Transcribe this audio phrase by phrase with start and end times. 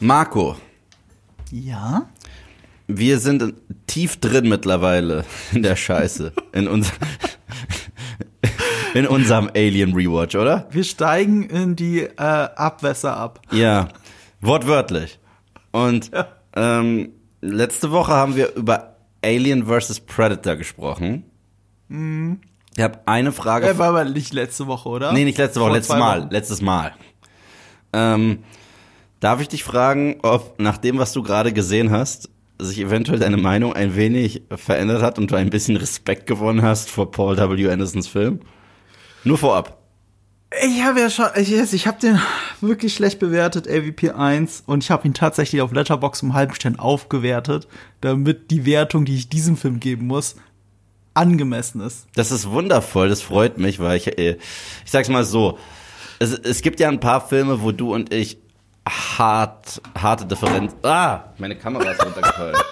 [0.00, 0.56] Marco,
[1.50, 2.08] Ja?
[2.86, 3.54] wir sind
[3.86, 6.32] tief drin mittlerweile in der Scheiße.
[6.52, 6.92] In, unser,
[8.94, 10.68] in unserem Alien Rewatch, oder?
[10.70, 13.40] Wir steigen in die äh, Abwässer ab.
[13.52, 13.88] Ja,
[14.40, 15.18] wortwörtlich.
[15.72, 16.10] Und
[16.54, 20.00] ähm, letzte Woche haben wir über Alien vs.
[20.00, 21.24] Predator gesprochen.
[21.88, 23.68] Ich habe eine Frage.
[23.68, 25.12] Äh, war aber nicht letzte Woche, oder?
[25.12, 26.22] nee, nicht letzte Woche, letztes Mal.
[26.22, 26.30] Wochen.
[26.30, 26.92] Letztes Mal.
[27.92, 28.44] Ähm,
[29.24, 32.28] darf ich dich fragen, ob nach dem, was du gerade gesehen hast,
[32.58, 36.90] sich eventuell deine Meinung ein wenig verändert hat und du ein bisschen Respekt gewonnen hast
[36.90, 37.70] vor Paul W.
[37.70, 38.40] Andersons Film?
[39.24, 39.78] Nur vorab.
[40.62, 42.20] Ich habe ja schon, ich, ich habe den
[42.60, 46.78] wirklich schlecht bewertet, AVP 1, und ich habe ihn tatsächlich auf Letterbox um halben Stern
[46.78, 47.66] aufgewertet,
[48.02, 50.36] damit die Wertung, die ich diesem Film geben muss,
[51.14, 52.06] angemessen ist.
[52.14, 54.36] Das ist wundervoll, das freut mich, weil ich, äh,
[54.84, 55.58] ich sag's mal so,
[56.18, 58.43] es, es gibt ja ein paar Filme, wo du und ich
[58.88, 62.56] hart, harte Differenz, ah, meine Kamera ist runtergefallen.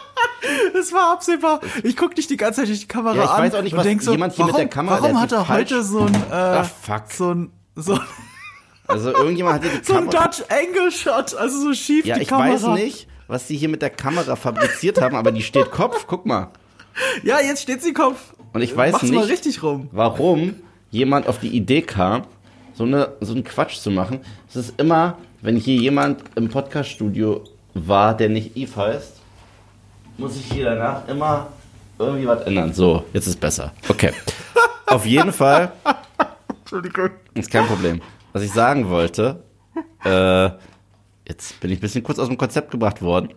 [0.75, 1.61] Das war absehbar.
[1.85, 3.77] Ich guck dich die ganze Zeit durch die Kamera Ja, ich an weiß auch nicht,
[3.77, 6.01] was denk so, jemand hier mit warum, der Kamera, warum hat er falsch- heute so
[6.01, 7.03] ein, äh, Ah, fuck.
[7.13, 7.99] so ein, so,
[8.89, 12.17] Also irgendjemand hat hier die so ein Kamera, Dutch Angle Shot, also so schief ja,
[12.17, 12.55] die ich Kamera.
[12.55, 16.27] weiß nicht, was die hier mit der Kamera fabriziert haben, aber die steht Kopf, guck
[16.27, 16.49] mal.
[17.23, 18.19] Ja, jetzt steht sie Kopf.
[18.53, 19.89] Und ich weiß Mach's nicht, mal richtig rum.
[19.93, 20.57] warum
[20.91, 22.25] jemand auf die Idee kam,
[22.75, 24.21] so, eine, so einen Quatsch zu machen.
[24.49, 29.17] Es ist immer, wenn hier jemand im Podcaststudio war, der nicht Eve heißt,
[30.19, 31.49] muss ich hier danach immer
[31.99, 32.73] irgendwie was ändern.
[32.73, 33.73] So, jetzt ist besser.
[33.89, 34.13] Okay.
[34.87, 35.73] auf jeden Fall
[36.61, 37.11] Entschuldigung.
[37.35, 38.01] ist kein Problem.
[38.33, 39.43] Was ich sagen wollte,
[40.05, 40.51] äh,
[41.29, 43.31] jetzt bin ich ein bisschen kurz aus dem Konzept gebracht worden.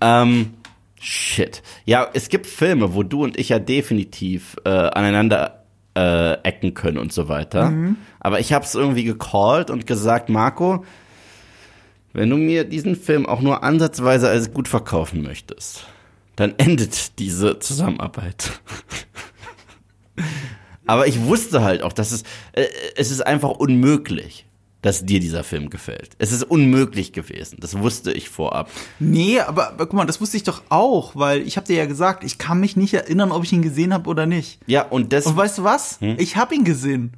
[0.00, 0.54] Ähm,
[1.00, 1.62] shit.
[1.84, 5.57] Ja, es gibt Filme, wo du und ich ja definitiv äh, aneinander
[5.98, 7.72] äh, ecken können und so weiter.
[8.20, 10.84] Aber ich habe es irgendwie gecallt und gesagt, Marco,
[12.12, 15.86] wenn du mir diesen Film auch nur ansatzweise als gut verkaufen möchtest,
[16.36, 18.52] dann endet diese Zusammenarbeit.
[20.86, 22.22] Aber ich wusste halt auch, dass es,
[22.52, 22.66] äh,
[22.96, 24.46] es ist einfach unmöglich,
[24.82, 26.10] dass dir dieser Film gefällt.
[26.18, 27.58] Es ist unmöglich gewesen.
[27.60, 28.70] Das wusste ich vorab.
[29.00, 31.86] Nee, aber, aber guck mal, das wusste ich doch auch, weil ich habe dir ja
[31.86, 34.60] gesagt, ich kann mich nicht erinnern, ob ich ihn gesehen habe oder nicht.
[34.66, 36.00] Ja, und das, Und weißt du was?
[36.00, 36.16] Hm?
[36.18, 37.12] Ich habe ihn gesehen.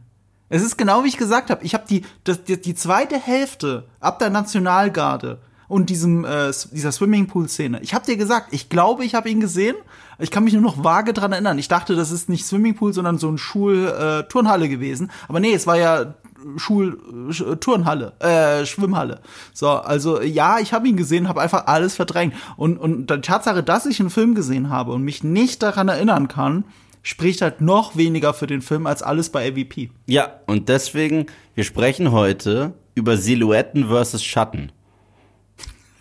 [0.48, 1.65] Es ist genau wie ich gesagt habe.
[1.65, 5.38] Ich habe die, das, die die zweite Hälfte ab der Nationalgarde
[5.69, 7.81] und diesem äh, dieser Swimmingpool-Szene.
[7.82, 9.77] Ich habe dir gesagt, ich glaube, ich habe ihn gesehen.
[10.19, 11.59] Ich kann mich nur noch vage dran erinnern.
[11.59, 15.12] Ich dachte, das ist nicht Swimmingpool, sondern so ein Schul-Turnhalle äh, Turnhalle gewesen.
[15.28, 16.15] Aber nee, es war ja
[16.56, 19.21] Schul-Turnhalle, äh, Schwimmhalle.
[19.53, 22.34] So, also ja, ich habe ihn gesehen, habe einfach alles verdrängt.
[22.56, 26.28] Und, und die Tatsache, dass ich einen Film gesehen habe und mich nicht daran erinnern
[26.28, 26.65] kann,
[27.03, 29.91] spricht halt noch weniger für den Film als alles bei AVP.
[30.06, 34.72] ja, und deswegen, wir sprechen heute über Silhouetten versus Schatten.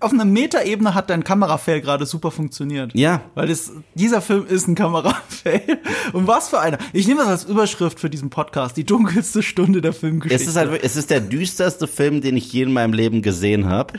[0.00, 2.92] Auf einer Metaebene hat dein Kamerafail gerade super funktioniert.
[2.94, 3.22] Ja.
[3.34, 5.80] Weil das, dieser Film ist ein Kamerafail.
[6.12, 6.78] Und was für einer.
[6.92, 8.76] Ich nehme das als Überschrift für diesen Podcast.
[8.76, 10.42] Die dunkelste Stunde der Filmgeschichte.
[10.42, 13.68] Es ist halt, es ist der düsterste Film, den ich je in meinem Leben gesehen
[13.68, 13.94] habe.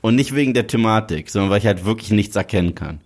[0.00, 3.00] Und nicht wegen der Thematik, sondern weil ich halt wirklich nichts erkennen kann.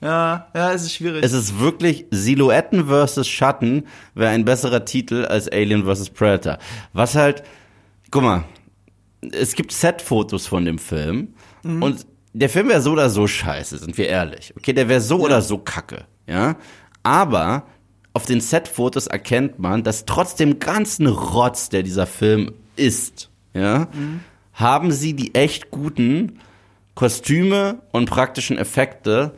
[0.00, 1.22] ja, ja, es ist schwierig.
[1.24, 3.84] Es ist wirklich Silhouetten versus Schatten
[4.14, 6.58] wäre ein besserer Titel als Alien versus Predator.
[6.92, 7.42] Was halt,
[8.10, 8.44] guck mal,
[9.32, 13.96] es gibt Set-Fotos von dem Film und der Film wäre so oder so scheiße, sind
[13.96, 14.52] wir ehrlich.
[14.56, 16.56] Okay, der wäre so oder so kacke, ja.
[17.02, 17.66] Aber
[18.12, 23.88] auf den Set-Fotos erkennt man, dass trotz dem ganzen Rotz, der dieser Film ist, ja,
[24.52, 26.40] haben sie die echt guten
[26.94, 29.34] Kostüme und praktischen Effekte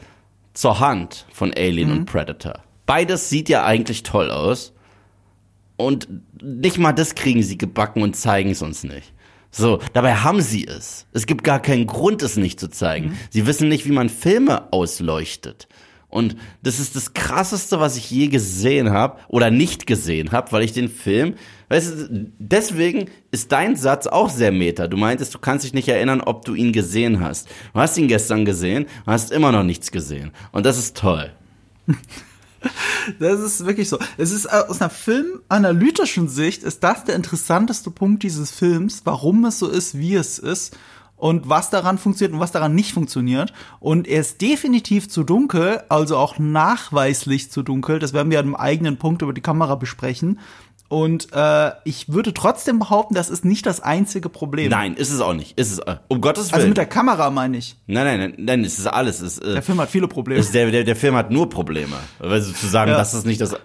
[0.52, 2.62] zur Hand von Alien und Predator.
[2.86, 4.72] Beides sieht ja eigentlich toll aus.
[5.76, 6.08] Und
[6.42, 9.12] nicht mal das kriegen sie gebacken und zeigen es uns nicht.
[9.58, 11.06] So, dabei haben sie es.
[11.12, 13.16] Es gibt gar keinen Grund, es nicht zu zeigen.
[13.30, 15.66] Sie wissen nicht, wie man Filme ausleuchtet.
[16.08, 20.62] Und das ist das krasseste, was ich je gesehen habe oder nicht gesehen habe, weil
[20.62, 21.36] ich den Film,
[21.70, 24.88] weißt du, deswegen ist dein Satz auch sehr meta.
[24.88, 27.48] Du meintest, du kannst dich nicht erinnern, ob du ihn gesehen hast.
[27.72, 30.32] Du hast ihn gestern gesehen hast immer noch nichts gesehen.
[30.52, 31.32] Und das ist toll.
[33.18, 33.98] Das ist wirklich so.
[34.16, 39.44] Es ist äh, aus einer filmanalytischen Sicht ist das der interessanteste Punkt dieses Films, warum
[39.44, 40.76] es so ist, wie es ist
[41.16, 43.52] und was daran funktioniert und was daran nicht funktioniert.
[43.80, 47.98] Und er ist definitiv zu dunkel, also auch nachweislich zu dunkel.
[47.98, 50.38] Das werden wir an einem eigenen Punkt über die Kamera besprechen.
[50.88, 54.70] Und äh, ich würde trotzdem behaupten, das ist nicht das einzige Problem.
[54.70, 55.58] Nein, ist es auch nicht.
[55.58, 56.54] Ist es, äh, um Gottes Willen.
[56.54, 57.76] Also mit der Kamera meine ich.
[57.86, 59.20] nein, nein, nein, nein, es ist alles.
[59.20, 60.40] Es, äh, Der Film hat viele Probleme.
[60.40, 61.96] es, der, der, der Film hat nur Probleme.
[62.20, 62.96] Also zu sagen, Ja.
[62.98, 63.56] das ist nicht das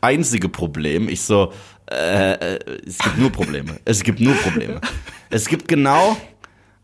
[0.00, 1.08] einzige Problem.
[1.10, 1.52] Ich so,
[1.90, 3.78] äh, äh, es gibt nur Probleme.
[3.84, 4.80] Es gibt nur Probleme.
[5.28, 6.16] Es gibt genau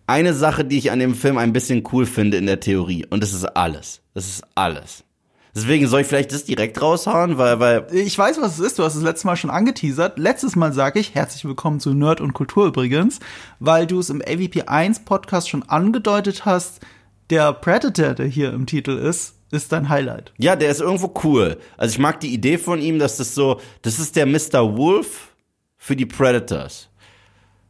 [0.07, 3.07] eine Sache, die ich an dem Film ein bisschen cool finde in der Theorie.
[3.09, 4.03] Und das ist alles.
[4.13, 5.05] Das ist alles.
[5.55, 7.87] Deswegen soll ich vielleicht das direkt raushauen, weil, weil.
[7.93, 8.79] Ich weiß, was es ist.
[8.79, 10.19] Du hast es letztes Mal schon angeteasert.
[10.19, 13.21] Letztes Mal sage ich, herzlich willkommen zu Nerd und Kultur übrigens,
[13.61, 16.81] weil du es im AVP 1 Podcast schon angedeutet hast,
[17.29, 20.33] der Predator, der hier im Titel ist, ist dein Highlight.
[20.39, 21.59] Ja, der ist irgendwo cool.
[21.77, 24.79] Also ich mag die Idee von ihm, dass das so, das ist der Mr.
[24.79, 25.35] Wolf
[25.77, 26.89] für die Predators.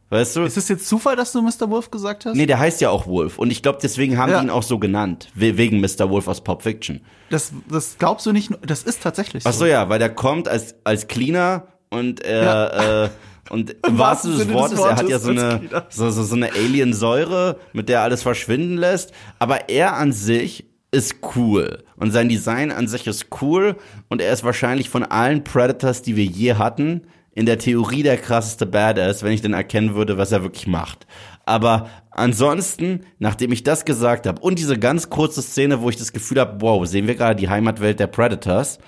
[0.09, 0.41] Weißt du?
[0.43, 1.69] Ist es jetzt Zufall, dass du Mr.
[1.69, 2.35] Wolf gesagt hast?
[2.35, 3.39] Nee, der heißt ja auch Wolf.
[3.39, 4.39] Und ich glaube, deswegen haben Ja.
[4.41, 5.29] die ihn auch so genannt.
[5.33, 6.09] we- Wegen Mr.
[6.09, 7.01] Wolf aus Pulp Fiction.
[7.31, 9.49] Das, das glaubst du nicht, nur- das ist tatsächlich so.
[9.49, 13.09] Ach so, ja, weil der kommt als, als Cleaner und er, äh,
[13.51, 16.51] und im wahrsten Sinne des Wortes, er hat ja so eine, so, so, so eine
[16.53, 19.13] Alien-Säure, mit der er alles verschwinden lässt.
[19.39, 21.83] Aber er an sich ist cool.
[21.97, 23.77] Und sein Design an sich ist cool.
[24.09, 28.17] Und er ist wahrscheinlich von allen Predators, die wir je hatten, in der Theorie der
[28.17, 31.07] krasseste Badass, wenn ich denn erkennen würde, was er wirklich macht.
[31.45, 36.13] Aber ansonsten, nachdem ich das gesagt habe und diese ganz kurze Szene, wo ich das
[36.13, 38.79] Gefühl habe, wow, sehen wir gerade die Heimatwelt der Predators,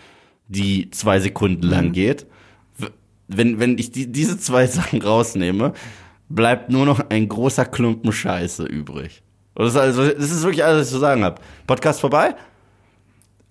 [0.47, 2.27] die zwei Sekunden lang geht.
[2.77, 2.87] W-
[3.27, 5.73] Wenn, wenn ich die, diese zwei Sachen rausnehme,
[6.29, 9.21] bleibt nur noch ein großer Klumpen Scheiße übrig.
[9.55, 11.41] Und Das ist, also, das ist wirklich alles, was ich zu sagen habe.
[11.67, 12.35] Podcast vorbei?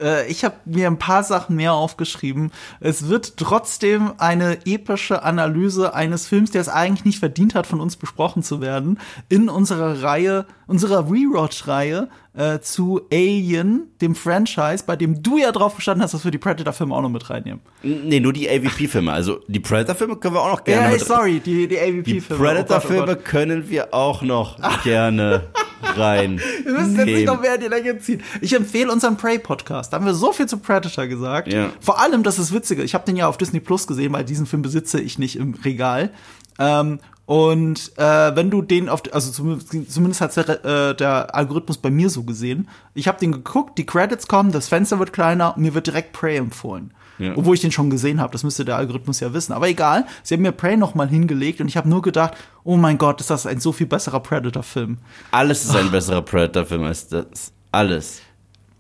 [0.01, 2.51] Äh, ich habe mir ein paar Sachen mehr aufgeschrieben.
[2.81, 7.81] Es wird trotzdem eine epische Analyse eines Films, der es eigentlich nicht verdient hat, von
[7.81, 8.99] uns besprochen zu werden,
[9.29, 15.77] in unserer Reihe, unserer Rewatch-Reihe äh, zu Alien, dem Franchise, bei dem du ja drauf
[15.77, 17.61] bestanden hast, dass wir die Predator-Filme auch noch mit reinnehmen.
[17.83, 19.13] Nee, nur die AVP-Filme.
[19.13, 22.43] Also die Predator-Filme können wir auch noch gerne Ja, sorry, die, die Die AVP-Filme.
[22.45, 23.25] Predator-Filme Oh Gott, oh Gott.
[23.25, 25.49] können wir auch noch gerne
[25.97, 26.41] rein.
[26.65, 28.23] Wir müssen jetzt nicht noch mehr in die Länge ziehen.
[28.41, 29.93] Ich empfehle unseren Prey-Podcast.
[29.93, 31.53] Da haben wir so viel zu Predator gesagt.
[31.53, 31.71] Ja.
[31.81, 32.83] Vor allem, das ist witzige.
[32.83, 35.55] Ich habe den ja auf Disney Plus gesehen, weil diesen Film besitze ich nicht im
[35.55, 36.11] Regal.
[36.59, 41.79] Ähm, und äh, wenn du den auf, also zumindest, zumindest hat der, äh, der Algorithmus
[41.79, 42.69] bei mir so gesehen.
[42.93, 46.37] Ich habe den geguckt, die Credits kommen, das Fenster wird kleiner mir wird direkt Prey
[46.37, 46.93] empfohlen.
[47.19, 47.33] Ja.
[47.37, 49.53] Obwohl ich den schon gesehen habe, das müsste der Algorithmus ja wissen.
[49.53, 52.35] Aber egal, sie haben mir Prey noch mal hingelegt und ich habe nur gedacht,
[52.65, 54.99] oh mein Gott, ist das ein so viel besserer Predator-Film.
[55.31, 57.53] Alles ist ein besserer Predator-Film als das.
[57.71, 58.21] Alles.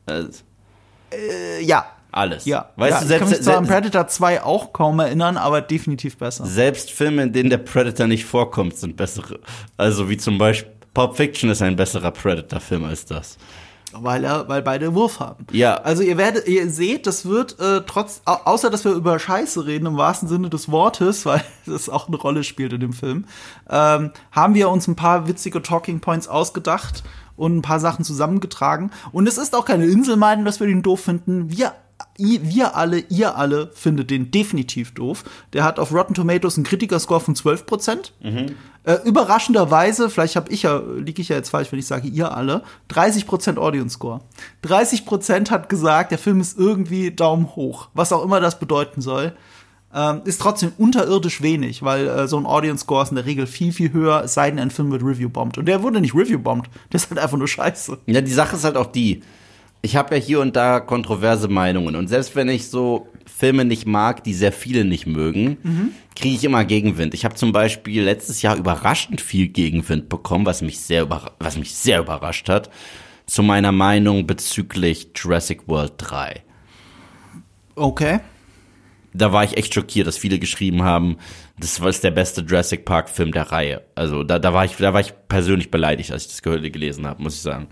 [0.07, 0.41] Also,
[1.13, 2.45] Äh, ja, alles.
[2.45, 5.37] Ja, Weißt ja, du, ich selbst, kann mich zwar an Predator 2 auch kaum erinnern,
[5.37, 6.47] aber definitiv besser.
[6.47, 9.41] selbst Filme, in denen der Predator nicht vorkommt, sind bessere.
[9.77, 13.37] Also wie zum Beispiel Pulp Fiction ist ein besserer Predator-Film als das.
[13.93, 15.47] Weil er, weil beide Wurf haben.
[15.53, 15.77] Ja.
[15.77, 19.67] Also ihr werdet, ihr seht, das wird äh, trotz, au außer dass wir über Scheiße
[19.67, 23.27] reden im wahrsten Sinne des Wortes, weil das auch eine Rolle spielt in dem Film,
[23.69, 27.03] ähm, haben wir uns ein paar witzige Talking Points ausgedacht
[27.37, 28.91] und ein paar Sachen zusammengetragen.
[29.13, 31.51] Und es ist auch keine Inselmeidung, dass wir den doof finden.
[31.51, 31.73] Wir
[32.17, 35.25] wir alle, ihr alle findet den definitiv doof.
[35.53, 38.13] Der hat auf Rotten Tomatoes einen Kritikerscore von 12 Prozent.
[38.85, 42.37] Äh, überraschenderweise, vielleicht habe ich ja, liege ich ja jetzt falsch, wenn ich sage ihr
[42.37, 44.21] alle, 30 Prozent Audience Score.
[44.63, 49.01] 30 Prozent hat gesagt, der Film ist irgendwie Daumen hoch, was auch immer das bedeuten
[49.01, 49.33] soll.
[49.95, 53.47] Ähm, ist trotzdem unterirdisch wenig, weil äh, so ein Audience Score ist in der Regel
[53.47, 55.57] viel, viel höher, es sei denn, ein Film wird Review-bombt.
[55.57, 57.99] Und der wurde nicht Review-bombt, der ist halt einfach nur scheiße.
[58.07, 59.23] Ja, die Sache ist halt auch die.
[59.85, 61.95] Ich habe ja hier und da kontroverse Meinungen.
[61.95, 65.59] Und selbst wenn ich so Filme nicht mag, die sehr viele nicht mögen,
[66.17, 67.13] kriege ich immer Gegenwind.
[67.13, 71.75] Ich habe zum Beispiel letztes Jahr überraschend viel Gegenwind bekommen, was mich sehr, was mich
[71.75, 72.71] sehr überrascht hat,
[73.27, 76.43] zu meiner Meinung bezüglich Jurassic World 3.
[77.75, 78.21] Okay.
[79.13, 81.19] Da war ich echt schockiert, dass viele geschrieben haben,
[81.59, 83.83] das war der beste Jurassic Park Film der Reihe.
[83.95, 87.07] Also da, da war ich, da war ich persönlich beleidigt, als ich das gehört, gelesen
[87.07, 87.69] habe, muss ich sagen.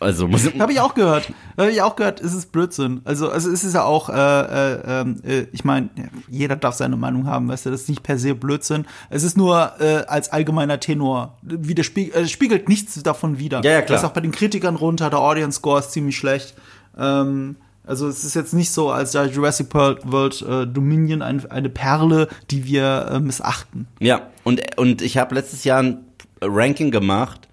[0.00, 1.30] Also muss Habe ich auch gehört.
[1.58, 3.02] Habe ich auch gehört, es ist Blödsinn.
[3.04, 5.90] Also, also es ist ja auch, äh, äh, äh, ich meine,
[6.26, 8.86] jeder darf seine Meinung haben, weißt du, das ist nicht per se Blödsinn.
[9.10, 13.60] Es ist nur äh, als allgemeiner Tenor, widerspiegelt, äh, spiegelt nichts davon wider.
[13.62, 13.96] Ja, ja, klar.
[13.96, 16.54] Das ist auch bei den Kritikern runter, der Audience Score ist ziemlich schlecht.
[16.98, 21.68] Ähm, also es ist jetzt nicht so, als sei Jurassic World äh, Dominion ein, eine
[21.68, 23.86] Perle, die wir äh, missachten.
[23.98, 26.04] Ja, und, und ich habe letztes Jahr ein
[26.40, 27.49] Ranking gemacht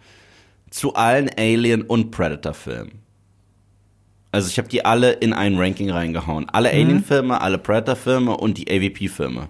[0.70, 3.00] zu allen Alien- und Predator-Filmen.
[4.32, 6.48] Also ich habe die alle in ein Ranking reingehauen.
[6.50, 9.48] Alle Alien-Filme, alle Predator-Filme und die AVP-Filme.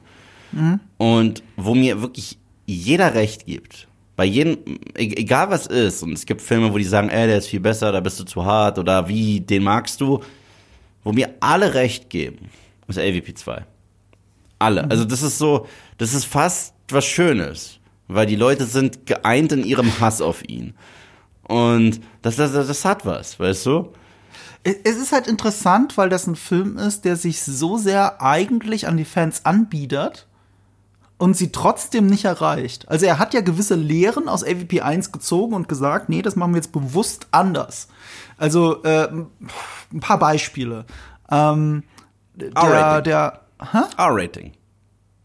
[0.97, 4.57] Und wo mir wirklich jeder recht gibt, bei jedem,
[4.97, 7.59] e- egal was ist, und es gibt Filme, wo die sagen, ey, der ist viel
[7.59, 10.21] besser, da bist du zu hart oder wie, den magst du,
[11.03, 12.50] wo mir alle recht geben,
[12.88, 13.65] ist AVP 2.
[14.59, 14.89] Alle.
[14.89, 19.63] Also das ist so, das ist fast was Schönes, weil die Leute sind geeint in
[19.65, 20.74] ihrem Hass auf ihn.
[21.47, 23.93] Und das, das, das hat was, weißt du?
[24.63, 28.97] Es ist halt interessant, weil das ein Film ist, der sich so sehr eigentlich an
[28.97, 30.27] die Fans anbietet
[31.17, 32.87] und sie trotzdem nicht erreicht.
[32.89, 36.51] Also er hat ja gewisse Lehren aus AVP 1 gezogen und gesagt, nee, das machen
[36.51, 37.87] wir jetzt bewusst anders.
[38.37, 40.85] Also äh, ein paar Beispiele.
[41.31, 41.83] Ähm,
[42.35, 43.03] der, R-Rating.
[43.05, 43.41] der?
[43.97, 44.51] R-Rating.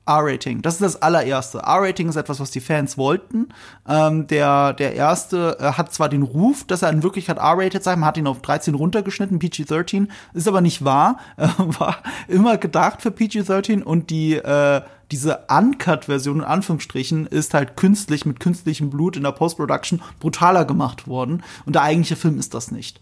[0.06, 0.62] R-Rating.
[0.62, 1.58] Das ist das allererste.
[1.58, 3.48] R-Rating ist etwas, was die Fans wollten.
[3.88, 7.94] Ähm, der, der erste äh, hat zwar den Ruf, dass er in Wirklichkeit R-Rated sei,
[7.94, 11.18] man hat ihn auf 13 runtergeschnitten, PG-13, ist aber nicht wahr.
[11.42, 11.96] Äh, war
[12.28, 18.38] immer gedacht für PG-13 und die, äh, diese Uncut-Version in Anführungsstrichen ist halt künstlich mit
[18.38, 21.42] künstlichem Blut in der Post-Production brutaler gemacht worden.
[21.64, 23.00] Und der eigentliche Film ist das nicht.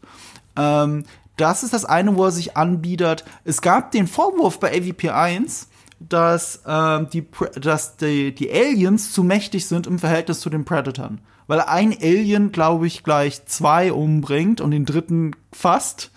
[0.57, 1.05] Ähm,
[1.37, 3.25] das ist das eine, wo er sich anbietet.
[3.45, 5.69] Es gab den Vorwurf bei AVP 1,
[6.01, 7.27] dass, ähm, die,
[7.61, 11.21] dass die, die Aliens zu mächtig sind im Verhältnis zu den Predatern.
[11.47, 16.11] Weil ein Alien, glaube ich, gleich zwei umbringt und den dritten fast.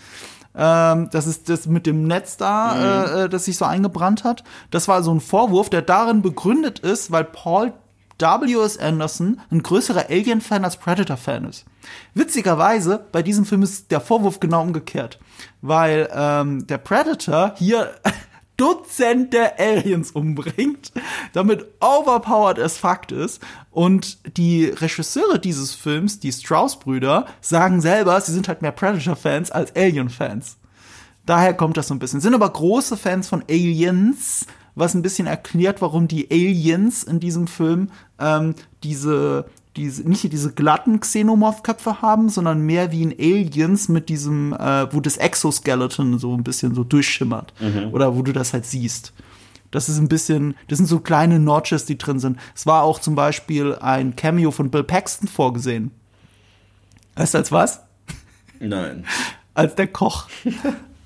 [0.55, 4.43] Ähm, das ist das mit dem Netz da, äh, äh, das sich so eingebrannt hat.
[4.71, 7.73] Das war so ein Vorwurf, der darin begründet ist, weil Paul
[8.19, 8.77] W.S.
[8.77, 11.65] Anderson ein größerer Alien-Fan als Predator-Fan ist.
[12.13, 15.19] Witzigerweise, bei diesem Film ist der Vorwurf genau umgekehrt.
[15.61, 17.91] Weil ähm, der Predator hier
[18.63, 20.93] Dutzende Aliens umbringt,
[21.33, 23.41] damit overpowered as Fakt ist.
[23.71, 29.75] Und die Regisseure dieses Films, die Strauss-Brüder, sagen selber, sie sind halt mehr Predator-Fans als
[29.75, 30.55] Alien-Fans.
[31.25, 32.21] Daher kommt das so ein bisschen.
[32.21, 37.47] Sind aber große Fans von Aliens, was ein bisschen erklärt, warum die Aliens in diesem
[37.47, 39.43] Film ähm, diese,
[39.75, 44.99] diese, nicht diese glatten Xenomorph-Köpfe haben, sondern mehr wie in Aliens mit diesem, äh, wo
[44.99, 47.53] das Exoskeleton so ein bisschen so durchschimmert.
[47.91, 49.13] Oder wo du das halt siehst.
[49.71, 52.37] Das ist ein bisschen, das sind so kleine Notches, die drin sind.
[52.53, 55.89] Es war auch zum Beispiel ein Cameo von Bill Paxton vorgesehen.
[57.15, 57.81] Weißt du als was?
[58.59, 59.05] Nein.
[59.55, 60.27] als der Koch.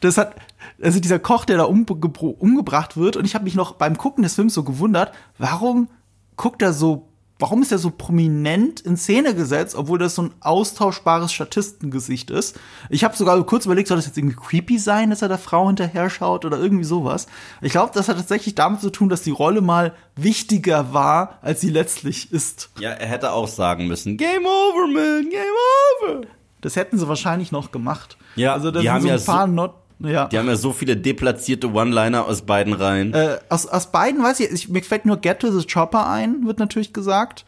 [0.02, 0.36] Das hat,
[0.82, 4.24] also dieser Koch, der da umgebro- umgebracht wird, und ich habe mich noch beim Gucken
[4.24, 5.88] des Films so gewundert, warum
[6.36, 7.08] guckt er so,
[7.40, 12.60] warum ist er so prominent in Szene gesetzt, obwohl das so ein austauschbares Statistengesicht ist.
[12.90, 15.68] Ich habe sogar kurz überlegt, soll das jetzt irgendwie creepy sein, dass er der Frau
[15.68, 17.28] hinterher schaut oder irgendwie sowas.
[17.62, 21.62] Ich glaube, das hat tatsächlich damit zu tun, dass die Rolle mal wichtiger war, als
[21.62, 22.70] sie letztlich ist.
[22.80, 26.22] Ja, er hätte auch sagen müssen, Game over, man, Game over.
[26.62, 28.18] Das hätten sie wahrscheinlich noch gemacht.
[28.36, 30.28] Ja, also das die sind haben so ein ja so- paar Not ja.
[30.28, 33.14] Die haben ja so viele deplatzierte One-Liner aus beiden Reihen.
[33.14, 36.46] Äh, aus, aus beiden weiß ich, ich, mir fällt nur Get to the Chopper ein,
[36.46, 37.46] wird natürlich gesagt.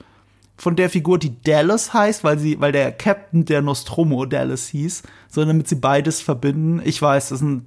[0.57, 5.03] Von der Figur, die Dallas heißt, weil sie, weil der Captain der Nostromo Dallas hieß,
[5.29, 6.81] sondern damit sie beides verbinden.
[6.83, 7.65] Ich weiß, das sind.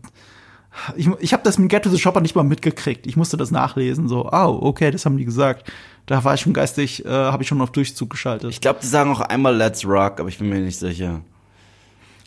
[0.96, 3.06] Ich, ich habe das mit Get to the Chopper nicht mal mitgekriegt.
[3.06, 4.08] Ich musste das nachlesen.
[4.08, 5.70] So, oh, okay, das haben die gesagt.
[6.06, 8.50] Da war ich schon geistig, äh, habe ich schon auf Durchzug geschaltet.
[8.50, 11.20] Ich glaube, die sagen auch einmal Let's Rock, aber ich bin mir nicht sicher.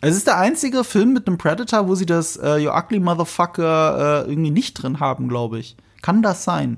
[0.05, 4.25] Es ist der einzige Film mit einem Predator, wo sie das äh, You Ugly Motherfucker
[4.27, 5.75] äh, irgendwie nicht drin haben, glaube ich.
[6.03, 6.77] Kann das sein?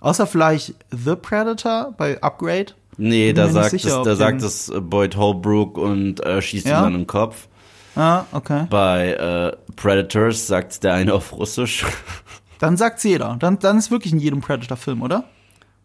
[0.00, 2.72] Außer vielleicht The Predator bei Upgrade?
[2.96, 6.78] Nee, da sagt, sicher, es, da sagt es äh, Boyd Holbrook und äh, schießt Ja?
[6.80, 7.48] ihm dann in den Kopf.
[7.96, 8.66] Ah, okay.
[8.70, 11.84] Bei äh, Predators sagt der eine auf Russisch.
[12.60, 13.36] Dann sagt's jeder.
[13.40, 15.24] Dann, dann ist wirklich in jedem Predator-Film, oder?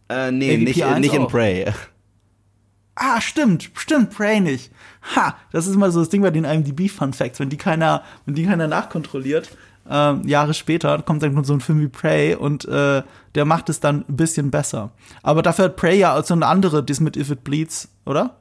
[0.07, 1.27] äh, nee, AVP nicht, 1 nicht in.
[1.27, 1.65] Prey.
[2.95, 4.71] Ah, stimmt, stimmt, Prey nicht.
[5.15, 7.39] Ha, das ist immer so das Ding bei den IMDb-Fun Facts.
[7.39, 9.49] Wenn die keiner, wenn die keiner nachkontrolliert,
[9.89, 13.01] ähm, Jahre später kommt dann so ein Film wie Prey und äh,
[13.35, 14.91] der macht es dann ein bisschen besser.
[15.23, 18.35] Aber dafür hat Prey ja so eine andere, das mit If It Bleeds, oder?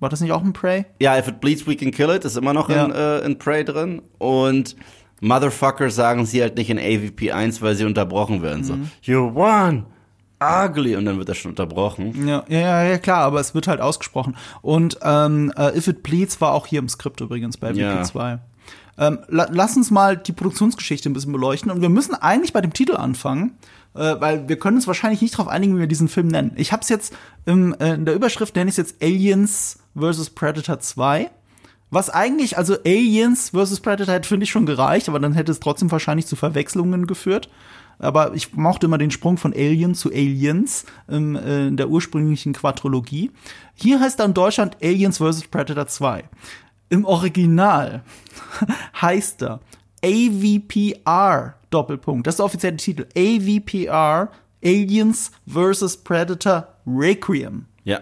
[0.00, 0.84] War das nicht auch ein Prey?
[1.00, 2.84] Ja, If It Bleeds, We Can Kill It ist immer noch Ja.
[2.86, 4.02] in, äh, in Prey drin.
[4.18, 4.74] Und
[5.20, 8.64] Motherfucker sagen sie halt nicht in AVP 1, weil sie unterbrochen werden.
[8.64, 8.90] So, Mhm.
[9.02, 9.86] you won,
[10.66, 10.96] ugly.
[10.96, 12.26] Und dann wird er schon unterbrochen.
[12.26, 14.36] Ja, ja, ja, klar, aber es wird halt ausgesprochen.
[14.60, 17.94] Und ähm, äh, If It Bleeds war auch hier im Skript übrigens bei Ja.
[17.94, 18.38] Wiki 2.
[18.98, 21.70] Ähm, la lass uns mal die Produktionsgeschichte ein bisschen beleuchten.
[21.70, 23.56] Und wir müssen eigentlich bei dem Titel anfangen,
[23.94, 26.52] äh, weil wir können uns wahrscheinlich nicht darauf einigen, wie wir diesen Film nennen.
[26.56, 27.14] Ich habe es jetzt
[27.46, 30.30] im, äh, in der Überschrift nenne ich es jetzt Aliens vs.
[30.30, 31.30] Predator 2.
[31.90, 33.80] Was eigentlich, also Aliens vs.
[33.80, 37.50] Predator hätte, finde ich, schon gereicht, aber dann hätte es trotzdem wahrscheinlich zu Verwechslungen geführt.
[38.02, 42.52] Aber ich mochte immer den Sprung von Alien zu Aliens im, äh, in der ursprünglichen
[42.52, 43.30] Quadrologie.
[43.74, 45.42] Hier heißt er in Deutschland Aliens vs.
[45.48, 46.24] Predator 2.
[46.90, 48.02] Im Original
[49.00, 49.60] heißt er
[50.04, 52.26] AVPR Doppelpunkt.
[52.26, 53.06] Das ist der offizielle Titel.
[53.16, 54.30] AVPR
[54.64, 55.98] Aliens vs.
[55.98, 57.66] Predator Requiem.
[57.84, 58.00] Ja.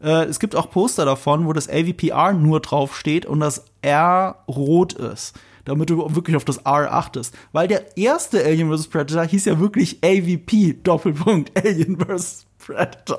[0.00, 4.36] Äh, es gibt auch Poster davon, wo das AVPR nur drauf steht und das R
[4.48, 5.34] rot ist.
[5.64, 7.34] Damit du wirklich auf das R achtest.
[7.52, 8.88] Weil der erste Alien vs.
[8.88, 12.46] Predator hieß ja wirklich AVP, Doppelpunkt, Alien vs.
[12.58, 13.18] Predator.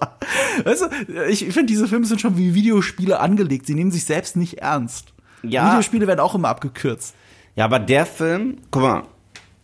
[0.63, 3.65] Weißt du, ich finde, diese Filme sind schon wie Videospiele angelegt.
[3.67, 5.13] Sie nehmen sich selbst nicht ernst.
[5.43, 5.67] Ja.
[5.69, 7.15] Videospiele werden auch immer abgekürzt.
[7.55, 9.03] Ja, aber der Film, guck mal,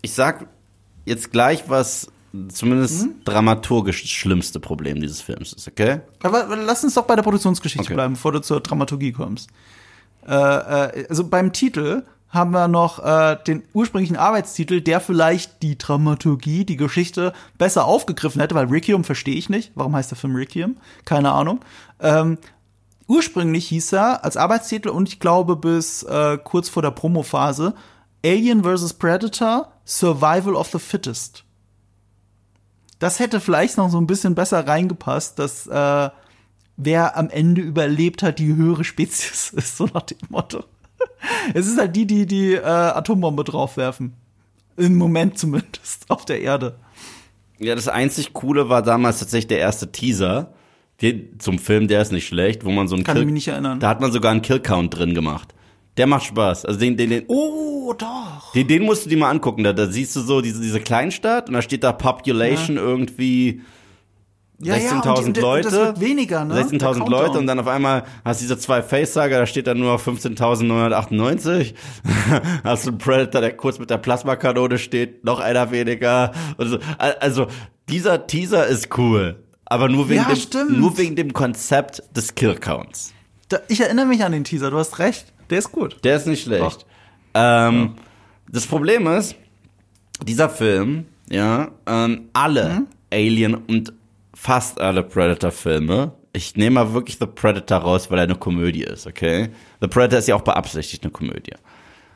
[0.01, 0.47] ich sag
[1.05, 2.07] jetzt gleich was
[2.49, 3.11] zumindest Mhm.
[3.23, 6.01] dramaturgisch das schlimmste Problem dieses Films ist, okay?
[6.21, 7.93] Aber lass uns doch bei der Produktionsgeschichte Okay.
[7.93, 9.49] bleiben, bevor du zur Dramaturgie kommst.
[10.27, 15.77] Äh, äh, also beim Titel haben wir noch äh, den ursprünglichen Arbeitstitel, der vielleicht die
[15.77, 19.71] Dramaturgie, die Geschichte besser aufgegriffen hätte, weil Requiem verstehe ich nicht.
[19.75, 20.77] Warum heißt der Film Requiem?
[21.05, 21.61] Keine Ahnung.
[21.99, 22.37] Ähm,
[23.07, 27.73] ursprünglich hieß er als Arbeitstitel und ich glaube bis äh, kurz vor der Promophase
[28.25, 28.95] Alien vs.
[28.95, 31.45] Predator Survival of the Fittest.
[32.99, 36.09] Das hätte vielleicht noch so ein bisschen besser reingepasst, dass äh,
[36.77, 40.63] wer am Ende überlebt hat, die höhere Spezies ist, so nach dem Motto.
[41.53, 44.13] Es ist halt die, die die äh, Atombombe draufwerfen.
[44.75, 46.75] Im Moment zumindest, auf der Erde.
[47.59, 50.53] Ja, das einzig Coole war damals tatsächlich der erste Teaser
[51.01, 53.47] die, zum Film, der ist nicht schlecht, wo man so einen Kann ich mich nicht
[53.47, 53.79] erinnern.
[53.79, 55.53] Da hat man sogar einen Kill-Count drin gemacht.
[55.97, 56.65] Der macht Spaß.
[56.65, 58.51] Also den, den, den, Oh, doch.
[58.53, 59.63] den, den musst du dir mal angucken.
[59.63, 63.61] Da, da siehst du so diese, diese Kleinstadt und da steht da Population irgendwie
[64.59, 65.63] Ja, ja, 16.000 und die- Leute.
[65.69, 66.55] Das wird weniger, ne?
[66.55, 67.09] Der 16.000 Countdown.
[67.11, 71.73] Leute und dann auf einmal hast du diese zwei Facesager, da steht dann nur 15.998.
[72.63, 76.31] hast du einen Predator, der kurz mit der Plasmakanone steht, noch einer weniger.
[76.57, 76.79] Und so.
[76.97, 77.47] Also
[77.89, 80.77] dieser Teaser ist cool, aber nur wegen, Ja, dem, stimmt.
[80.79, 83.13] nur wegen dem Konzept des Killcounts.
[83.49, 85.33] Da, ich erinnere mich an den Teaser, du hast recht.
[85.49, 85.97] Der ist gut.
[86.03, 86.85] Der ist nicht schlecht.
[87.33, 87.93] Ähm,
[88.49, 89.35] Das Problem ist,
[90.25, 92.87] dieser Film, ja, ähm, alle Mhm.
[93.13, 93.93] Alien und
[94.37, 99.07] fast alle Predator-Filme, ich nehme mal wirklich The Predator raus, weil er eine Komödie ist,
[99.07, 99.49] okay?
[99.81, 101.55] The Predator ist ja auch beabsichtigt eine Komödie.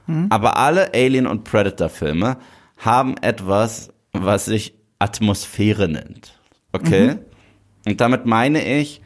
[0.06, 0.28] Mhm.
[0.30, 2.38] Aber alle Alien- und Predator-Filme
[2.78, 6.40] haben etwas, was sich Atmosphäre nennt,
[6.72, 7.16] okay?
[7.16, 7.20] Mhm.
[7.88, 9.02] Und damit meine ich,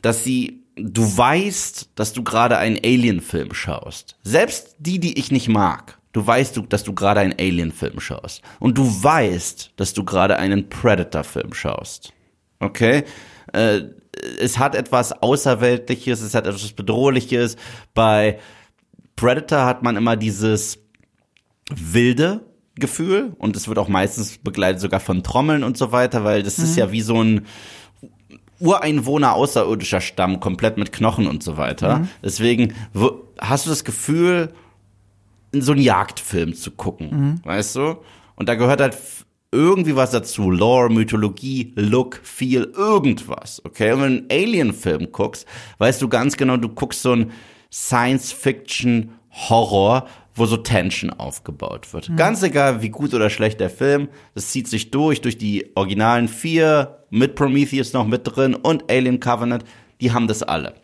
[0.00, 4.16] dass sie, du weißt, dass du gerade einen Alien-Film schaust.
[4.22, 5.98] Selbst die, die ich nicht mag.
[6.12, 8.42] Du weißt, du, dass du gerade einen Alien-Film schaust.
[8.60, 12.12] Und du weißt, dass du gerade einen Predator-Film schaust.
[12.60, 13.04] Okay?
[13.52, 13.80] Äh,
[14.40, 17.56] es hat etwas Außerweltliches, es hat etwas Bedrohliches.
[17.94, 18.38] Bei
[19.16, 20.78] Predator hat man immer dieses
[21.74, 22.40] wilde
[22.74, 26.58] Gefühl und es wird auch meistens begleitet sogar von Trommeln und so weiter, weil das
[26.58, 27.46] ist ja wie so ein
[28.58, 32.06] Ureinwohner außerirdischer Stamm, komplett mit Knochen und so weiter.
[32.22, 34.52] Deswegen wo- hast du das Gefühl,
[35.52, 37.96] in so einen Jagdfilm zu gucken, weißt du?
[38.36, 38.96] Und da gehört halt
[39.52, 40.50] irgendwie was dazu.
[40.50, 43.92] Lore, Mythologie, Look, Feel, irgendwas, okay?
[43.92, 45.46] Und wenn du einen Alien-Film guckst,
[45.78, 47.30] weißt du ganz genau, du guckst so einen
[47.72, 52.16] Science-Fiction-Horror, wo so Tension aufgebaut wird.
[52.16, 56.28] Ganz egal, wie gut oder schlecht der Film, das zieht sich durch, durch die originalen
[56.28, 59.64] vier, mit Prometheus noch mit drin und Alien Covenant,
[60.00, 60.74] die haben das alle.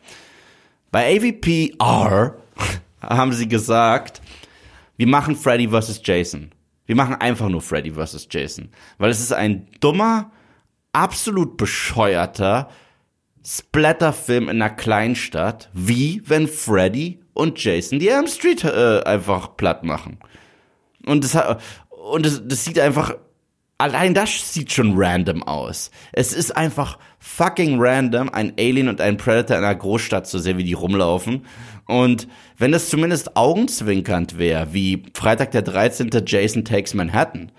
[0.91, 2.37] Bei AVP-R
[3.01, 4.21] haben sie gesagt,
[4.97, 6.01] wir machen Freddy vs.
[6.03, 6.51] Jason.
[6.87, 8.29] Wir machen einfach nur Freddy vs.
[8.31, 8.71] Jason.
[8.99, 10.31] Weil es ist ein dummer,
[10.93, 12.71] absolut bescheuerter
[13.45, 19.85] Splatterfilm in einer Kleinstadt, wie wenn Freddy und Jason die Elm Street äh, einfach platt
[19.85, 20.19] machen.
[21.05, 21.39] Und das,
[22.11, 23.15] und das, das sieht einfach,
[23.79, 25.91] allein das sieht schon random aus.
[26.13, 30.59] Es ist einfach fucking random, ein Alien und ein Predator in einer Großstadt zu sehen,
[30.59, 31.47] wie die rumlaufen.
[31.87, 36.11] Und wenn das zumindest augenzwinkernd wäre, wie Freitag der 13.
[36.27, 37.53] Jason Takes Manhattan,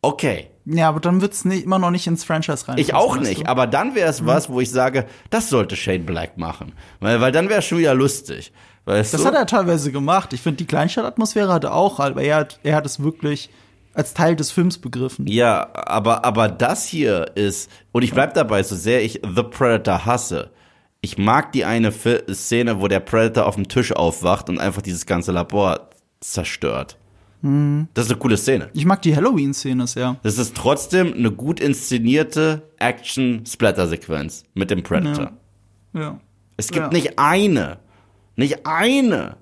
[0.00, 0.48] okay.
[0.64, 2.78] Ja, aber dann wird's nicht, immer noch nicht ins Franchise rein.
[2.78, 3.46] Ich auch nicht, du?
[3.46, 6.72] aber dann wäre es was, wo ich sage, das sollte Shane Black machen.
[7.00, 8.52] Weil, weil dann wäre es schon wieder lustig.
[8.84, 9.26] Weißt Das du?
[9.26, 10.32] hat er teilweise gemacht.
[10.32, 13.50] Ich finde, die Kleinstadtatmosphäre hat er auch, aber er hat, er hat es wirklich
[13.94, 15.26] als Teil des Films begriffen.
[15.26, 20.06] Ja, aber, aber das hier ist, und ich bleib dabei, so sehr ich The Predator
[20.06, 20.50] hasse,
[21.02, 25.04] ich mag die eine Szene, wo der Predator auf dem Tisch aufwacht und einfach dieses
[25.04, 26.96] ganze Labor zerstört.
[27.42, 28.70] Das ist eine coole Szene.
[28.72, 30.16] Ich mag die Halloween-Szene sehr.
[30.22, 35.32] Das ist trotzdem eine gut inszenierte Action-Splatter-Sequenz mit dem Predator.
[35.92, 36.00] Ja.
[36.00, 36.20] Ja.
[36.56, 36.88] Es gibt Ja.
[36.92, 37.80] nicht eine,
[38.36, 39.38] nicht eine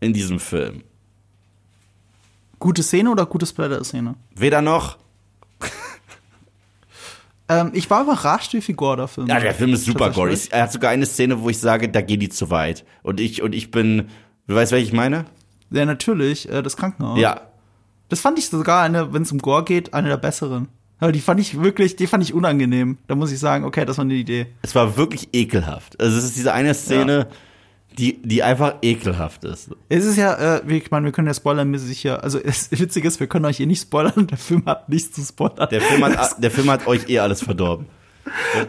[0.00, 0.82] in diesem Film.
[2.58, 4.16] Gute Szene oder gute Splatter-Szene?
[4.34, 4.98] Weder noch.
[7.48, 10.12] Ähm, ich war überrascht, wie viel Gore der Film Ja, der Film ist super.
[10.12, 10.52] Tatsächlich.
[10.52, 12.84] Er hat sogar eine Szene, wo ich sage, da geht die zu weit.
[13.02, 14.08] Und ich, und ich bin,
[14.46, 15.26] du weißt, welche ich meine?
[15.70, 17.18] Ja, natürlich, äh, das Krankenhaus.
[17.18, 17.40] Ja.
[18.08, 20.68] Das fand ich sogar eine, wenn es um Gore geht, eine der besseren.
[20.98, 22.98] Aber die fand ich wirklich, die fand ich unangenehm.
[23.06, 24.46] Da muss ich sagen, okay, das war eine Idee.
[24.62, 26.00] Es war wirklich ekelhaft.
[26.00, 27.28] Also es ist diese eine Szene,
[27.98, 29.70] die, die einfach ekelhaft ist.
[29.88, 33.04] Es ist ja, äh, wie- ich meine, wir können ja spoilermäßig hier, also es, witzig
[33.04, 35.68] ist, wir können euch hier nicht spoilern, der Film hat nichts zu spoilern.
[35.70, 37.86] Der Film hat, der Film hat euch eh alles verdorben.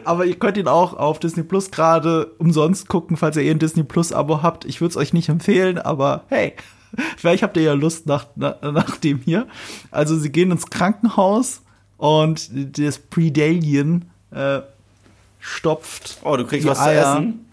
[0.05, 3.57] Aber ihr könnt ihn auch auf Disney Plus gerade umsonst gucken, falls ihr eh ein
[3.59, 4.65] Disney Plus Abo habt.
[4.65, 6.53] Ich würde es euch nicht empfehlen, aber hey,
[7.17, 9.47] vielleicht habt ihr ja Lust nach, nach, nach dem hier.
[9.89, 11.61] Also sie gehen ins Krankenhaus
[11.97, 14.59] und das Predalien äh,
[15.39, 16.17] stopft.
[16.23, 17.03] Oh, du kriegst was Eier.
[17.03, 17.45] zu essen?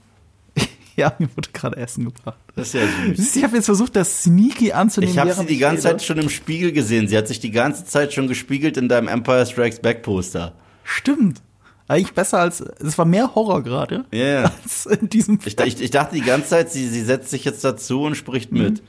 [0.97, 2.39] Ja, mir wurde gerade Essen gebracht.
[2.55, 2.81] Das ist ja
[3.17, 3.37] süß.
[3.37, 5.13] Ich habe jetzt versucht, das sneaky anzunehmen.
[5.13, 5.83] Ich habe sie die ganze.
[5.83, 7.09] Zeit schon im Spiegel gesehen.
[7.09, 10.53] Sie hat sich die ganze Zeit schon gespiegelt in deinem Empire Strikes Back Poster.
[10.85, 11.43] Stimmt.
[11.89, 12.61] Eigentlich besser als.
[12.61, 14.05] Es war mehr Horror gerade.
[14.13, 14.53] Ja, ja.
[14.63, 17.65] Als in diesem Ich, ich, ich dachte die ganze Zeit, sie, sie setzt sich jetzt
[17.65, 18.63] dazu und spricht Mhm.
[18.63, 18.83] mit.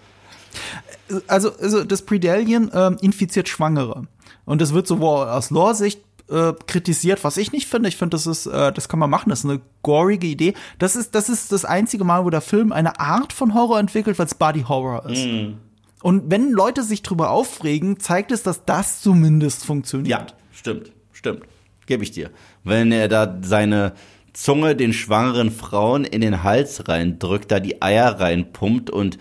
[1.27, 4.07] also, also das Predalien ähm, infiziert Schwangere.
[4.45, 7.89] Und das wird so wow, aus Lore-Sicht äh, kritisiert, was ich nicht finde.
[7.89, 9.29] Ich finde, das ist, äh, das kann man machen.
[9.29, 10.53] Das ist eine gorige Idee.
[10.79, 14.17] Das ist, das ist das einzige Mal, wo der Film eine Art von Horror entwickelt,
[14.17, 15.25] weil es Body Horror ist.
[15.25, 15.57] Mhm.
[16.01, 20.35] Und wenn Leute sich drüber aufregen, zeigt es, dass das zumindest Ja, funktioniert.
[20.51, 21.41] stimmt, stimmt.
[21.87, 22.31] Gebe ich dir.
[22.63, 23.93] Wenn er da seine
[24.33, 29.17] Zunge den schwangeren Frauen in den Hals reindrückt, da die Eier reinpumpt und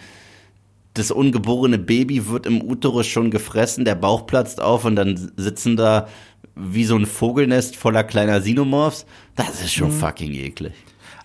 [0.95, 5.77] das ungeborene Baby wird im Uterus schon gefressen, der Bauch platzt auf und dann sitzen
[5.77, 6.09] da
[6.57, 9.07] wie so ein Vogelnest voller kleiner Sinomorphs.
[9.37, 10.73] Das ist schon fucking eklig.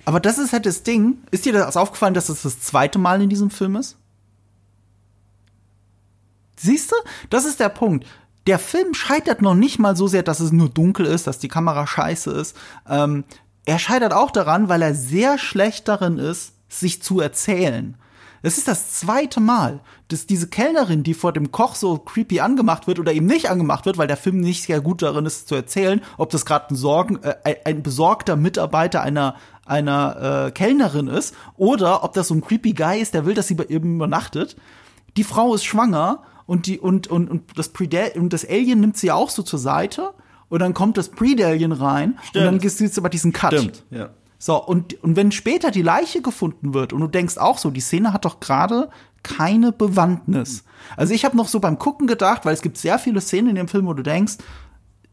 [0.06, 1.20] Aber das ist halt das Ding.
[1.32, 3.98] Ist dir das aufgefallen, dass das das zweite Mal in diesem Film ist?
[6.58, 6.96] Siehst du?
[7.30, 8.06] Das ist der Punkt.
[8.48, 11.48] Der Film scheitert noch nicht mal so sehr, dass es nur dunkel ist, dass die
[11.48, 12.58] Kamera scheiße ist.
[12.88, 13.24] Ähm,
[13.66, 17.96] er scheitert auch daran, weil er sehr schlecht darin ist, sich zu erzählen.
[18.42, 22.88] Es ist das zweite Mal, dass diese Kellnerin, die vor dem Koch so creepy angemacht
[22.88, 25.56] wird oder eben nicht angemacht wird, weil der Film nicht sehr gut darin ist zu
[25.56, 31.36] erzählen, ob das gerade ein, Sorgen, äh, ein- besorgter Mitarbeiter einer einer äh, Kellnerin ist
[31.56, 34.56] oder ob das so ein creepy Guy ist, der will, dass sie bei ihm übernachtet.
[35.16, 38.98] Die Frau ist schwanger und die und und und das Predal und das Alien nimmt
[38.98, 40.14] sie auch so zur Seite
[40.50, 43.54] und dann kommt das Predalien rein und dann gibt es aber diesen Cut.
[43.54, 44.10] Stimmt, ja.
[44.42, 47.82] So, und, und wenn später die Leiche gefunden wird und du denkst auch so, die
[47.82, 48.90] Szene hat doch gerade
[49.22, 50.64] keine Bewandtnis.
[50.96, 53.56] Also ich habe noch so beim Gucken gedacht, weil es gibt sehr viele Szenen in
[53.56, 54.38] dem Film, wo du denkst,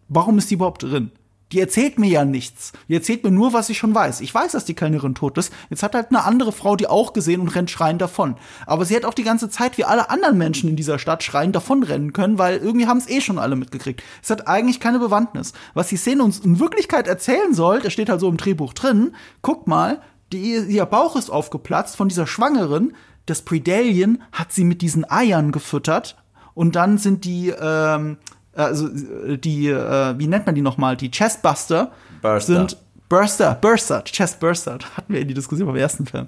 [0.08, 1.10] warum ist die überhaupt drin?
[1.52, 2.72] Die erzählt mir ja nichts.
[2.88, 4.20] Die erzählt mir nur, was ich schon weiß.
[4.20, 5.52] Ich weiß, dass die Kellnerin tot ist.
[5.70, 8.34] Jetzt hat halt eine andere Frau die auch gesehen und rennt schreiend davon.
[8.66, 11.54] Aber sie hat auch die ganze Zeit wie alle anderen Menschen in dieser Stadt schreiend
[11.54, 14.02] davon rennen können, weil irgendwie haben es eh schon alle mitgekriegt.
[14.22, 15.52] Es hat eigentlich keine Bewandtnis.
[15.74, 19.14] Was die Szene uns in Wirklichkeit erzählen soll, das steht halt so im Drehbuch drin.
[19.42, 20.00] Guck mal,
[20.32, 22.94] die, ihr Bauch ist aufgeplatzt von dieser Schwangeren.
[23.26, 26.16] Das Predalien hat sie mit diesen Eiern gefüttert
[26.54, 28.16] und dann sind die ähm,
[28.56, 30.96] also die, äh, wie nennt man die nochmal?
[30.96, 31.92] Die Chestbuster
[32.22, 32.54] Burster.
[32.54, 32.76] sind
[33.08, 36.26] Burster, Burster, Chestburster, hatten wir in die Diskussion beim ersten Film.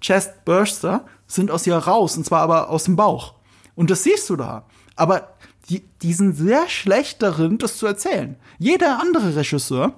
[0.00, 3.34] Chestburster sind aus ihr raus, und zwar aber aus dem Bauch.
[3.74, 4.64] Und das siehst du da.
[4.96, 5.28] Aber
[5.68, 8.36] die, die sind sehr schlecht darin, das zu erzählen.
[8.58, 9.94] Jeder andere Regisseur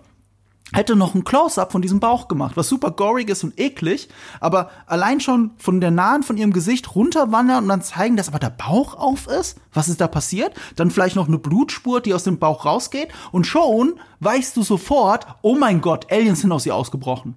[0.72, 4.08] hätte noch ein Close-up von diesem Bauch gemacht, was super gorig ist und eklig,
[4.40, 8.38] aber allein schon von der Nahen von ihrem Gesicht runterwandern und dann zeigen, dass aber
[8.38, 12.24] der Bauch auf ist, was ist da passiert, dann vielleicht noch eine Blutspur, die aus
[12.24, 16.74] dem Bauch rausgeht und schon weißt du sofort, oh mein Gott, Aliens sind aus ihr
[16.74, 17.34] ausgebrochen.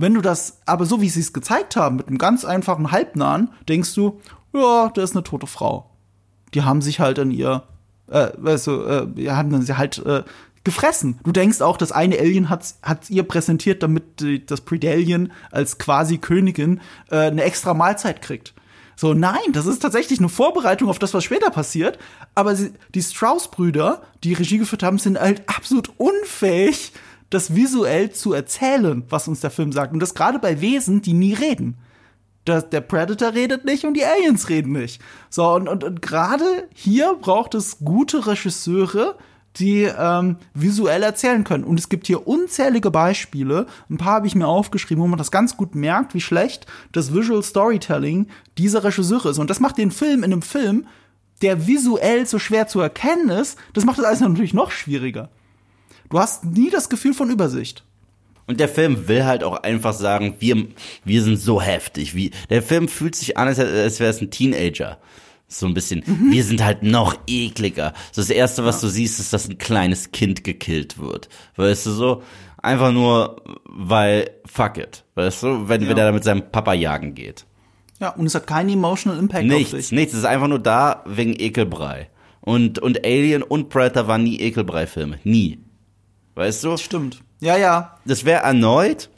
[0.00, 3.50] Wenn du das aber so, wie sie es gezeigt haben, mit einem ganz einfachen Halbnahen,
[3.68, 4.18] denkst du,
[4.54, 5.90] ja, da ist eine tote Frau.
[6.54, 7.64] Die haben sich halt an ihr,
[8.08, 10.24] äh, weißt du, äh, haben sie halt äh,
[10.64, 11.18] gefressen.
[11.24, 15.78] Du denkst auch, das eine Alien hat hat ihr präsentiert, damit die, das Predalien als
[15.78, 18.54] quasi Königin äh, eine extra Mahlzeit kriegt.
[19.00, 21.98] So, nein, das ist tatsächlich eine Vorbereitung auf das, was später passiert.
[22.34, 26.92] Aber sie, die Strauss-Brüder, die Regie geführt haben, sind halt absolut unfähig,
[27.30, 29.94] das visuell zu erzählen, was uns der Film sagt.
[29.94, 31.78] Und das gerade bei Wesen, die nie reden.
[32.46, 35.00] Der, der Predator redet nicht und die Aliens reden nicht.
[35.30, 39.16] So, und, und, und gerade hier braucht es gute Regisseure,
[39.56, 41.64] die ähm, visuell erzählen können.
[41.64, 45.30] Und es gibt hier unzählige Beispiele, ein paar habe ich mir aufgeschrieben, wo man das
[45.30, 49.38] ganz gut merkt, wie schlecht das Visual Storytelling dieser Regisseure ist.
[49.38, 50.86] Und das macht den Film in einem Film,
[51.42, 55.30] der visuell so schwer zu erkennen ist, das macht das alles natürlich noch schwieriger.
[56.10, 57.84] Du hast nie das Gefühl von Übersicht.
[58.46, 60.66] Und der Film will halt auch einfach sagen, wir,
[61.04, 62.16] wir sind so heftig.
[62.16, 64.98] Wie, der Film fühlt sich an, als, als wäre es ein Teenager.
[65.52, 66.04] So ein bisschen.
[66.30, 67.92] Wir sind halt noch ekliger.
[68.12, 71.28] So das erste, was du siehst, ist, dass ein kleines Kind gekillt wird.
[71.56, 72.22] Weißt du so?
[72.62, 75.04] Einfach nur, weil, fuck it.
[75.16, 75.68] Weißt du?
[75.68, 76.04] Wenn, wenn Ja.
[76.04, 77.46] er da mit seinem Papa jagen geht.
[77.98, 79.92] Ja, und es hat keinen emotional Impact auf Nichts, dich.
[79.92, 80.12] nichts.
[80.12, 82.08] Es ist einfach nur da wegen Ekelbrei.
[82.42, 85.18] Und, und Alien und Predator waren nie Ekelbrei-Filme.
[85.24, 85.58] Nie.
[86.36, 86.76] Weißt du?
[86.76, 87.22] Stimmt.
[87.40, 87.98] Ja, ja.
[88.06, 89.10] das wäre erneut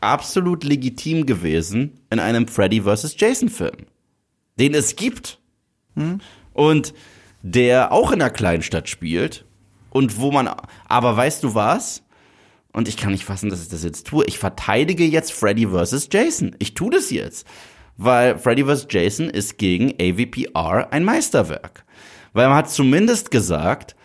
[0.00, 3.16] absolut legitim gewesen in einem Freddy vs.
[3.18, 3.86] Jason Film,
[4.60, 5.37] den es gibt
[6.52, 6.94] und
[7.42, 9.44] der auch in einer Kleinstadt spielt
[9.90, 10.50] und wo man,
[10.88, 12.02] aber weißt du was?
[12.72, 14.24] Und ich kann nicht fassen, dass ich das jetzt tue.
[14.26, 16.08] Ich verteidige jetzt Freddy vs.
[16.12, 16.54] Jason.
[16.58, 17.46] Ich tue das jetzt.
[17.96, 18.86] Weil Freddy vs.
[18.90, 21.84] Jason ist gegen AVPR ein Meisterwerk.
[22.32, 23.96] Weil man hat zumindest gesagt,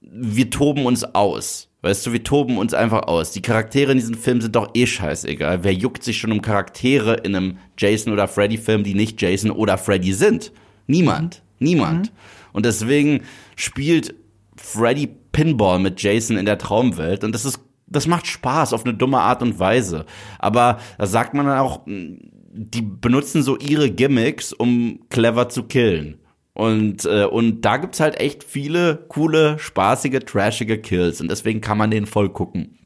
[0.00, 1.68] wir toben uns aus.
[1.80, 3.32] Weißt du, wir toben uns einfach aus.
[3.32, 5.64] Die Charaktere in diesem Film sind doch eh scheißegal.
[5.64, 9.50] Wer juckt sich schon um Charaktere in einem Jason oder Freddy Film, die nicht Jason
[9.50, 10.52] oder Freddy sind?
[10.86, 11.42] Niemand.
[11.58, 11.66] Mhm.
[11.66, 12.06] Niemand.
[12.06, 12.16] Mhm.
[12.52, 13.22] Und deswegen
[13.56, 14.14] spielt
[14.56, 17.60] Freddy Pinball mit Jason in der Traumwelt und das ist
[17.92, 20.06] das macht Spaß auf eine dumme Art und Weise.
[20.38, 26.18] Aber da sagt man dann auch, die benutzen so ihre Gimmicks, um clever zu killen.
[26.54, 31.20] Und, äh, und da gibt's halt echt viele coole, spaßige, trashige Kills.
[31.20, 32.78] Und deswegen kann man den voll gucken.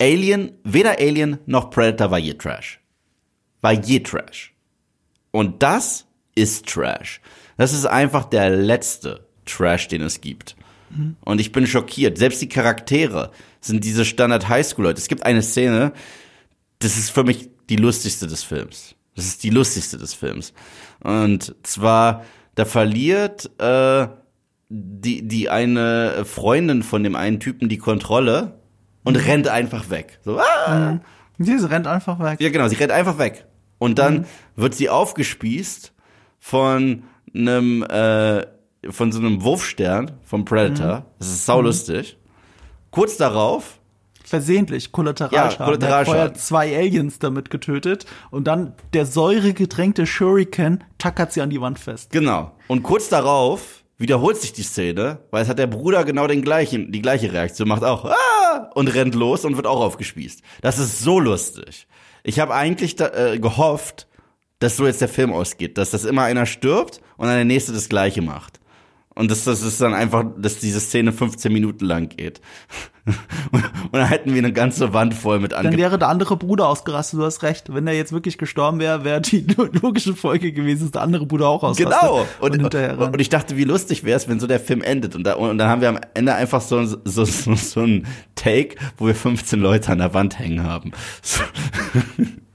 [0.00, 2.80] Alien, weder Alien noch Predator war je Trash.
[3.60, 4.54] War je Trash.
[5.30, 7.20] Und das ist Trash.
[7.56, 10.56] Das ist einfach der letzte Trash, den es gibt.
[10.90, 11.16] Mhm.
[11.20, 12.18] Und ich bin schockiert.
[12.18, 14.98] Selbst die Charaktere sind diese Standard Highschool-Leute.
[14.98, 15.92] Es gibt eine Szene,
[16.78, 18.94] das ist für mich die lustigste des Films.
[19.14, 20.52] Das ist die lustigste des Films.
[21.00, 24.08] Und zwar, da verliert äh,
[24.68, 28.58] die, die eine Freundin von dem einen Typen die Kontrolle
[29.04, 29.22] und mhm.
[29.22, 30.18] rennt einfach weg.
[30.24, 30.92] So, ah!
[30.92, 31.00] Mhm.
[31.44, 32.40] Sie rennt einfach weg.
[32.40, 33.46] Ja, genau, sie rennt einfach weg.
[33.78, 34.24] Und dann mhm.
[34.56, 35.91] wird sie aufgespießt
[36.44, 38.44] von einem äh,
[38.90, 40.98] von so einem Wurfstern vom Predator.
[40.98, 41.04] Mhm.
[41.20, 42.18] Das ist saulustig.
[42.18, 42.28] Mhm.
[42.90, 43.78] Kurz darauf
[44.24, 45.58] versehentlich Kollateralschaden.
[45.60, 46.20] Ja, Kollateralschaden.
[46.20, 51.60] Er hat zwei Aliens damit getötet und dann der säuregetränkte Shuriken tackert sie an die
[51.60, 52.10] Wand fest.
[52.10, 52.50] Genau.
[52.66, 56.90] Und kurz darauf wiederholt sich die Szene, weil es hat der Bruder genau den gleichen,
[56.90, 58.70] die gleiche Reaktion, macht auch ah!
[58.74, 60.42] und rennt los und wird auch aufgespießt.
[60.60, 61.86] Das ist so lustig.
[62.24, 64.08] Ich habe eigentlich da, äh, gehofft,
[64.62, 67.72] dass so jetzt der Film ausgeht, dass das immer einer stirbt und dann der nächste
[67.72, 68.60] das gleiche macht.
[69.14, 72.40] Und das, das ist dann einfach, dass diese Szene 15 Minuten lang geht.
[73.52, 76.68] und, dann hätten wir eine ganze Wand voll mit Ange Dann wäre der andere Bruder
[76.68, 77.74] ausgerastet, du hast recht.
[77.74, 79.44] Wenn er jetzt wirklich gestorben wäre, wäre die
[79.82, 81.88] logische Folge gewesen, dass der andere Bruder auch ausrastet.
[82.00, 82.26] Genau.
[82.40, 85.14] Und, und, und, ich dachte, wie lustig wäre es, wenn so der Film endet.
[85.14, 88.76] Und, da, und dann haben wir am Ende einfach so, so, so, so ein Take,
[88.96, 90.92] wo wir 15 Leute an der Wand hängen haben.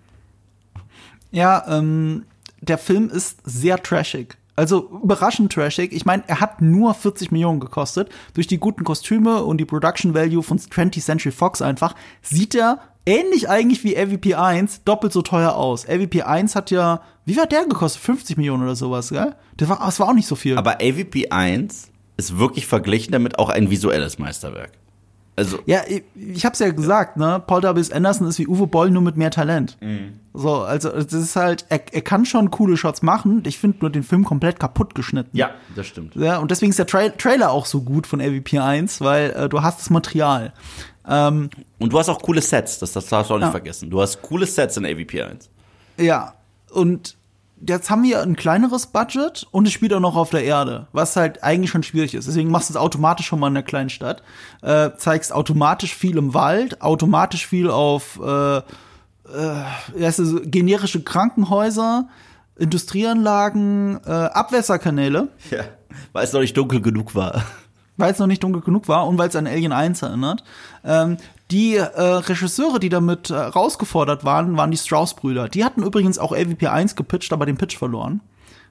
[1.32, 2.26] ja, ähm,
[2.62, 4.38] der Film ist sehr trashig.
[4.56, 5.94] Also überraschend trashig.
[5.94, 8.10] Ich meine, er hat nur 40 Millionen gekostet.
[8.34, 12.80] Durch die guten Kostüme und die Production Value von 20th Century Fox einfach sieht er
[13.06, 15.88] ähnlich eigentlich wie LVP 1 doppelt so teuer aus.
[15.88, 18.02] LVP 1 hat ja, wie hat der gekostet?
[18.02, 19.36] 50 Millionen oder sowas, gell?
[19.58, 20.58] Das war, das war auch nicht so viel.
[20.58, 24.72] Aber LVP 1 ist wirklich verglichen damit auch ein visuelles Meisterwerk.
[25.38, 27.42] Also ja, ich, ich hab's ja gesagt, ne?
[27.46, 27.94] Paul W.
[27.94, 29.78] Anderson ist wie Uwe Boll nur mit mehr Talent.
[29.82, 30.20] Mhm.
[30.34, 33.44] So, also das ist halt, er, er kann schon coole Shots machen.
[33.46, 35.38] Ich finde nur den Film komplett kaputt geschnitten.
[35.38, 36.16] Ja, das stimmt.
[36.16, 39.48] Ja, und deswegen ist der Tra Trailer auch so gut von LVP 1, weil äh,
[39.48, 40.54] du hast das Material.
[41.08, 43.52] Ähm, und du hast auch coole Sets, das, das darfst du auch nicht ja.
[43.52, 43.92] vergessen.
[43.92, 45.52] Du hast coole Sets in AVP 1.
[46.00, 46.34] Ja,
[46.72, 47.16] und
[47.66, 51.16] jetzt haben wir ein kleineres Budget und es spielt auch noch auf der Erde, was
[51.16, 52.28] halt eigentlich schon schwierig ist.
[52.28, 54.22] Deswegen machst du es automatisch schon mal in einer kleinen Stadt,
[54.62, 62.08] äh, zeigst automatisch viel im Wald, automatisch viel auf äh, äh, so, generische Krankenhäuser,
[62.58, 65.30] Industrieanlagen, äh, Abwässerkanäle.
[65.52, 65.64] Ja,
[66.14, 67.44] weil es noch nicht dunkel genug war.
[67.98, 70.44] Weil es noch nicht dunkel genug war und weil es an Alien 1 erinnert.
[70.84, 71.18] Ähm,
[71.52, 75.48] die äh, Regisseure, die damit äh, rausgefordert waren, waren die Strauss-Brüder.
[75.50, 78.22] Die hatten übrigens auch LVP 1 gepitcht, aber den Pitch verloren.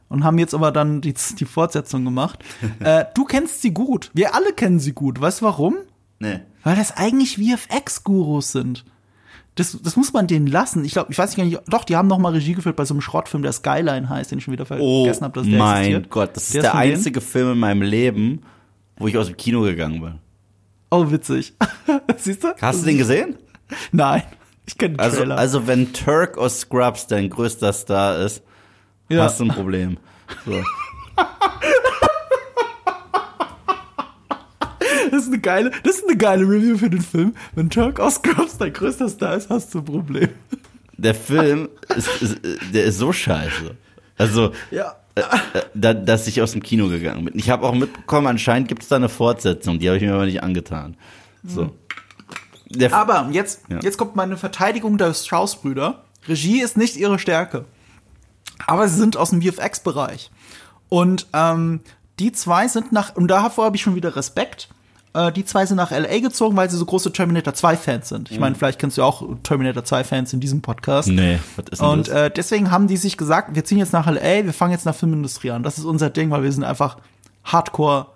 [0.09, 2.45] Und haben jetzt aber dann die, die Fortsetzung gemacht.
[2.81, 4.11] äh, du kennst sie gut.
[4.15, 5.21] Wir alle kennen sie gut.
[5.21, 5.77] Weißt du warum?
[6.19, 6.41] Nee.
[6.63, 8.85] Weil das eigentlich VFX-Gurus sind.
[9.55, 10.85] Das, das muss man denen lassen.
[10.85, 12.93] Ich glaube, ich weiß gar nicht, doch, die haben noch mal Regie geführt bei so
[12.93, 15.59] einem Schrottfilm, der Skyline heißt, den ich schon wieder oh vergessen oh, habe, dass der
[15.59, 16.11] mein existiert.
[16.11, 18.43] Gott, das ist der, der einzige Film in meinem Leben,
[18.99, 20.19] wo ich aus dem Kino gegangen bin.
[20.91, 21.55] Oh, witzig.
[22.17, 22.55] Siehst du?
[22.61, 23.37] Hast du den gesehen?
[23.93, 24.23] Nein.
[24.67, 25.39] Ich kenne den also, Trailer.
[25.39, 28.43] Also, wenn Turk aus Scrubs dein größter Star ist,
[29.09, 29.25] ja.
[29.25, 29.99] hast du ein Problem.
[30.45, 30.63] So.
[35.09, 37.35] Das ist eine geile, das ist eine geile Review für den Film.
[37.55, 40.29] Wenn Turk aus Scrubs dein größter Star ist, hast du ein Problem.
[40.99, 42.39] Der Film ist, ist,
[42.75, 43.77] der ist so scheiße.
[44.19, 44.97] Also, ja.
[45.15, 47.39] Äh, äh, da, dass ich aus dem Kino gegangen bin.
[47.39, 50.27] Ich habe auch mitbekommen, anscheinend gibt es da eine Fortsetzung, die habe ich mir aber
[50.27, 50.97] nicht angetan.
[51.45, 51.75] So.
[52.69, 53.79] Der aber jetzt, ja.
[53.81, 56.05] jetzt kommt meine Verteidigung der Strauss-Brüder.
[56.29, 57.65] Regie ist nicht ihre Stärke.
[58.67, 60.31] Aber sie sind aus dem VFX-Bereich.
[60.89, 61.81] Und ähm,
[62.19, 64.69] die zwei sind nach, und davor habe ich schon wieder Respekt,
[65.17, 68.31] äh, die zwei sind nach LA gezogen, weil sie so große Terminator 2 Fans sind.
[68.31, 68.59] Ich meine, mhm.
[68.59, 71.09] vielleicht kennst du auch Terminator 2 Fans in diesem Podcast.
[71.09, 74.07] Nee, was ist denn Und äh, deswegen haben die sich gesagt, wir ziehen jetzt nach
[74.07, 75.63] LA, wir fangen jetzt nach Filmindustrie an.
[75.63, 76.99] Das ist unser Ding, weil wir sind einfach
[77.45, 78.09] Hardcore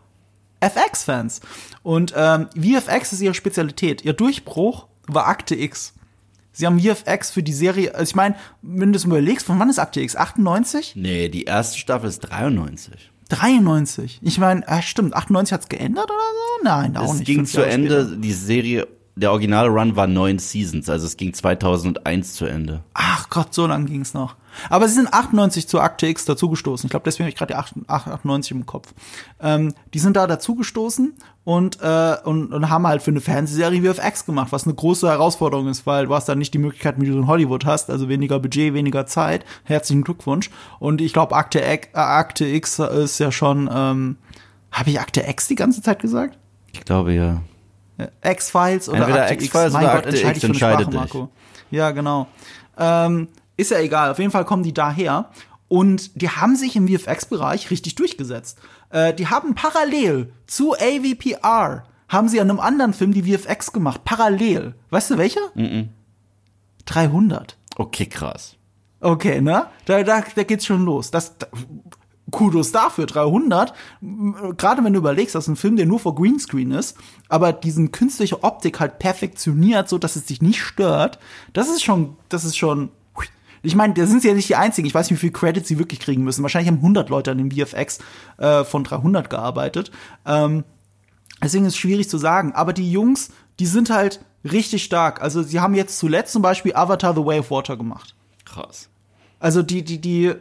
[0.61, 1.41] FX-Fans.
[1.83, 4.05] Und ähm, VFX ist ihre Spezialität.
[4.05, 5.95] Ihr Durchbruch war Akte X.
[6.53, 9.71] Sie haben VFX für die Serie, also ich meine, wenn du es überlegst, von wann
[9.71, 10.17] ist Akte X?
[10.17, 10.95] 98?
[10.97, 13.11] Nee, die erste Staffel ist 93.
[13.31, 14.21] 93.
[14.23, 16.65] Ich meine, äh, stimmt, 98 hat's geändert oder so?
[16.65, 17.27] Nein, auch Es nicht.
[17.27, 18.17] ging Fünf zu Ende, später.
[18.21, 18.89] die Serie,
[19.21, 22.83] der originale Run war neun Seasons, also es ging 2001 zu Ende.
[22.95, 24.35] Ach Gott, so lang ging's noch.
[24.69, 26.87] Aber sie sind 98 zu Akte X dazugestoßen.
[26.87, 28.93] Ich glaube, deswegen habe ich gerade die 8 98 im Kopf.
[29.41, 34.27] Ähm, die sind da dazugestoßen und, äh, und, und haben halt für eine Fernsehserie VFX
[34.27, 37.13] gemacht, was eine große Herausforderung ist, weil du hast dann nicht die Möglichkeit, wie du
[37.19, 39.45] in Hollywood hast, also weniger Budget, weniger Zeit.
[39.65, 40.51] Herzlichen Glückwunsch.
[40.79, 44.17] Und ich glaube, Akte, X- äh, Akte X ist ja schon, ähm,
[44.73, 46.39] habe ich Akte X die ganze Zeit gesagt?
[46.73, 47.43] Ich glaube ja.
[48.23, 49.73] X-Files oder Entweder Akte X-Files X.
[49.73, 51.15] Mein oder Gott, Akte entscheide X, ich für eine entscheide Sprache, dich.
[51.15, 51.29] Marco.
[51.71, 52.27] Ja, genau.
[52.79, 54.11] Ähm, ist ja egal.
[54.11, 55.31] Auf jeden Fall kommen die daher.
[55.69, 58.59] Und die haben sich im VFX-Bereich richtig durchgesetzt.
[58.91, 64.03] Äh, die haben parallel zu AVPR, haben sie an einem anderen Film die VFX gemacht.
[64.05, 64.75] Parallel.
[64.91, 65.41] Weißt du welcher?
[66.87, 67.57] 300.
[67.77, 68.57] Okay, krass.
[69.01, 69.67] Okay, ne?
[69.85, 71.11] Da, da, da geht's schon los.
[71.11, 71.47] Das, da,
[72.31, 73.73] Kudos dafür, 300.
[74.03, 76.97] M- Gerade wenn du überlegst, das ist ein Film, der nur vor Greenscreen ist,
[77.29, 81.19] aber diesen künstliche Optik halt perfektioniert, so dass es dich nicht stört.
[81.53, 82.91] Das ist schon, das ist schon.
[83.63, 84.87] Ich meine, da sind sie ja nicht die einzigen.
[84.87, 86.43] Ich weiß nicht, wie viel Credits sie wirklich kriegen müssen.
[86.43, 87.99] Wahrscheinlich haben 100 Leute an dem VFX
[88.39, 89.91] äh, von 300 gearbeitet.
[90.25, 90.65] Ähm,
[91.43, 92.53] Deswegen ist es schwierig zu sagen.
[92.55, 95.23] Aber die Jungs, die sind halt richtig stark.
[95.23, 98.15] Also sie haben jetzt zuletzt zum Beispiel Avatar The Way of Water gemacht.
[98.45, 98.89] Krass.
[99.39, 100.35] Also die, die, die,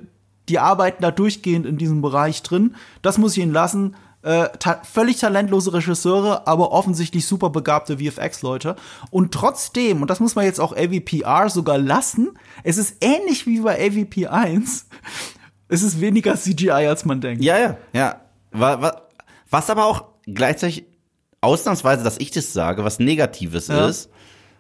[0.50, 2.76] die arbeiten da durchgehend in diesem Bereich drin.
[3.02, 3.96] Das muss ich ihnen lassen.
[4.22, 8.76] Äh, ta völlig talentlose Regisseure, aber offensichtlich super begabte VFX-Leute.
[9.12, 12.32] Und trotzdem, und das muss man jetzt auch AVPR sogar lassen,
[12.66, 14.88] es ist ähnlich wie bei AVP 1.
[15.72, 17.44] Es ist weniger CGI, als man denkt.
[17.44, 18.22] Ja, ja, ja.
[18.52, 19.02] Wa- wa-
[19.52, 20.86] Was aber auch gleichzeitig
[21.42, 23.88] ausnahmsweise, dass ich das sage, was Negatives Ja.
[23.88, 24.10] ist,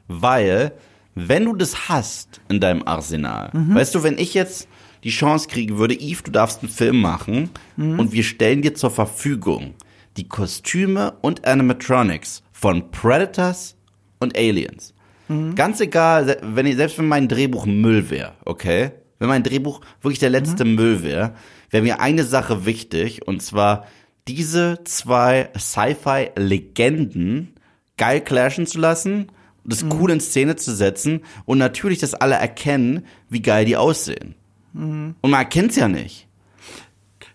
[0.07, 0.71] weil
[1.15, 3.75] wenn du das hast in deinem Arsenal, Mhm.
[3.75, 4.68] weißt du, wenn ich jetzt
[5.03, 7.99] die Chance kriegen würde, Yves, du darfst einen Film machen Mhm.
[7.99, 9.73] und wir stellen dir zur Verfügung
[10.17, 13.75] die Kostüme und Animatronics von Predators
[14.19, 14.93] und Aliens.
[15.29, 15.55] Mhm.
[15.55, 18.91] Ganz egal, wenn ich, selbst wenn mein Drehbuch Müll wäre, okay?
[19.19, 20.75] Wenn mein Drehbuch wirklich der letzte Mhm.
[20.75, 21.33] Müll wäre,
[21.69, 23.85] wäre mir eine Sache wichtig, und zwar
[24.27, 27.53] diese zwei Sci-Fi-Legenden
[27.97, 29.27] geil clashen zu lassen,
[29.65, 29.91] das Mhm.
[29.93, 34.35] cool in Szene zu setzen und natürlich, dass alle erkennen, wie geil die aussehen.
[34.73, 35.15] Mhm.
[35.21, 36.27] Und man erkennt's ja nicht.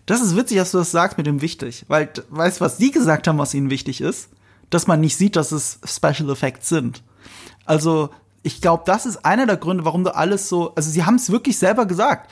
[0.05, 1.85] Das ist witzig, dass du das sagst mit dem wichtig.
[1.87, 4.29] Weil, weißt du, was die gesagt haben, was ihnen wichtig ist?
[4.69, 7.03] Dass man nicht sieht, dass es Special Effects sind.
[7.65, 8.09] Also,
[8.43, 11.31] ich glaube, das ist einer der Gründe, warum du alles so, also sie haben es
[11.31, 12.31] wirklich selber gesagt,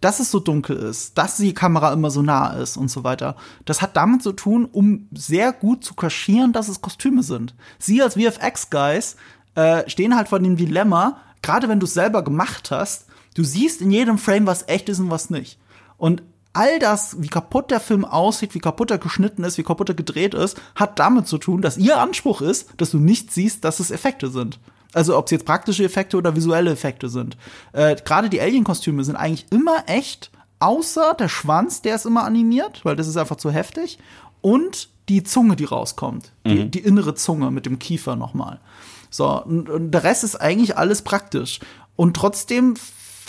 [0.00, 3.36] dass es so dunkel ist, dass die Kamera immer so nah ist und so weiter.
[3.64, 7.54] Das hat damit zu tun, um sehr gut zu kaschieren, dass es Kostüme sind.
[7.78, 9.16] Sie als VFX-Guys
[9.54, 13.80] äh, stehen halt vor dem Dilemma, gerade wenn du es selber gemacht hast, du siehst
[13.80, 15.58] in jedem Frame, was echt ist und was nicht.
[15.96, 19.88] Und all das, wie kaputt der Film aussieht, wie kaputt er geschnitten ist, wie kaputt
[19.88, 23.64] er gedreht ist, hat damit zu tun, dass ihr Anspruch ist, dass du nicht siehst,
[23.64, 24.58] dass es Effekte sind.
[24.92, 27.36] Also ob es jetzt praktische Effekte oder visuelle Effekte sind.
[27.72, 32.84] Äh, Gerade die Alien-Kostüme sind eigentlich immer echt, außer der Schwanz, der ist immer animiert,
[32.84, 33.98] weil das ist einfach zu heftig.
[34.40, 36.32] Und die Zunge, die rauskommt.
[36.46, 38.60] Die, die innere Zunge mit dem Kiefer nochmal.
[39.10, 41.60] So, und, und der Rest ist eigentlich alles praktisch.
[41.96, 42.74] Und trotzdem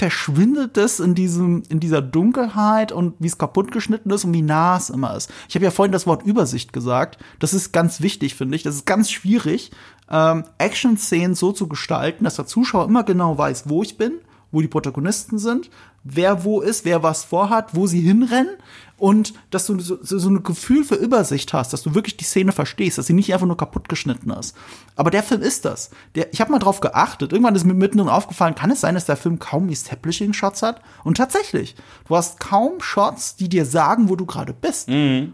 [0.01, 4.41] verschwindet es in diesem in dieser Dunkelheit und wie es kaputt geschnitten ist und wie
[4.41, 5.31] nah es immer ist.
[5.47, 7.19] Ich habe ja vorhin das Wort Übersicht gesagt.
[7.37, 8.63] Das ist ganz wichtig, finde ich.
[8.63, 9.69] Das ist ganz schwierig,
[10.09, 14.13] ähm, Action-Szenen so zu gestalten, dass der Zuschauer immer genau weiß, wo ich bin,
[14.51, 15.69] wo die Protagonisten sind,
[16.03, 18.57] wer wo ist, wer was vorhat, wo sie hinrennen
[18.97, 22.23] und dass du so, so so ein Gefühl für Übersicht hast, dass du wirklich die
[22.23, 24.55] Szene verstehst, dass sie nicht einfach nur kaputt geschnitten ist.
[24.95, 25.89] Aber der Film ist das.
[26.13, 27.31] Der, ich habe mal drauf geachtet.
[27.31, 30.81] Irgendwann ist mir mittendrin aufgefallen, kann es sein, dass der Film kaum Establishing-Shots hat?
[31.03, 31.75] Und tatsächlich,
[32.07, 34.87] du hast kaum Shots, die dir sagen, wo du gerade bist.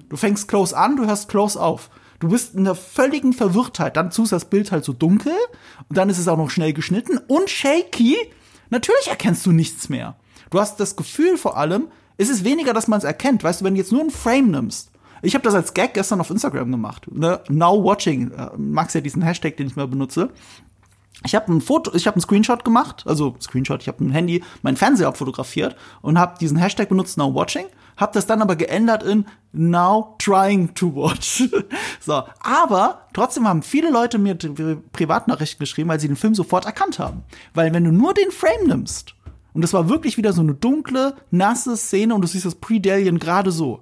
[0.08, 1.90] Du fängst close an, du hörst close auf.
[2.20, 3.98] Du bist in der völligen Verwirrtheit.
[3.98, 5.34] Dann ist das Bild halt so dunkel
[5.90, 8.16] und dann ist es auch noch schnell geschnitten und shaky.
[8.70, 10.16] Natürlich erkennst du nichts mehr.
[10.50, 13.44] Du hast das Gefühl vor allem, es ist weniger, dass man es erkennt.
[13.44, 14.92] Weißt du, wenn du jetzt nur einen Frame nimmst.
[15.22, 17.08] Ich habe das als Gag gestern auf Instagram gemacht.
[17.12, 17.42] Ne?
[17.50, 18.32] Now watching.
[18.32, 20.30] Äh, magst ja diesen Hashtag, den ich mal benutze.
[21.26, 24.44] Ich habe ein Foto, ich habe einen Screenshot gemacht, also Screenshot, ich habe ein Handy,
[24.62, 27.66] mein Fernseher abfotografiert und habe diesen Hashtag benutzt, Now Watching,
[27.98, 31.44] habe das dann aber geändert in Now Trying to Watch.
[32.00, 36.66] so, aber trotzdem haben viele Leute mir Pri- Privatnachrichten geschrieben, weil sie den Film sofort
[36.66, 37.24] erkannt haben,
[37.56, 39.16] weil wenn du nur den Frame nimmst
[39.58, 43.18] und es war wirklich wieder so eine dunkle, nasse Szene und du siehst das Pre-Dalian
[43.18, 43.80] gerade so.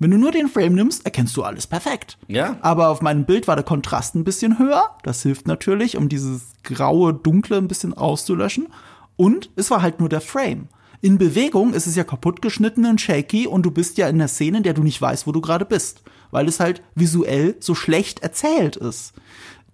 [0.00, 2.18] Wenn du nur den Frame nimmst, erkennst du alles perfekt.
[2.26, 2.56] Ja.
[2.60, 4.82] Aber auf meinem Bild war der Kontrast ein bisschen höher.
[5.04, 8.66] Das hilft natürlich, um dieses graue, dunkle ein bisschen auszulöschen.
[9.14, 10.66] Und es war halt nur der Frame.
[11.02, 14.26] In Bewegung ist es ja kaputt geschnitten und shaky und du bist ja in der
[14.26, 16.02] Szene, in der du nicht weißt, wo du gerade bist,
[16.32, 19.12] weil es halt visuell so schlecht erzählt ist.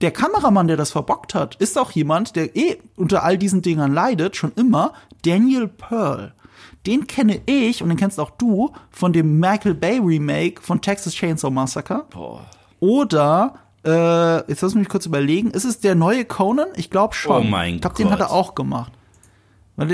[0.01, 3.93] Der Kameramann, der das verbockt hat, ist auch jemand, der eh unter all diesen Dingern
[3.93, 4.93] leidet, schon immer,
[5.25, 6.35] Daniel Pearl.
[6.87, 11.15] Den kenne ich und den kennst auch du von dem Michael Bay Remake von Texas
[11.15, 12.05] Chainsaw Massacre.
[12.11, 12.47] Boah.
[12.79, 16.69] Oder, äh, jetzt lass mich kurz überlegen, ist es der neue Conan?
[16.77, 17.47] Ich glaube schon.
[17.47, 18.35] Oh mein ich glaube, den hat er Gott.
[18.35, 18.93] auch gemacht.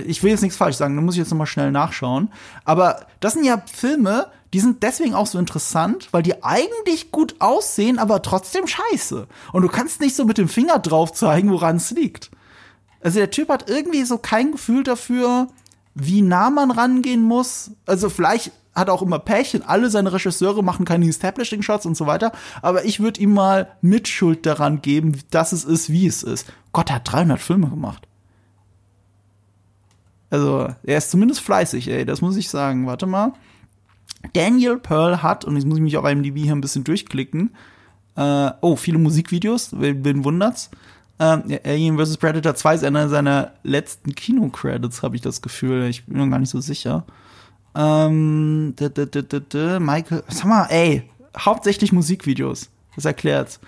[0.06, 2.30] Ich will jetzt nichts falsch sagen, da muss ich jetzt nochmal schnell nachschauen.
[2.64, 7.34] Aber das sind ja Filme, die sind deswegen auch so interessant, weil die eigentlich gut
[7.40, 9.26] aussehen, aber trotzdem scheiße.
[9.52, 12.30] Und du kannst nicht so mit dem Finger drauf zeigen, woran es liegt.
[13.00, 15.48] Also der Typ hat irgendwie so kein Gefühl dafür,
[15.96, 17.72] wie nah man rangehen muss.
[17.84, 21.96] Also vielleicht hat auch immer Pech und alle seine Regisseure machen keine Establishing Shots und
[21.96, 22.30] so weiter.
[22.62, 26.46] Aber ich würde ihm mal Mitschuld daran geben, dass es ist, wie es ist.
[26.70, 28.06] Gott, er hat 300 Filme gemacht.
[30.30, 32.86] Also, er ist zumindest fleißig, ey, das muss ich sagen.
[32.86, 33.32] Warte mal.
[34.32, 37.54] Daniel Pearl hat, und jetzt muss ich mich auf IMDb hier ein bisschen durchklicken,
[38.16, 40.70] äh, oh, viele Musikvideos, wen, wen wundert's?
[41.20, 42.16] Ja, Alien vs.
[42.16, 45.84] Predator 2 ist einer seiner letzten Kino-Credits, habe ich das Gefühl.
[45.88, 47.04] Ich bin mir gar nicht so sicher.
[47.76, 52.68] Ähm, d -d -d Michael, sag mal, ey, hauptsächlich Musikvideos.
[52.96, 53.60] Das erklärt's.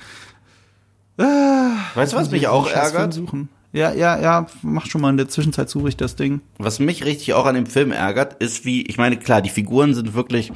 [1.16, 3.14] Weißt du, was mich auch ärgert?
[3.14, 3.49] Suchen.
[3.77, 6.41] Ja, ja, ja, mach schon mal in der Zwischenzeit suche ich das Ding.
[6.57, 9.93] Was mich richtig auch an dem Film ärgert, ist wie, ich meine, klar, die Figuren
[9.93, 10.51] sind wirklich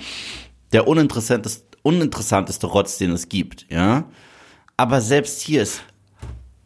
[0.73, 4.05] der uninteressanteste, uninteressanteste Rotz, den es gibt, ja.
[4.79, 5.83] Aber selbst hier ist,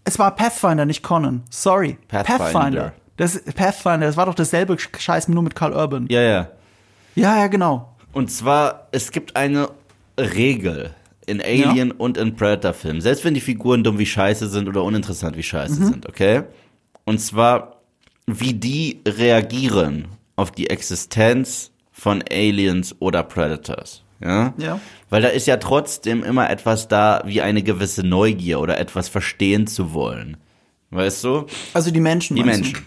[0.04, 1.42] Es war Pathfinder, nicht Conan.
[1.50, 1.98] Sorry.
[2.06, 2.92] Pathfinder.
[3.16, 6.06] Das Pathfinder, das war doch dasselbe Scheiß nur mit Carl Urban.
[6.08, 6.48] ja, ja.
[7.16, 7.96] Ja, ja, genau.
[8.12, 9.68] Und zwar, es gibt eine
[10.18, 10.94] Regel
[11.26, 13.00] in Alien und in Predator-Filmen.
[13.00, 15.86] Selbst wenn die Figuren dumm wie Scheiße sind oder uninteressant wie Scheiße Mhm.
[15.86, 16.42] sind, okay?
[17.04, 17.80] Und zwar,
[18.26, 20.06] wie die reagieren
[20.36, 24.02] auf die Existenz von Aliens oder Predators.
[24.20, 24.54] Ja?
[24.58, 24.80] Ja.
[25.10, 29.66] Weil da ist ja trotzdem immer etwas da, wie eine gewisse Neugier oder etwas verstehen
[29.66, 30.36] zu wollen.
[30.90, 31.46] Weißt du?
[31.74, 32.36] Also die Menschen.
[32.36, 32.78] Die Menschen.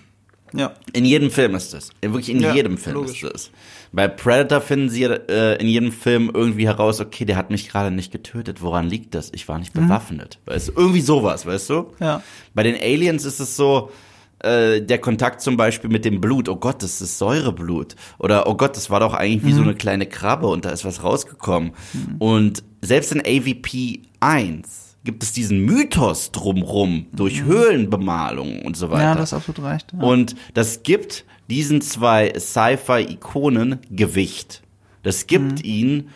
[0.51, 0.57] Du?
[0.59, 0.73] Ja.
[0.93, 1.89] In jedem Film ist das.
[2.01, 3.23] Wirklich in Ja, jedem Film logisch.
[3.23, 3.51] ist das.
[3.91, 7.91] Bei Predator finden sie äh, in jedem Film irgendwie heraus, okay, der hat mich gerade
[7.91, 8.61] nicht getötet.
[8.61, 9.31] Woran liegt das?
[9.33, 10.39] Ich war nicht bewaffnet.
[10.45, 10.73] Weißt du?
[10.75, 11.91] Irgendwie sowas, weißt du?
[11.99, 12.21] Ja.
[12.53, 13.91] Bei den Aliens ist es so,
[14.39, 16.49] äh, der Kontakt zum Beispiel mit dem Blut.
[16.49, 17.95] Oh Gott, das ist Säureblut.
[18.19, 20.85] Oder oh Gott, das war doch eigentlich wie so eine kleine Krabbe und da ist
[20.85, 21.71] was rausgekommen.
[22.19, 29.03] Und selbst in AVP 1 gibt es diesen Mythos drumrum durch Höhlenbemalung und so weiter.
[29.03, 29.93] Ja, das absolut recht.
[29.93, 30.05] Ja.
[30.05, 34.61] Und das gibt diesen zwei Sci-Fi-Ikonen Gewicht.
[35.03, 36.09] Das gibt ihnen,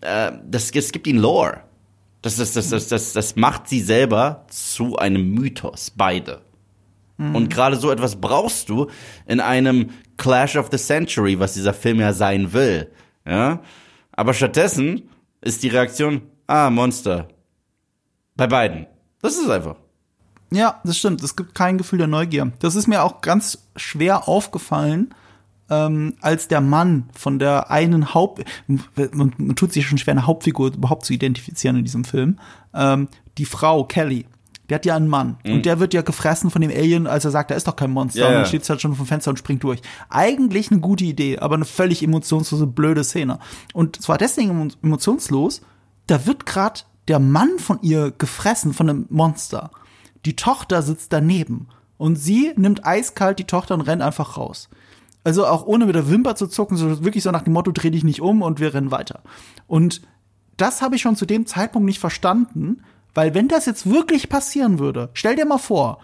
[0.00, 1.62] äh, das, das gibt ihnen Lore.
[2.22, 6.42] Das, das, das, das, das, das macht sie selber zu einem Mythos, beide.
[7.18, 8.86] Und gerade so etwas brauchst du
[9.26, 12.92] in einem Clash of the Century, was dieser Film ja sein will.
[13.26, 13.60] Ja?
[14.12, 15.08] Aber stattdessen
[15.40, 17.26] ist die Reaktion, ah, Monster.
[18.36, 18.86] Bei beiden.
[19.20, 19.76] Das ist einfach.
[20.50, 21.22] Ja, das stimmt.
[21.22, 22.52] Es gibt kein Gefühl der Neugier.
[22.60, 25.14] Das ist mir auch ganz schwer aufgefallen,
[25.70, 30.26] ähm, als der Mann von der einen Haupt, man, man tut sich schon schwer, eine
[30.26, 32.38] Hauptfigur überhaupt zu identifizieren in diesem Film.
[32.72, 34.24] Ähm, die Frau Kelly,
[34.70, 37.30] die hat ja einen Mann und der wird ja gefressen von dem Alien, als er
[37.30, 38.20] sagt, da ist doch kein Monster.
[38.20, 39.82] Ja, und dann steht halt schon vom Fenster und springt durch.
[40.08, 43.38] Eigentlich eine gute Idee, aber eine völlig emotionslose, blöde Szene.
[43.74, 45.60] Und zwar deswegen emo- emotionslos,
[46.06, 49.70] da wird gerade der Mann von ihr gefressen von einem Monster.
[50.24, 54.68] Die Tochter sitzt daneben und sie nimmt eiskalt die Tochter und rennt einfach raus.
[55.24, 57.90] Also auch ohne mit der Wimper zu zucken, so wirklich so nach dem Motto, dreh
[57.90, 59.20] dich nicht um und wir rennen weiter.
[59.66, 60.02] Und
[60.56, 62.82] das habe ich schon zu dem Zeitpunkt nicht verstanden,
[63.14, 65.98] weil wenn das jetzt wirklich passieren würde, stell dir mal vor,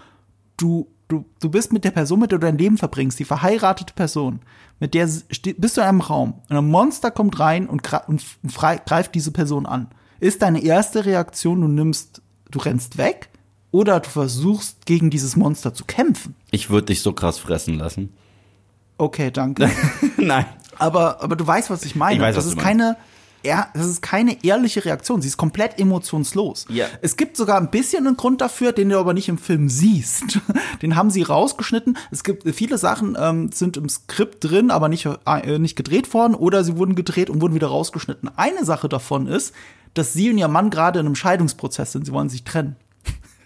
[0.56, 3.94] du, du, du bist mit der Person, mit der du dein Leben verbringst, die verheiratete
[3.94, 4.40] Person,
[4.80, 8.80] mit der bist du in einem Raum und ein Monster kommt rein und, und frei,
[8.84, 9.88] greift diese Person an.
[10.20, 13.30] Ist deine erste Reaktion, du nimmst, du rennst weg
[13.74, 16.36] oder du versuchst gegen dieses Monster zu kämpfen?
[16.52, 18.12] Ich würde dich so krass fressen lassen.
[18.98, 19.68] Okay, danke.
[20.16, 20.46] Nein.
[20.78, 22.14] aber, aber du weißt, was ich meine.
[22.14, 22.96] Ich weiß, das ist keine,
[23.42, 25.20] ehr- das ist keine ehrliche Reaktion.
[25.22, 26.66] Sie ist komplett emotionslos.
[26.68, 26.86] Ja.
[27.02, 30.38] Es gibt sogar ein bisschen einen Grund dafür, den du aber nicht im Film siehst.
[30.82, 31.98] Den haben sie rausgeschnitten.
[32.12, 36.34] Es gibt viele Sachen ähm, sind im Skript drin, aber nicht äh, nicht gedreht worden
[36.36, 38.30] oder sie wurden gedreht und wurden wieder rausgeschnitten.
[38.36, 39.52] Eine Sache davon ist,
[39.94, 42.06] dass sie und ihr Mann gerade in einem Scheidungsprozess sind.
[42.06, 42.76] Sie wollen sich trennen.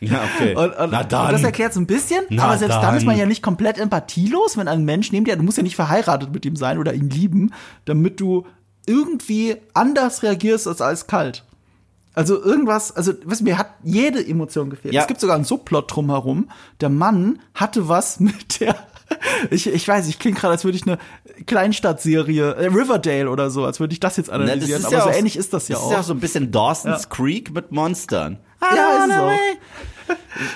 [0.00, 0.54] Ja, okay.
[0.54, 1.26] Und, und, Na dann.
[1.26, 2.96] und das erklärt so ein bisschen, Na aber selbst dann.
[2.96, 3.20] ist man dann.
[3.20, 6.44] ja nicht komplett empathielos, wenn ein Mensch neben dir, du musst ja nicht verheiratet mit
[6.46, 7.52] ihm sein oder ihn lieben,
[7.84, 8.46] damit du
[8.86, 11.44] irgendwie anders reagierst als alles kalt.
[12.14, 14.92] Also irgendwas, also was mir hat jede Emotion gefehlt.
[14.92, 15.02] Ja.
[15.02, 16.50] Es gibt sogar einen Subplot drumherum.
[16.80, 18.74] Der Mann hatte was mit der
[19.50, 20.98] Ich, ich weiß, ich klinge gerade, als würde ich eine
[21.46, 24.80] Kleinstadtserie, äh, Riverdale oder so, als würde ich das jetzt Ne, das analysieren.
[24.80, 25.90] ist aber ja so ähnlich ist das ja Das auch.
[25.90, 28.38] ist ja so ein bisschen Dawson's Creek mit Monstern.
[28.60, 29.30] Ja, ist auch.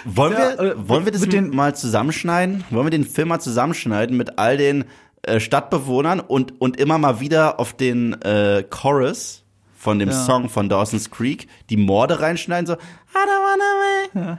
[0.05, 2.65] Wollen, Ja, wir, äh, wollen wir das mit den- mal zusammenschneiden?
[2.71, 4.85] Wollen wir den Film mal zusammenschneiden mit all den
[5.23, 9.45] äh, Stadtbewohnern und, und immer mal wieder auf den äh, Chorus
[9.77, 10.25] von dem Ja.
[10.25, 14.39] Song von Dawson's Creek die Morde reinschneiden, so I don't wanna wait for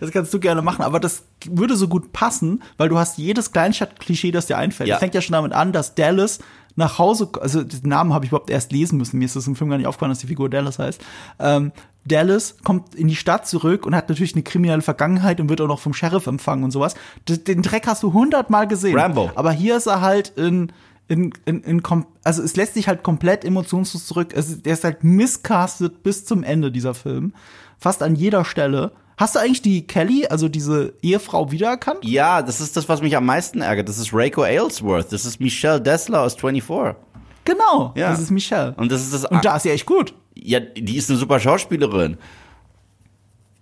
[0.00, 3.52] Das kannst du gerne machen, aber das würde so gut passen, weil du hast jedes
[3.52, 4.88] Kleinstadt-Klischee, das dir einfällt.
[4.88, 4.94] Ja.
[4.94, 6.38] Das fängt ja schon damit an, dass Dallas
[6.74, 9.18] nach Hause, also den Namen habe ich überhaupt erst lesen müssen.
[9.18, 11.00] Mir ist das im Film gar nicht aufgefallen, dass die Figur Dallas heißt.
[11.38, 11.72] Ähm,
[12.04, 15.68] Dallas kommt in die Stadt zurück und hat natürlich eine kriminelle Vergangenheit und wird auch
[15.68, 16.94] noch vom Sheriff empfangen und sowas.
[17.28, 18.98] Den Dreck hast du hundertmal gesehen.
[18.98, 19.30] Rambo.
[19.34, 20.72] Aber hier ist er halt in,
[21.12, 21.82] in, in, in
[22.24, 24.32] also es lässt sich halt komplett emotionslos zurück.
[24.34, 27.34] Es, ist- der ist halt miscastet bis zum Ende dieser Film.
[27.78, 28.92] Fast an jeder Stelle.
[29.18, 31.98] Hast du eigentlich die Kelly, also diese Ehefrau, wiedererkannt?
[32.04, 33.88] Ja, das ist das, was mich am meisten ärgert.
[33.88, 35.12] Das ist Reiko Aylesworth.
[35.12, 36.96] Das ist Michelle Dessler aus 24.
[37.44, 38.10] Genau, Ja.
[38.10, 38.74] das ist Michelle.
[38.76, 40.14] Und das ist das Und da ist sie echt gut.
[40.34, 42.16] Ja, die ist eine super Schauspielerin.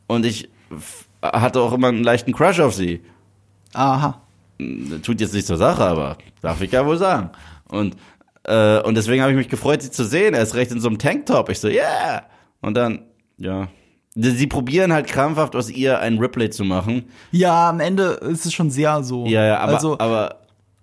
[0.06, 0.48] Und ich
[1.22, 3.00] hatte auch immer einen leichten Crush auf sie.
[3.74, 4.20] Aha.
[5.02, 7.30] Tut jetzt nicht zur Sache, aber darf ich ja wohl sagen.
[7.68, 7.96] Und,
[8.44, 10.34] äh, und deswegen habe ich mich gefreut, sie zu sehen.
[10.34, 11.48] Er ist recht in so einem Tanktop.
[11.48, 12.24] Ich so, yeah!
[12.60, 13.02] Und dann,
[13.38, 13.68] ja.
[14.14, 17.04] Sie probieren halt krampfhaft aus ihr einen Ripley zu machen.
[17.30, 19.24] Ja, am Ende ist es schon sehr so.
[19.26, 20.40] Ja, ja, aber, also aber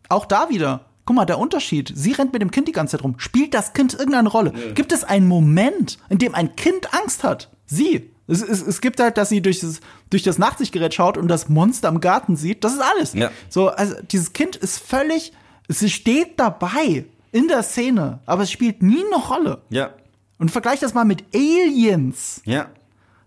[0.08, 0.86] auch da wieder.
[1.06, 1.92] Guck mal, der Unterschied.
[1.94, 3.16] Sie rennt mit dem Kind die ganze Zeit rum.
[3.18, 4.52] Spielt das Kind irgendeine Rolle?
[4.76, 7.50] Gibt es einen Moment, in dem ein Kind Angst hat?
[7.66, 8.12] Sie.
[8.28, 11.48] Es, es, es gibt halt, dass sie durch das, durch das Nachtsichtgerät schaut und das
[11.50, 12.64] Monster im Garten sieht.
[12.64, 13.14] Das ist alles.
[13.14, 13.32] Ja.
[13.50, 15.32] So, also dieses Kind ist völlig,
[15.70, 19.62] sie steht dabei in der Szene, aber es spielt nie eine Rolle.
[19.70, 19.92] ja,
[20.40, 22.42] Und vergleich das mal mit Aliens.
[22.46, 22.68] ja.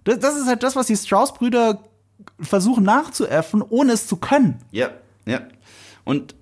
[0.04, 1.82] Das, das ist halt das, was die Strauss-Brüder
[2.40, 4.58] versuchen nachzuäffen, ohne es zu können.
[4.70, 4.90] Ja,
[5.26, 5.42] ja.
[6.04, 6.34] Und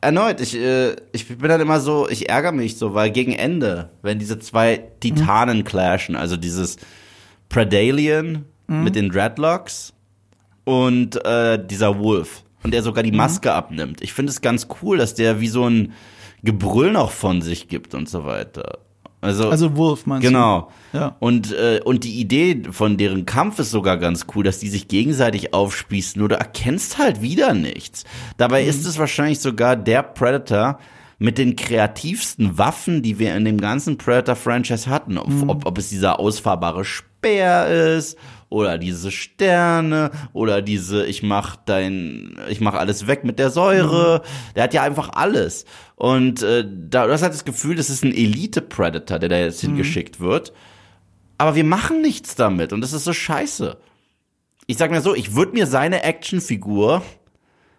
[0.00, 3.90] erneut, ich, äh, ich bin dann immer so, ich ärgere mich so, weil gegen Ende,
[4.00, 6.78] wenn diese zwei Titanen clashen, also dieses
[7.52, 9.92] Predalien mit den Dreadlocks
[10.64, 14.00] und äh, dieser Wolf und der sogar die Maske abnimmt.
[14.00, 15.92] Ich finde es ganz cool, dass der wie so ein
[16.42, 18.78] Gebrüll noch von sich gibt und so weiter.
[19.20, 20.70] Also, Also Wolf meinst Genau.
[20.92, 20.98] du?
[20.98, 21.16] Ja.
[21.20, 24.88] Und, äh, und die Idee von deren Kampf ist sogar ganz cool, dass die sich
[24.88, 28.04] gegenseitig aufspießen, nur du erkennst halt wieder nichts.
[28.38, 30.78] Dabei ist es wahrscheinlich sogar der Predator
[31.22, 35.18] mit den kreativsten Waffen, die wir in dem ganzen Predator-Franchise hatten.
[35.18, 38.18] Ob, ob, ob es dieser ausfahrbare Speer ist
[38.48, 44.22] oder diese Sterne oder diese ich mach dein ich mach alles weg mit der Säure.
[44.56, 45.64] Der hat ja einfach alles.
[45.94, 49.38] Und äh, da du hast halt das Gefühl, das ist ein Elite Predator, der da
[49.38, 50.52] jetzt hingeschickt wird.
[51.38, 53.76] Aber wir machen nichts damit und das ist so scheiße.
[54.66, 57.02] Ich sag mir so, ich würde mir seine Actionfigur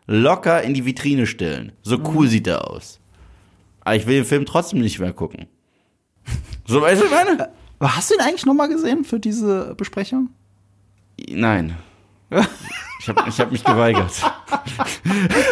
[0.08, 1.74] locker in die Vitrine stellen.
[1.82, 3.02] So cool sieht er aus.
[3.84, 5.48] Aber ich will den Film trotzdem nicht mehr gucken.
[6.66, 7.50] So weißt du, meine?
[7.80, 10.30] Aber hast du ihn eigentlich noch mal gesehen für diese Besprechung?
[11.30, 11.76] Nein.
[13.00, 14.12] Ich habe ich hab mich geweigert.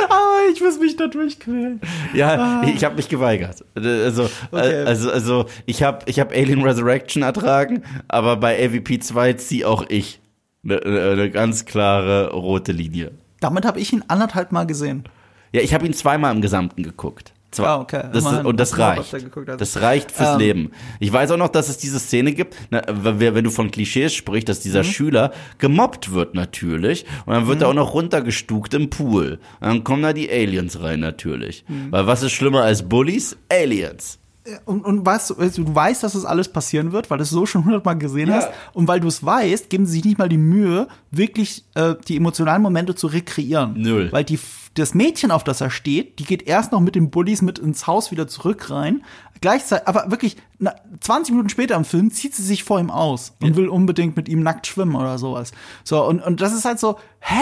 [0.09, 1.79] Ah, ich muss mich da durchquälen.
[2.13, 3.63] Ja, ich habe mich geweigert.
[3.75, 4.83] Also, Okay.
[4.85, 9.85] also, also ich habe ich hab Alien Resurrection ertragen, aber bei AVP 2 ziehe auch
[9.89, 10.19] ich
[10.63, 13.11] eine, eine ganz klare rote Linie.
[13.39, 15.03] Damit habe ich ihn anderthalb Mal gesehen.
[15.51, 17.33] Ja, ich habe ihn zweimal im Gesamten geguckt.
[17.51, 17.65] Zwei.
[17.67, 18.03] Ah, okay.
[18.13, 19.11] Das ist, und das reicht.
[19.13, 19.59] hat.
[19.61, 20.39] Das reicht fürs Ähm.
[20.39, 20.71] Leben.
[21.01, 24.13] Ich weiß auch noch, dass es diese Szene gibt, na, wenn wenn du von Klischees
[24.13, 24.63] sprichst, dass Mhm.
[24.63, 27.63] dieser Schüler gemobbt wird natürlich und dann wird Mhm.
[27.63, 29.39] er auch noch runtergestuckt im Pool.
[29.59, 31.65] Und dann kommen da die Aliens rein natürlich.
[31.67, 31.91] Mhm.
[31.91, 33.35] Weil was ist schlimmer als Bullies?
[33.51, 34.17] Aliens.
[34.65, 37.29] Und, und weißt, du, weißt du, weißt, dass das alles passieren wird, weil du es
[37.29, 38.37] so schon hundertmal gesehen Ja.
[38.37, 38.49] hast.
[38.73, 42.17] Und weil du es weißt, geben sie sich nicht mal die Mühe, wirklich äh, die
[42.17, 43.75] emotionalen Momente zu rekreieren.
[43.79, 44.11] Null.
[44.11, 44.39] Weil die,
[44.73, 47.85] das Mädchen, auf das er steht, die geht erst noch mit den Bullies mit ins
[47.85, 49.03] Haus wieder zurück rein.
[49.41, 53.33] Gleichzeitig, aber wirklich, na, 20 Minuten später im Film zieht sie sich vor ihm aus
[53.43, 55.51] und will unbedingt mit ihm nackt schwimmen oder sowas.
[55.83, 57.41] So, und, und das ist halt so, hä?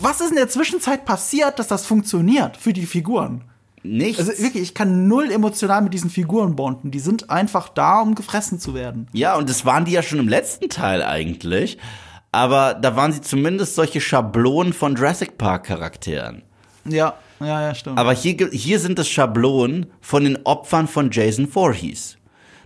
[0.00, 3.44] Was ist in der Zwischenzeit passiert, dass das funktioniert für die Figuren?
[3.82, 4.18] Nichts.
[4.18, 6.90] Also wirklich, ich kann null emotional mit diesen Figuren bonden.
[6.90, 9.08] Die sind einfach da, um gefressen zu werden.
[9.12, 11.78] Ja, und das waren die ja schon im letzten Teil eigentlich.
[12.32, 16.42] Aber da waren sie zumindest solche Schablonen von Jurassic Park Charakteren.
[16.84, 17.98] Ja, ja, ja, stimmt.
[17.98, 22.16] Aber hier, hier sind es Schablonen von den Opfern von Jason Voorhees.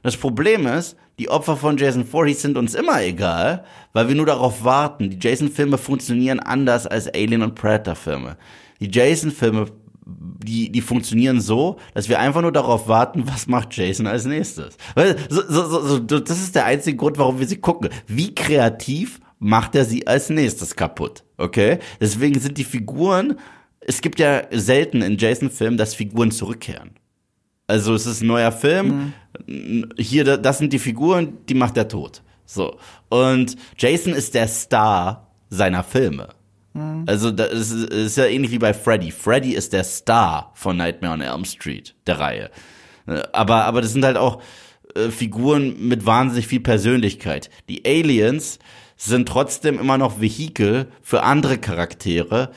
[0.03, 4.27] Das Problem ist, die Opfer von Jason Voorhees sind uns immer egal, weil wir nur
[4.27, 5.11] darauf warten.
[5.11, 8.37] Die Jason-Filme funktionieren anders als Alien- und Predator-Filme.
[8.81, 9.67] Die Jason-Filme,
[10.07, 14.77] die, die funktionieren so, dass wir einfach nur darauf warten, was macht Jason als nächstes.
[14.95, 17.89] Weil, so, so, so, das ist der einzige Grund, warum wir sie gucken.
[18.07, 21.25] Wie kreativ macht er sie als nächstes kaputt.
[21.37, 21.79] Okay?
[22.01, 23.39] Deswegen sind die Figuren,
[23.81, 26.93] es gibt ja selten in Jason-Filmen, dass Figuren zurückkehren.
[27.67, 29.15] Also es ist ein neuer Film,
[29.99, 32.23] hier, das sind die Figuren, die macht er tot.
[32.45, 32.79] So.
[33.09, 36.29] Und Jason ist der Star seiner Filme.
[37.07, 39.11] Also das ist, ist ja ähnlich wie bei Freddy.
[39.13, 42.51] Freddy ist der Star von Nightmare on Elm Street, der Reihe.
[43.33, 44.43] Aber, aber das sind halt auch
[44.95, 47.51] äh, Figuren mit wahnsinnig viel Persönlichkeit.
[47.69, 48.59] Die Aliens
[48.97, 52.51] sind trotzdem immer noch Vehikel für andere Charaktere,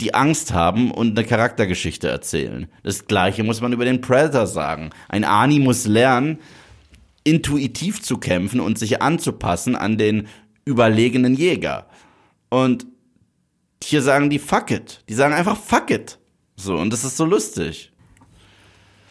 [0.00, 2.68] die Angst haben und eine Charaktergeschichte erzählen.
[2.84, 4.90] Das gleiche muss man über den Predator sagen.
[5.08, 6.38] Ein Ani muss lernen,
[7.24, 10.28] intuitiv zu kämpfen und sich anzupassen an den
[10.64, 11.86] überlegenen Jäger.
[12.48, 12.86] Und
[13.88, 15.02] hier sagen die fuck it.
[15.08, 16.18] Die sagen einfach fuck it.
[16.56, 17.90] So, und das ist so lustig.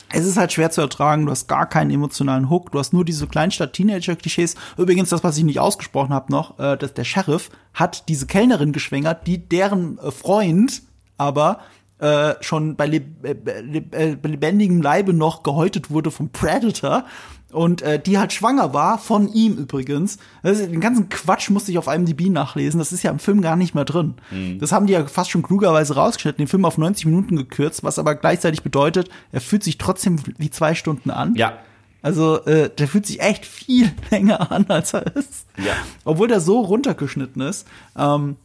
[0.10, 3.04] Es ist halt schwer zu ertragen, du hast gar keinen emotionalen Hook, du hast nur
[3.04, 4.56] diese Kleinstadt-Teenager-Klischees.
[4.78, 8.72] Übrigens, das, was ich nicht ausgesprochen habe noch, äh, dass der Sheriff hat diese Kellnerin
[8.72, 10.84] geschwängert, die deren äh, Freund
[11.18, 11.60] aber
[12.00, 17.06] äh, schon bei, leb äh, äh, bei lebendigem Leibe noch gehäutet wurde vom Predator
[17.52, 20.18] und äh, die halt schwanger war, von ihm übrigens.
[20.44, 23.56] Also, den ganzen Quatsch musste ich auf IMDb nachlesen, das ist ja im Film gar
[23.56, 24.16] nicht mehr drin.
[24.32, 24.60] Mhm.
[24.60, 28.00] Das haben die ja fast schon klugerweise rausgeschnitten, den Film auf 90 Minuten gekürzt, was
[28.00, 31.36] aber gleichzeitig bedeutet, er fühlt sich trotzdem wie zwei Stunden an.
[31.36, 31.54] Ja.
[32.02, 35.48] Also äh, der fühlt sich echt viel länger an, als er ist.
[35.58, 35.74] Ja.
[36.06, 37.68] Obwohl der so runtergeschnitten ist.
[37.98, 38.36] Ähm,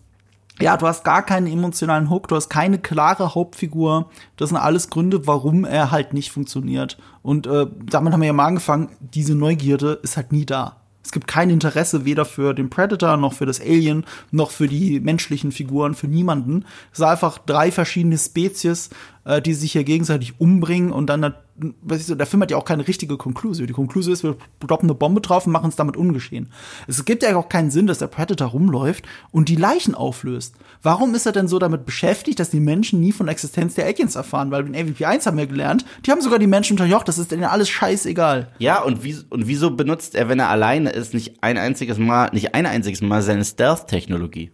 [0.63, 4.11] ja, du hast gar keinen emotionalen Hook, du hast keine klare Hauptfigur.
[4.37, 6.99] Das sind alles Gründe, warum er halt nicht funktioniert.
[7.23, 10.77] Und äh, damit haben wir ja mal angefangen, diese Neugierde ist halt nie da.
[11.05, 15.01] Es gibt kein Interesse weder für den Predator noch für das Alien noch für die
[15.01, 16.65] menschlichen Figuren, für niemanden.
[16.93, 18.91] Es sind einfach drei verschiedene Spezies,
[19.25, 21.35] äh, die sich hier gegenseitig umbringen und dann,
[21.83, 23.67] weiß ich so, der Film hat ja auch keine richtige Konklusion.
[23.67, 26.49] Die Konklusion ist, wir droppen eine Bombe drauf und machen es damit ungeschehen.
[26.89, 30.57] Es gibt ja auch keinen Sinn, dass der Predator rumläuft und die Leichen auflöst.
[30.83, 33.87] Warum ist er denn so damit beschäftigt, dass die Menschen nie von der Existenz der
[33.87, 34.51] Aliens erfahren?
[34.51, 37.31] Weil in AVP 1 haben wir gelernt, die haben sogar die Menschen unterjocht, das ist
[37.31, 38.49] denen alles scheißegal.
[38.59, 42.31] Ja, und, wie, und wieso benutzt er, wenn er alleine ist, nicht ein einziges Mal,
[42.33, 44.51] nicht ein einziges Mal seine Stealth-Technologie?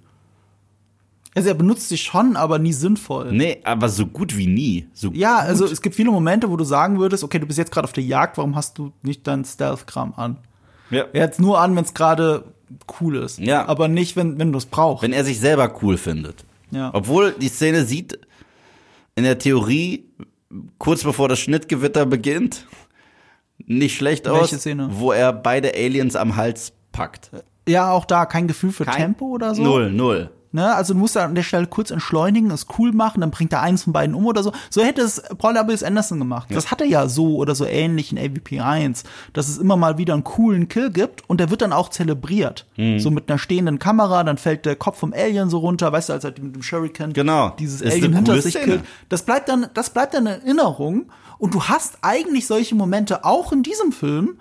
[1.38, 3.32] Also er benutzt sie schon, aber nie sinnvoll.
[3.32, 4.86] Nee, aber so gut wie nie.
[4.92, 5.48] So ja, gut.
[5.48, 7.92] also es gibt viele Momente, wo du sagen würdest, okay, du bist jetzt gerade auf
[7.92, 10.38] der Jagd, warum hast du nicht dein Stealth-Kram an?
[10.90, 11.04] Ja.
[11.12, 12.44] Jetzt nur an, wenn es gerade
[13.00, 13.38] cool ist.
[13.38, 13.66] Ja.
[13.68, 15.02] Aber nicht, wenn, wenn du es brauchst.
[15.02, 16.44] Wenn er sich selber cool findet.
[16.70, 16.90] Ja.
[16.92, 18.18] Obwohl die Szene sieht
[19.14, 20.04] in der Theorie
[20.78, 22.66] kurz bevor das Schnittgewitter beginnt
[23.66, 24.88] nicht schlecht Welche aus, Szene?
[24.92, 27.30] wo er beide Aliens am Hals packt.
[27.68, 29.62] Ja, auch da kein Gefühl für Kein- Tempo oder so.
[29.62, 30.30] Null, null.
[30.50, 30.74] Ne?
[30.74, 33.60] Also du musst da an der Stelle kurz entschleunigen, es cool machen, dann bringt er
[33.60, 34.52] eins von beiden um oder so.
[34.70, 35.82] So hätte es Paul W.S.
[35.82, 36.48] Anderson gemacht.
[36.50, 39.98] Das hat er ja so oder so ähnlich in AVP 1, dass es immer mal
[39.98, 42.66] wieder einen coolen Kill gibt und der wird dann auch zelebriert.
[42.76, 42.98] Mhm.
[42.98, 46.12] So mit einer stehenden Kamera, dann fällt der Kopf vom Alien so runter, weißt du,
[46.14, 47.50] als er mit dem Shuriken Genau.
[47.58, 48.64] dieses Ist Alien eine hinter sich Szene.
[48.64, 48.84] killt.
[49.10, 51.06] Das bleibt dann, das bleibt dann in Erinnerung
[51.38, 54.38] und du hast eigentlich solche Momente auch in diesem Film,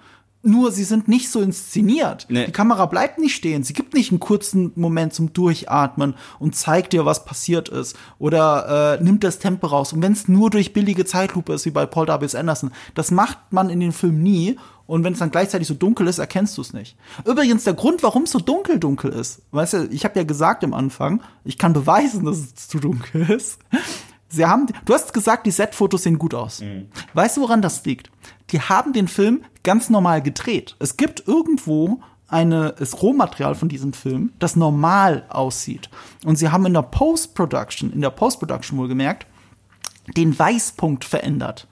[0.48, 2.26] nur sie sind nicht so inszeniert.
[2.30, 2.46] Nee.
[2.46, 3.64] Die Kamera bleibt nicht stehen.
[3.64, 7.96] Sie gibt nicht einen kurzen Moment zum Durchatmen und zeigt dir, was passiert ist.
[8.18, 9.94] Oder äh, nimmt das Tempo raus.
[9.94, 12.36] Und wenn es nur durch billige Zeitlupe ist, wie bei Paul W.S.
[12.36, 14.58] Anderson, das macht man in den Film nie.
[14.88, 16.96] Und wenn es dann gleichzeitig so dunkel ist, erkennst du es nicht.
[17.26, 20.64] Übrigens, der Grund, warum es so dunkel dunkel ist, weißt du, ich habe ja gesagt
[20.64, 23.60] am Anfang, ich kann beweisen, dass es zu dunkel ist.
[24.30, 26.62] Sie haben, du hast gesagt, die Set-Fotos sehen gut aus.
[27.14, 28.12] Weißt du, woran das liegt?
[28.52, 30.76] Die haben den Film ganz normal gedreht.
[30.80, 35.90] Es gibt irgendwo eine, das Rohmaterial von diesem Film, das normal aussieht.
[36.26, 39.28] Und sie haben in der Post-Production, in der Post-Production wohlgemerkt,
[40.16, 41.68] den Weißpunkt verändert.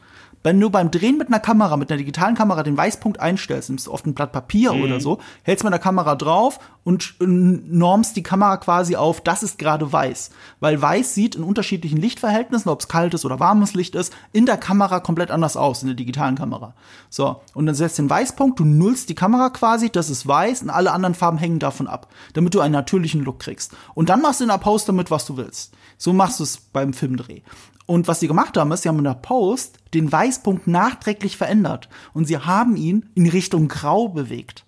[0.45, 3.87] Wenn du beim Drehen mit einer Kamera, mit einer digitalen Kamera den Weißpunkt einstellst, nimmst
[3.87, 8.15] du oft ein Blatt Papier oder so, hältst mit der Kamera drauf und äh, normst
[8.15, 10.29] die Kamera quasi auf, das ist gerade weiß.
[10.59, 14.57] Weil weiß sieht in unterschiedlichen Lichtverhältnissen, ob es kaltes oder warmes Licht ist, in der
[14.57, 16.75] Kamera komplett anders aus, in der digitalen Kamera.
[17.09, 20.69] So, und dann setzt den Weißpunkt, du nullst die Kamera quasi, das ist weiß und
[20.69, 23.75] alle anderen Farben hängen davon ab, damit du einen natürlichen Look kriegst.
[23.95, 25.73] Und dann machst du in der Post damit, was du willst.
[25.97, 27.41] So machst du es beim Filmdreh.
[27.85, 31.89] Und was sie gemacht haben, ist, sie haben in der Post den Weißpunkt nachträglich verändert.
[32.13, 34.65] Und sie haben ihn in Richtung Grau bewegt.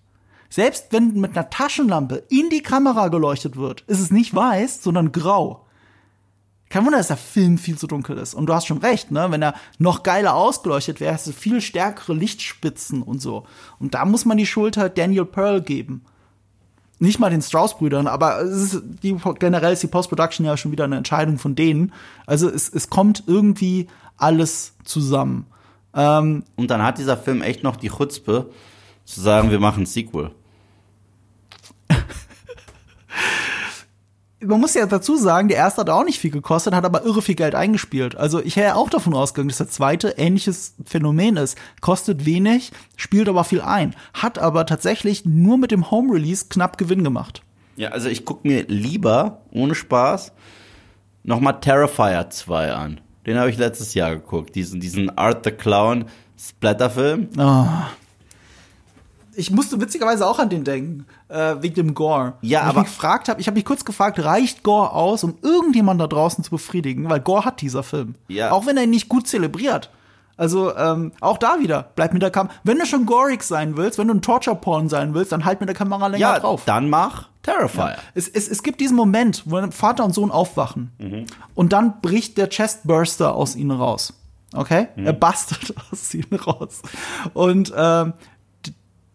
[0.49, 5.11] Selbst wenn mit einer Taschenlampe in die Kamera geleuchtet wird, ist es nicht weiß, sondern
[5.11, 5.65] grau.
[6.69, 8.33] Kein Wunder, dass der Film viel zu dunkel ist.
[8.33, 9.27] Und du hast schon recht, ne?
[9.29, 13.45] Wenn er noch geiler ausgeleuchtet wäre, hast du viel stärkere Lichtspitzen und so.
[13.79, 16.03] Und da muss man die Schuld halt Daniel Pearl geben.
[16.99, 20.85] Nicht mal den Strauss-Brüdern, aber es ist die, generell ist die Post-Production ja schon wieder
[20.85, 21.93] eine Entscheidung von denen.
[22.25, 23.87] Also es, es kommt irgendwie
[24.17, 25.45] alles zusammen.
[25.93, 28.49] Ähm, Und dann hat dieser Film echt noch die Chutzpe,
[29.05, 30.31] zu sagen, wir machen ein Sequel.
[34.39, 37.21] Man muss ja dazu sagen, der erste hat auch nicht viel gekostet, hat aber irre
[37.21, 38.15] viel Geld eingespielt.
[38.15, 41.57] Also ich hätte auch davon ausgegangen, dass der zweite ähnliches Phänomen ist.
[41.81, 43.95] Kostet wenig, spielt aber viel ein.
[44.13, 47.41] Hat aber tatsächlich nur mit dem Home Release knapp Gewinn gemacht.
[47.77, 50.33] Ja, also ich gucke mir lieber, ohne Spaß,
[51.23, 53.01] nochmal Terrifier 2 an.
[53.25, 54.55] Den habe ich letztes Jahr geguckt.
[54.55, 56.05] Diesen, diesen Art the Clown
[56.39, 57.29] Splatterfilm.
[57.37, 57.65] Oh.
[59.37, 62.33] Ich musste witzigerweise auch an den denken, äh, wegen dem Gore.
[62.41, 65.35] Ja, aber- ich mich gefragt habe, ich habe mich kurz gefragt, reicht Gore aus, um
[65.41, 67.09] irgendjemand da draußen zu befriedigen?
[67.09, 68.15] Weil Gore hat dieser Film.
[68.27, 68.51] Ja.
[68.51, 69.91] Auch wenn er ihn nicht gut zelebriert.
[70.37, 72.53] Also ähm, auch da wieder, bleib mit der Kamera.
[72.63, 75.67] Wenn du schon gorig sein willst, wenn du ein Torture-Porn sein willst, dann halt mit
[75.69, 76.63] der Kamera länger Ja, drauf.
[76.65, 77.95] dann mach Terrifier.
[78.13, 80.91] Es, es, es gibt diesen Moment, wo Vater und Sohn aufwachen
[81.55, 84.13] und dann bricht der Chestburster aus ihnen raus.
[84.53, 84.87] Okay?
[84.95, 86.81] Er bastet aus ihnen raus.
[87.33, 88.13] Und ähm,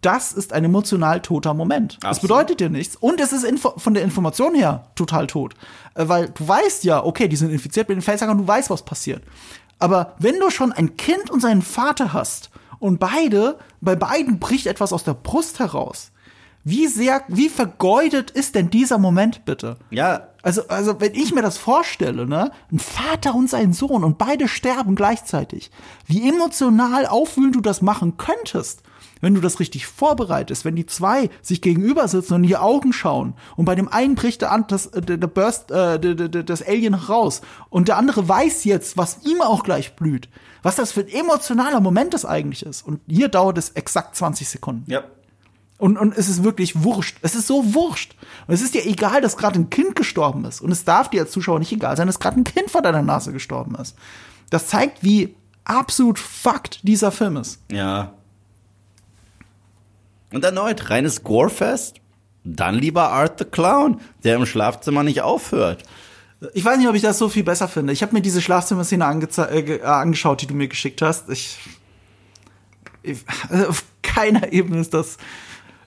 [0.03, 1.99] das ist ein emotional toter Moment.
[2.03, 2.23] Das Absolut.
[2.37, 2.97] bedeutet dir nichts.
[2.97, 5.55] Und es ist info von der Information her total tot.
[5.95, 8.83] Äh, weil du weißt ja, okay, die sind infiziert mit den Facehackern, du weißt, was
[8.85, 9.23] passiert.
[9.79, 14.67] Aber wenn du schon ein Kind und seinen Vater hast und beide, bei beiden bricht
[14.67, 16.11] etwas aus der Brust heraus,
[16.65, 19.79] wie sehr, wie vergeudet ist denn dieser Moment bitte?
[19.91, 24.19] Ja, Also, also, wenn ich mir das vorstelle, ne, ein Vater und sein Sohn und
[24.19, 25.71] beide sterben gleichzeitig,
[26.07, 28.83] wie emotional aufwühlend du das machen könntest,
[29.23, 32.93] wenn du das richtig vorbereitest, wenn die zwei sich gegenüber sitzen und in die Augen
[32.93, 36.29] schauen und bei dem einen bricht der, das, äh, der, der Burst, äh, der, der,
[36.29, 40.29] der, das Alien raus und der andere weiß jetzt, was ihm auch gleich blüht,
[40.63, 42.83] was das für ein emotionaler Moment das eigentlich ist.
[42.83, 44.91] Und hier dauert es exakt 20 Sekunden.
[44.91, 45.05] ja.
[45.79, 47.19] Und, und es ist wirklich wurscht.
[47.23, 48.15] Es ist so wurscht.
[48.47, 50.61] Und es ist dir egal, dass gerade ein Kind gestorben ist.
[50.61, 53.03] Und es darf dir als Zuschauer nicht egal sein, dass gerade ein Kind vor deiner
[53.03, 53.97] Nase gestorben ist.
[54.49, 57.59] Das zeigt, wie absolut Fakt dieser Film ist.
[57.73, 58.15] Ja.
[60.33, 61.97] Und erneut, reines Gorefest?
[62.45, 65.85] Dann lieber Art the Clown, der im Schlafzimmer nicht aufhört.
[66.55, 67.93] Ich weiß nicht, ob ich das so viel besser finde.
[67.93, 71.29] Ich habe mir diese Schlafzimmerszene äh, äh, angeschaut, die du mir geschickt hast.
[71.31, 71.59] Ich,
[73.03, 73.19] ich
[73.49, 75.19] also auf keiner Ebene ist das.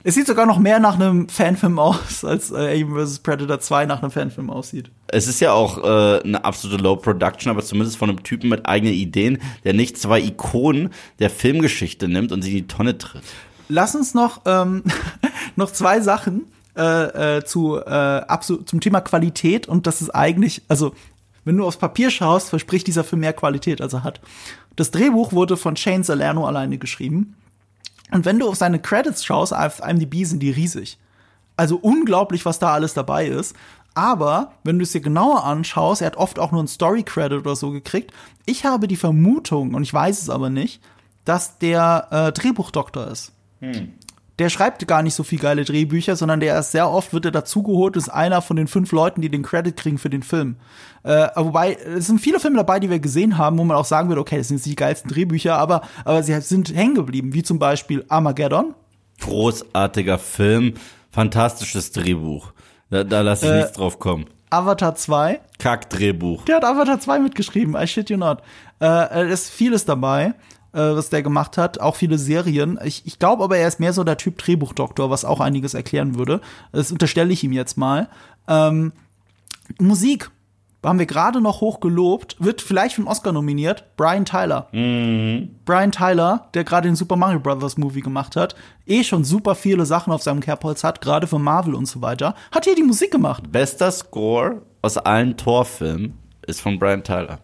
[0.02, 3.18] Es sieht sogar noch mehr nach einem Fanfilm aus, als äh, Alien vs.
[3.18, 4.90] Predator 2 nach einem Fanfilm aussieht.
[5.08, 8.66] Es ist ja auch äh, eine absolute Low Production, aber zumindest von einem Typen mit
[8.66, 13.24] eigenen Ideen, der nicht zwei Ikonen der Filmgeschichte nimmt und sie in die Tonne tritt.
[13.68, 14.82] Lass uns noch, ähm,
[15.56, 16.46] noch zwei Sachen
[16.76, 20.94] äh, äh, zu, äh, zum Thema Qualität und das ist eigentlich, also
[21.44, 24.20] wenn du aufs Papier schaust, verspricht dieser Film mehr Qualität, als er hat.
[24.74, 27.36] Das Drehbuch wurde von Shane Salerno alleine geschrieben.
[28.12, 30.98] Und wenn du auf seine Credits schaust, auf IMDb sind die riesig.
[31.56, 33.54] Also unglaublich, was da alles dabei ist.
[33.94, 37.38] Aber wenn du es dir genauer anschaust, er hat oft auch nur einen Story Credit
[37.38, 38.12] oder so gekriegt.
[38.44, 40.82] Ich habe die Vermutung, und ich weiß es aber nicht,
[41.24, 43.32] dass der äh, Drehbuchdoktor ist.
[44.38, 47.30] Der schreibt gar nicht so viel geile Drehbücher, sondern der ist sehr oft wird er
[47.30, 50.56] dazugeholt, ist einer von den fünf Leuten, die den Credit kriegen für den Film.
[51.04, 54.08] Äh, wobei, es sind viele Filme dabei, die wir gesehen haben, wo man auch sagen
[54.10, 57.42] würde, okay, das sind jetzt die geilsten Drehbücher, aber, aber sie sind hängen geblieben, wie
[57.42, 58.74] zum Beispiel Armageddon.
[59.20, 60.74] Großartiger Film,
[61.10, 62.52] fantastisches Drehbuch.
[62.90, 64.26] Da, da lasse ich Äh, nichts drauf kommen.
[64.50, 65.40] Avatar 2.
[65.58, 66.44] Kack-Drehbuch.
[66.44, 68.38] Der hat Avatar 2 mitgeschrieben, I shit you not.
[68.80, 70.34] Äh, es ist vieles dabei,
[70.76, 72.78] äh, was der gemacht hat, auch viele Serien.
[72.84, 76.16] Ich, ich glaube aber, er ist mehr so der Typ Drehbuchdoktor, was auch einiges erklären
[76.16, 76.40] würde.
[76.72, 78.08] Das unterstelle ich ihm jetzt mal.
[78.46, 78.92] Ähm,
[79.80, 80.30] Musik
[80.84, 84.68] haben wir gerade noch hoch gelobt, wird vielleicht für einen Oscar nominiert, Brian Tyler.
[85.64, 88.54] Brian Tyler, der gerade den Super Mario Brothers Movie gemacht hat,
[88.86, 92.36] eh schon super viele Sachen auf seinem Kerbholz hat, gerade für Marvel und so weiter,
[92.52, 93.50] hat hier die Musik gemacht.
[93.50, 97.40] Bester Score aus allen Torfilmen ist von Brian Tyler.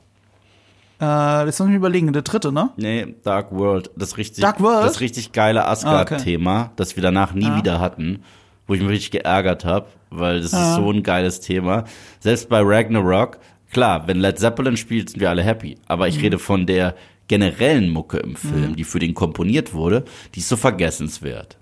[1.03, 2.71] Äh, jetzt muss ich mir überlegen, der dritte, ne?
[2.77, 3.91] Nee, Dark World.
[3.97, 4.87] Das richtig, Dark World?
[4.87, 8.23] Das richtig geile Asgard-Thema, das wir danach nie wieder hatten,
[8.69, 11.85] wo ich mich richtig geärgert habe, weil das ist so ein geiles Thema.
[12.21, 13.39] Selbst bei Ragnarok,
[13.73, 15.77] klar, wenn Led Zeppelin spielt, sind wir alle happy.
[15.89, 16.95] Aber ich rede von der
[17.27, 21.57] generellen Mucke im Film, die für den komponiert wurde, die ist so vergessenswert.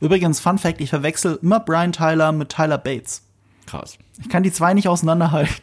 [0.00, 3.22] Übrigens, Fun Fact, ich verwechsel immer Brian Tyler mit Tyler Bates.
[3.64, 3.96] Krass.
[4.22, 5.54] Ich kann die zwei nicht auseinanderhalten.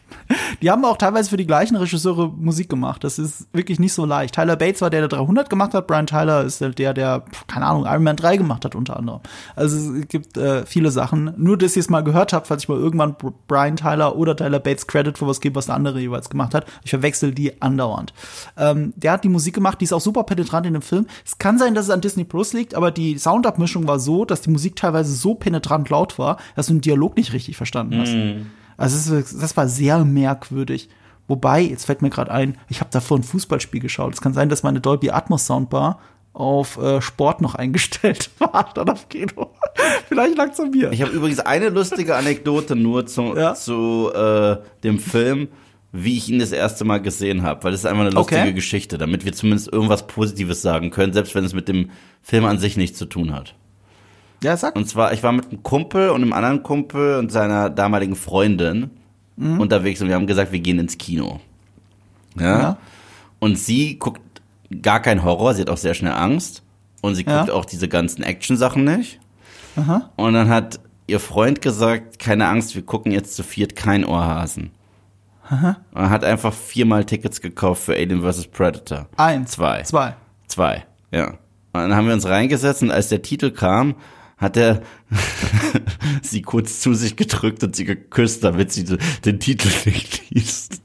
[0.61, 3.03] Die haben auch teilweise für die gleichen Regisseure Musik gemacht.
[3.03, 4.35] Das ist wirklich nicht so leicht.
[4.35, 5.87] Tyler Bates war der, der 300 gemacht hat.
[5.87, 9.21] Brian Tyler ist der, der, der keine Ahnung, Iron Man 3 gemacht hat unter anderem.
[9.55, 11.33] Also es gibt äh, viele Sachen.
[11.37, 14.35] Nur, dass ihr es mal gehört habt, falls ich mal irgendwann Br- Brian Tyler oder
[14.35, 16.65] Tyler Bates Credit für was gebe, was der andere jeweils gemacht hat.
[16.83, 18.13] Ich verwechsel die andauernd.
[18.57, 21.07] Ähm, der hat die Musik gemacht, die ist auch super penetrant in dem Film.
[21.25, 24.41] Es kann sein, dass es an Disney Plus liegt, aber die Soundabmischung war so, dass
[24.41, 28.11] die Musik teilweise so penetrant laut war, dass du den Dialog nicht richtig verstanden hast.
[28.79, 30.89] Also das, das war sehr merkwürdig.
[31.27, 34.13] Wobei, jetzt fällt mir gerade ein, ich habe davor ein Fußballspiel geschaut.
[34.13, 35.99] Es kann sein, dass meine Dolby Atmos Soundbar
[36.33, 39.51] auf äh, Sport noch eingestellt war, dann auf Kino.
[40.07, 40.91] Vielleicht lag es an mir.
[40.91, 43.53] Ich habe übrigens eine lustige Anekdote nur zu, Ja.
[43.53, 45.49] zu äh, dem Film,
[45.91, 48.53] wie ich ihn das erste Mal gesehen habe, weil das ist einfach eine lustige Okay.
[48.53, 51.89] Geschichte, damit wir zumindest irgendwas Positives sagen können, selbst wenn es mit dem
[52.21, 53.55] Film an sich nichts zu tun hat.
[54.43, 54.75] Ja, sag.
[54.75, 58.91] Und zwar, ich war mit einem Kumpel und einem anderen Kumpel und seiner damaligen Freundin
[59.37, 61.39] unterwegs und wir haben gesagt, wir gehen ins Kino.
[62.37, 62.59] Ja?
[62.59, 62.77] Ja.
[63.39, 64.21] Und sie guckt
[64.81, 66.61] gar keinen Horror, sie hat auch sehr schnell Angst.
[67.01, 67.39] Und sie Ja.
[67.39, 69.21] guckt auch diese ganzen Action-Sachen nicht.
[69.77, 70.09] Aha.
[70.17, 74.71] Und dann hat ihr Freund gesagt, keine Angst, wir gucken jetzt zu viert kein Ohrhasen.
[75.93, 78.47] Und hat einfach viermal Tickets gekauft für Alien vs.
[78.47, 79.07] Predator.
[79.15, 79.51] Eins.
[79.51, 79.83] Zwei.
[79.83, 80.15] Zwei.
[80.47, 81.29] Zwei, ja.
[81.29, 81.37] Und
[81.81, 83.95] dann haben wir uns reingesetzt und als der Titel kam,
[84.39, 84.81] hat er
[86.21, 88.85] sie kurz zu sich gedrückt und sie geküsst, damit sie
[89.25, 90.81] den Titel nicht liest.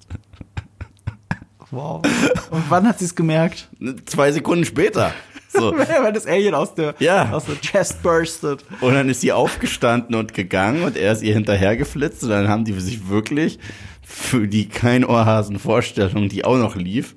[1.71, 2.03] Wow.
[2.51, 3.69] Und wann hat sie es gemerkt?
[4.07, 5.13] Zwei Sekunden später.
[5.49, 5.73] So.
[5.77, 7.33] Weil das Alien aus der, Ja.
[7.33, 8.65] aus der Chest burstet.
[8.81, 12.65] Und dann ist sie aufgestanden und gegangen und er ist ihr hinterhergeflitzt und dann haben
[12.65, 13.59] die sich wirklich
[14.03, 17.17] für die kein Ohrhasen Vorstellung, die auch noch lief,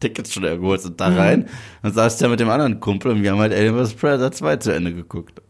[0.00, 1.48] Tickets schon geholt und da rein.
[1.82, 3.94] Dann saß der mit dem anderen Kumpel und wir haben halt Alien vs.
[3.94, 5.40] Predator 2 zu Ende geguckt.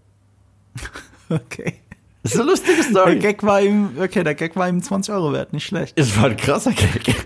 [1.31, 1.75] Okay.
[2.23, 3.19] Das ist eine lustige Der Story.
[3.19, 5.99] Gag war ihm, okay, der Gag war ihm 20 Euro wert, nicht schlecht.
[5.99, 7.15] Es war ein krasser Gag.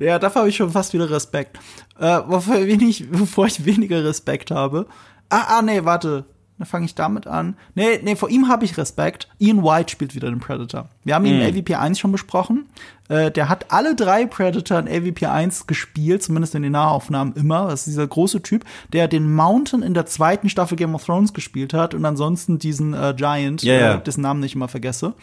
[0.00, 1.58] Ja, dafür habe ich schon fast wieder Respekt.
[1.98, 4.86] Äh, wofür, wenig, wovor ich weniger Respekt habe.
[5.28, 6.24] Ah, ah, nee, warte.
[6.58, 7.56] Dann fange ich damit an.
[7.74, 9.28] Nee, nee, vor ihm habe ich Respekt.
[9.38, 10.88] Ian White spielt wieder den Predator.
[11.04, 12.66] Wir haben ihn in AVP 1 schon besprochen.
[13.08, 17.68] Äh, der hat alle drei Predator in AVP 1 gespielt, zumindest in den Nahaufnahmen immer.
[17.68, 21.34] Das ist dieser große Typ, der den Mountain in der zweiten Staffel Game of Thrones
[21.34, 23.94] gespielt hat und ansonsten diesen äh, Giant, Ja, ja.
[23.94, 25.14] Äh, dessen Namen ich immer vergesse.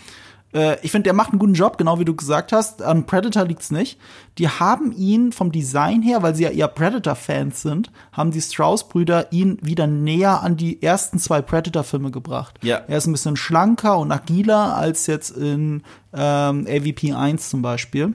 [0.54, 2.82] Äh, ich finde, der macht einen guten Job, genau wie du gesagt hast.
[2.82, 4.00] An Predator liegt's nicht.
[4.38, 9.32] Die haben ihn vom Design her, weil sie ja eher Predator-Fans sind, haben die Strauss-Brüder
[9.32, 12.60] ihn wieder näher an die ersten zwei Predator-Filme gebracht.
[12.62, 12.82] Ja.
[12.88, 15.84] Er ist ein bisschen schlanker und agiler als jetzt in
[16.14, 18.14] ähm, AVP 1 zum Beispiel.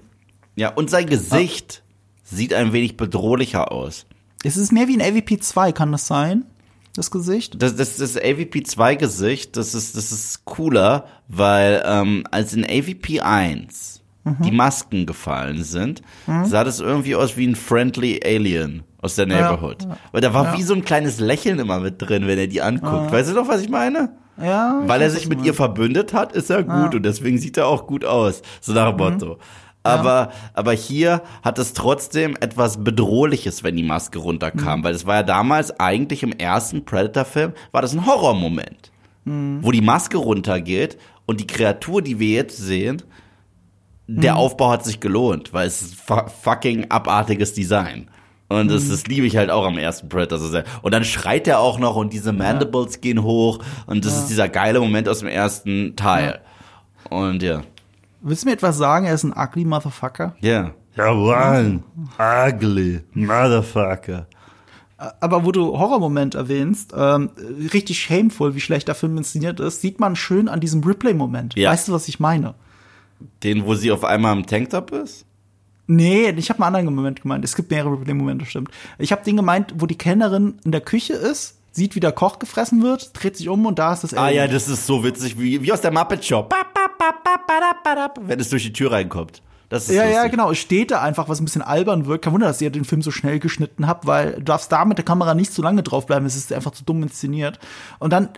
[0.57, 1.83] Ja, und sein Gesicht
[2.25, 4.07] sieht ein wenig bedrohlicher aus.
[4.45, 6.45] Es ist mehr wie in AVP 2, kann das sein?
[6.95, 7.63] Das Gesicht?
[7.63, 12.65] Das, das, das AVP 2 Gesicht, das ist, das ist cooler, weil ähm, als in
[12.65, 14.03] AVP 1
[14.41, 16.03] die Masken gefallen sind,
[16.45, 19.89] sah das irgendwie aus wie ein friendly Alien aus der Neighborhood.
[20.13, 23.11] Weil da war wie so ein kleines Lächeln immer mit drin, wenn er die anguckt.
[23.11, 24.11] Weißt du doch, was ich meine?
[24.37, 24.83] Ja.
[24.85, 27.87] Weil er sich mit ihr verbündet hat, ist er gut und deswegen sieht er auch
[27.87, 28.43] gut aus.
[28.61, 29.39] So nach dem Motto.
[29.89, 35.17] Aber, aber hier hat es trotzdem etwas Bedrohliches, wenn die Maske runterkam, weil es war
[35.17, 38.91] ja damals eigentlich im ersten Predator-Film, war das ein Horrormoment.
[39.63, 43.03] Wo die Maske runtergeht und die Kreatur, die wir jetzt sehen,
[44.07, 48.09] der Aufbau hat sich gelohnt, weil es ist fu- fucking abartiges Design.
[48.49, 50.65] Und das, das liebe ich halt auch am ersten Predator so sehr.
[50.81, 54.49] Und dann schreit er auch noch und diese Mandibles gehen hoch und das ist dieser
[54.49, 56.41] geile Moment aus dem ersten Teil.
[57.11, 57.61] Und ja.
[58.21, 59.07] Willst du mir etwas sagen?
[59.07, 60.35] Er ist ein ugly Motherfucker.
[60.41, 60.73] Ja.
[60.97, 61.85] Ja, one.
[62.19, 63.01] Ugly.
[63.15, 64.27] Motherfucker.
[65.21, 67.31] Aber wo du Horrormoment erwähnst, ähm,
[67.73, 71.55] richtig shameful, wie schlecht der Film inszeniert ist, sieht man schön an diesem Ripley-Moment.
[71.55, 71.71] Ja.
[71.71, 72.55] Weißt du, was ich meine?
[73.45, 75.25] Den, wo sie auf einmal im Tanktop ist?
[75.87, 77.45] Nee, ich habe einen anderen Moment gemeint.
[77.45, 78.71] Es gibt mehrere Ripley-Momente, stimmt.
[78.99, 82.39] Ich habe den gemeint, wo die Kellnerin in der Küche ist, sieht, wie der Koch
[82.39, 85.39] gefressen wird, dreht sich um und da ist das Ah ja, das ist so witzig,
[85.39, 86.43] wie, wie aus der Muppet Show.
[86.43, 86.68] Ba, ba, ba, ba, ba,
[88.15, 89.43] da, Wenn es durch die Tür reinkommt.
[89.71, 90.17] Das ist Ja, lustig.
[90.17, 90.51] ja, genau.
[90.51, 92.25] Es steht da einfach, was ein bisschen albern wirkt.
[92.25, 94.97] Kein Wunder, dass ihr den Film so schnell geschnitten habt, weil du darfst da mit
[94.97, 96.27] der Kamera nicht zu lange draufbleiben.
[96.27, 97.59] Es ist einfach zu dumm inszeniert.
[97.99, 98.31] Und dann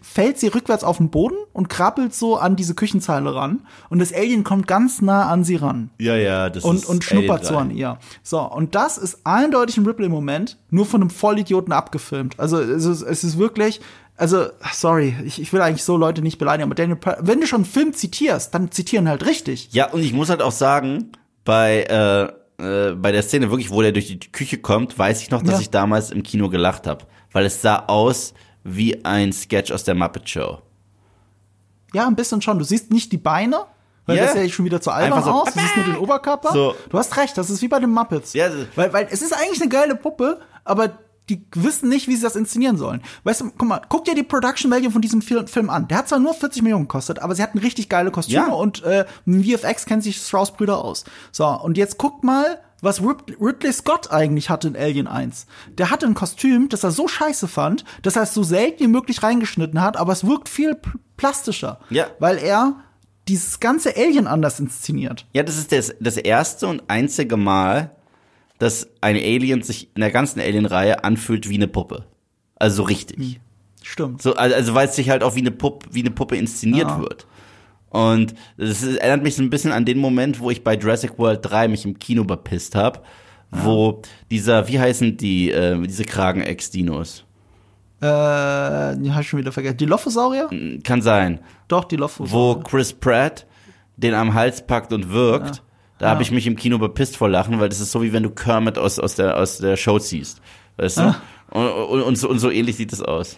[0.00, 3.66] fällt sie rückwärts auf den Boden und krabbelt so an diese Küchenzeile ran.
[3.90, 5.90] Und das Alien kommt ganz nah an sie ran.
[5.98, 7.60] Ja, ja, das Und, ist und schnuppert so 3.
[7.60, 7.98] an ihr.
[8.22, 12.40] So, und das ist eindeutig ein Ripley-Moment, nur von einem Vollidioten abgefilmt.
[12.40, 13.82] Also, es ist, es ist wirklich,
[14.20, 17.46] also, sorry, ich, ich will eigentlich so Leute nicht beleidigen, aber Daniel, Per- wenn du
[17.46, 19.72] schon einen Film zitierst, dann zitieren halt richtig.
[19.72, 21.10] Ja, und ich muss halt auch sagen,
[21.44, 21.82] bei,
[22.58, 25.42] äh, äh, bei der Szene wirklich, wo der durch die Küche kommt, weiß ich noch,
[25.42, 25.60] dass Ja.
[25.60, 27.06] ich damals im Kino gelacht habe.
[27.32, 30.58] Weil es sah aus wie ein Sketch aus der Muppet Show.
[31.94, 32.58] Ja, ein bisschen schon.
[32.58, 33.64] Du siehst nicht die Beine,
[34.06, 34.26] weil Ja.
[34.26, 35.52] das ja schon wieder zu albern so, aus.
[35.54, 36.52] Du siehst nur den Oberkörper.
[36.52, 36.74] So.
[36.90, 38.32] Du hast recht, das ist wie bei den Muppets.
[38.34, 38.48] Ja.
[38.76, 40.98] Weil, weil es ist eigentlich eine geile Puppe, aber
[41.30, 43.00] die wissen nicht, wie sie das inszenieren sollen.
[43.24, 45.88] Weißt du, guck mal, guck dir die Production Value von diesem Fil- Film an.
[45.88, 48.52] Der hat zwar nur 40 Millionen gekostet, aber sie hatten richtig geile Kostüme Ja.
[48.52, 51.04] und äh, VFX kennt sich Strauss Brüder aus.
[51.32, 55.46] So, und jetzt guck mal, was Rid- Ridley Scott eigentlich hatte in Alien 1.
[55.78, 58.88] Der hatte ein Kostüm, das er so scheiße fand, dass er es so selten wie
[58.88, 61.78] möglich reingeschnitten hat, aber es wirkt viel pl- plastischer.
[61.90, 62.06] Ja.
[62.18, 62.76] Weil er
[63.28, 65.26] dieses ganze Alien anders inszeniert.
[65.34, 67.90] Ja, das ist das, das erste und einzige Mal,
[68.60, 72.04] dass ein Alien sich in der ganzen Alien-Reihe anfühlt wie eine Puppe.
[72.56, 73.40] Also so richtig.
[73.82, 74.22] Stimmt.
[74.22, 77.00] So, also, weil es sich halt auch wie eine Puppe, wie eine Puppe inszeniert Ja.
[77.00, 77.26] wird.
[77.88, 81.18] Und das ist, erinnert mich so ein bisschen an den Moment, wo ich bei Jurassic
[81.18, 83.00] World 3 mich im Kino bepisst habe,
[83.50, 84.00] wo
[84.30, 87.24] dieser, wie heißen die, äh, diese Kragen-Ex-Dinos?
[88.00, 88.04] Äh,
[88.96, 89.78] die hab ich schon wieder vergessen.
[89.78, 90.48] Die Lophosaurier?
[90.84, 91.40] Kann sein.
[91.66, 92.62] Doch, die Wo Lophosaurier.
[92.64, 93.46] Chris Pratt
[93.96, 95.62] den am Hals packt und wirkt.
[96.00, 98.22] Da habe ich mich im Kino bepisst vor Lachen, weil das ist so wie wenn
[98.22, 100.40] du Kermit aus, aus, der, aus der Show ziehst.
[100.78, 101.14] Weißt du?
[101.50, 103.36] Und, und, und, so, und so ähnlich sieht es aus.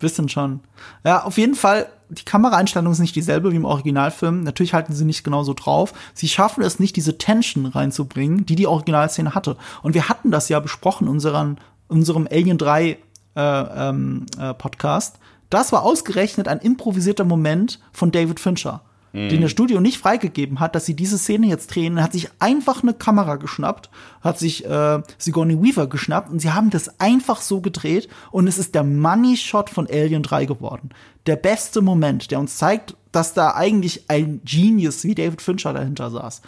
[0.00, 0.60] Bisschen schon.
[1.04, 4.42] Ja, auf jeden Fall, die Kameraeinstellung ist nicht dieselbe wie im Originalfilm.
[4.42, 5.92] Natürlich halten sie nicht genauso drauf.
[6.14, 9.56] Sie schaffen es nicht, diese Tension reinzubringen, die die Originalszene hatte.
[9.82, 12.98] Und wir hatten das ja besprochen in unseren, unserem Alien 3 äh,
[13.36, 15.20] ähm, äh, Podcast.
[15.48, 20.74] Das war ausgerechnet ein improvisierter Moment von David Fincher, den das Studio nicht freigegeben hat,
[20.74, 22.02] dass sie diese Szene jetzt drehen.
[22.02, 23.90] Hat sich einfach eine Kamera geschnappt,
[24.20, 28.58] hat sich äh, Sigourney Weaver geschnappt und sie haben das einfach so gedreht und es
[28.58, 30.90] ist der Money Shot von Alien 3 geworden.
[31.26, 36.10] Der beste Moment, der uns zeigt, dass da eigentlich ein Genius wie David Fincher dahinter
[36.10, 36.42] saß.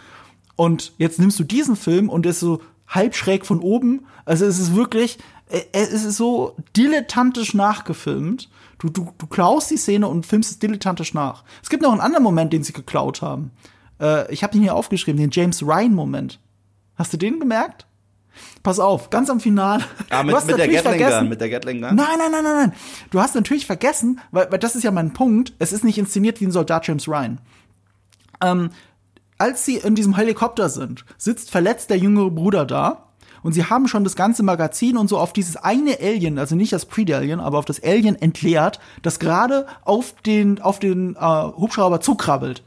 [0.55, 4.05] Und jetzt nimmst du diesen Film und ist so halb schräg von oben.
[4.25, 5.17] Also es ist wirklich,
[5.49, 8.49] äh, es ist so dilettantisch nachgefilmt.
[8.83, 11.45] Du, du, du klaust die Szene und filmst es dilettantisch nach.
[11.63, 13.51] Es gibt noch einen anderen Moment, den sie geklaut haben.
[14.01, 16.37] Äh, ich habe den hier aufgeschrieben, den James Ryan-Moment.
[16.95, 17.87] Hast du den gemerkt?
[18.61, 19.85] Pass auf, ganz am Finale.
[20.09, 21.95] Ah, Du mit, hast mit der natürlich Gatling vergessen- Gun, mit der Gatling Gun.
[21.95, 22.73] Nein, nein, nein, nein, nein.
[23.09, 25.53] Du hast natürlich vergessen, weil, weil das ist ja mein Punkt.
[25.59, 27.39] Es ist nicht inszeniert wie ein Soldat James Ryan.
[28.43, 28.71] Ähm,
[29.37, 33.12] als sie in diesem Helikopter sind, sitzt verletzt der jüngere Bruder da.
[33.43, 36.73] Und sie haben schon das ganze Magazin und so auf dieses eine Alien, also nicht
[36.73, 41.99] das Pre-Alien, aber auf das Alien entleert, das gerade auf den, auf den äh, Hubschrauber
[41.99, 42.63] zukrabbelt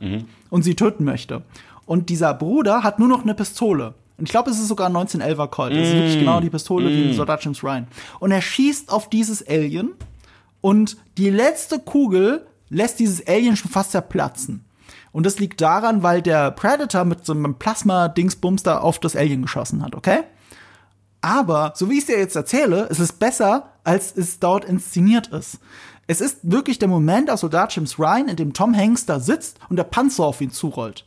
[0.50, 1.42] und sie töten möchte.
[1.86, 3.94] Und dieser Bruder hat nur noch eine Pistole.
[4.18, 5.72] Und ich glaube, es ist sogar ein 1911er Colt.
[5.72, 7.86] Das ist wirklich genau die Pistole wie Soldat James Ryan.
[8.18, 9.92] Und er schießt auf dieses Alien
[10.60, 14.64] und die letzte Kugel lässt dieses Alien schon fast zerplatzen.
[15.12, 19.42] Und das liegt daran, weil der Predator mit so einem Plasma-Dingsbums da auf das Alien
[19.42, 20.20] geschossen hat, okay?
[21.26, 25.26] Aber, so wie ich es dir jetzt erzähle, es ist besser, als es dort inszeniert
[25.26, 25.58] ist.
[26.06, 29.58] Es ist wirklich der Moment aus Soldat James Ryan, in dem Tom Hanks da sitzt
[29.68, 31.04] und der Panzer auf ihn zurollt.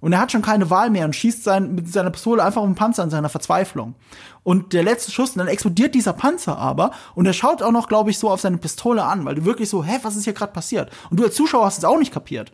[0.00, 2.68] Und er hat schon keine Wahl mehr und schießt sein, mit seiner Pistole einfach auf
[2.68, 3.96] den Panzer in seiner Verzweiflung.
[4.44, 7.88] Und der letzte Schuss, und dann explodiert dieser Panzer aber und er schaut auch noch,
[7.88, 10.34] glaube ich, so auf seine Pistole an, weil du wirklich so, hä, was ist hier
[10.34, 10.92] gerade passiert?
[11.10, 12.52] Und du als Zuschauer hast es auch nicht kapiert.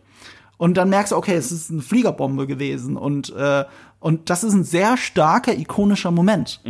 [0.57, 3.63] Und dann merkst du, okay, es ist eine Fliegerbombe gewesen und äh,
[3.99, 6.61] und das ist ein sehr starker ikonischer Moment,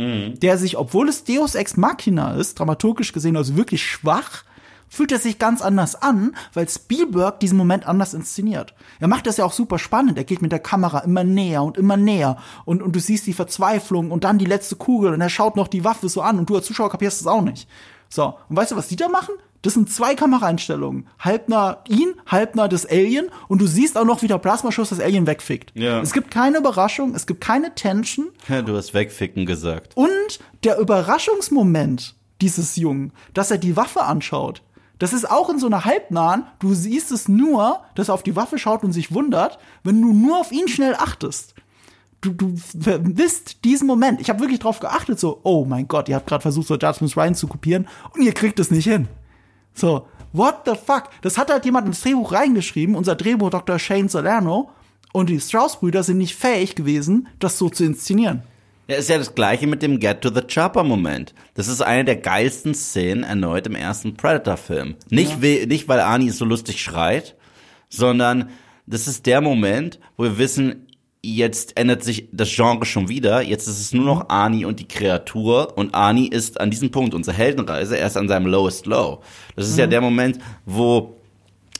[0.42, 4.44] der sich, obwohl es Deus Ex Machina ist, dramaturgisch gesehen also wirklich schwach,
[4.88, 8.74] fühlt er sich ganz anders an, weil Spielberg diesen Moment anders inszeniert.
[8.98, 10.18] Er macht das ja auch super spannend.
[10.18, 13.32] Er geht mit der Kamera immer näher und immer näher und, und du siehst die
[13.32, 16.50] Verzweiflung und dann die letzte Kugel und er schaut noch die Waffe so an und
[16.50, 17.68] du als Zuschauer kapierst es auch nicht.
[18.08, 19.34] So, und weißt du, was die da machen?
[19.62, 21.06] Das sind zwei Kameraeinstellungen.
[21.18, 24.88] Halb nah ihn, halb nah das Alien und du siehst auch noch, wie der Plasmaschuss
[24.88, 25.72] das Alien wegfickt.
[25.74, 26.00] Ja.
[26.00, 29.96] Es gibt keine Überraschung, es gibt keine Tension Ja, du hast wegficken gesagt.
[29.96, 34.62] und der Überraschungsmoment dieses Jungen, dass er die Waffe anschaut,
[34.98, 38.36] das ist auch in so einer halbnahen, du siehst es nur, dass er auf die
[38.36, 41.54] Waffe schaut und sich wundert, wenn du nur auf ihn schnell achtest.
[42.20, 44.20] Du, du vermisst diesen Moment.
[44.20, 47.10] Ich habe wirklich drauf geachtet, so, oh mein Gott, ihr habt gerade versucht, so Jasmine
[47.16, 49.08] Ryan zu kopieren und ihr kriegt es nicht hin.
[49.80, 51.04] So, what the fuck?
[51.22, 53.78] Das hat halt jemand ins Drehbuch reingeschrieben, unser Drehbuch Dr.
[53.78, 54.70] Shane Salerno,
[55.12, 58.42] und die Strauss-Brüder sind nicht fähig gewesen, das so zu inszenieren.
[58.86, 61.34] Ja, ist ja das gleiche mit dem Get to the Chopper Moment.
[61.54, 64.96] Das ist eine der geilsten Szenen erneut im ersten Predator-Film.
[65.10, 67.34] Nicht, we- nicht, weil Arnie so lustig schreit,
[67.88, 68.50] sondern
[68.86, 70.86] das ist der Moment, wo wir wissen,
[71.22, 73.42] jetzt ändert sich das Genre schon wieder.
[73.42, 75.76] Jetzt ist es nur noch Arnie und die Kreatur.
[75.76, 79.20] Und Arnie ist an diesem Punkt, unsere Heldenreise, erst an seinem lowest low.
[79.56, 81.16] Das ist ja der Moment, wo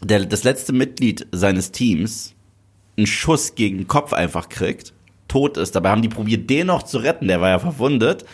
[0.03, 2.35] der, das letzte Mitglied seines Teams
[2.97, 4.93] einen Schuss gegen den Kopf einfach kriegt,
[5.29, 5.75] tot ist.
[5.75, 8.25] Dabei haben die probiert, den noch zu retten, der war ja verwundet.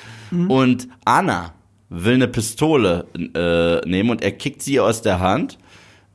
[0.49, 1.55] Und Anna
[1.89, 5.59] will eine Pistole äh, nehmen und er kickt sie aus der Hand,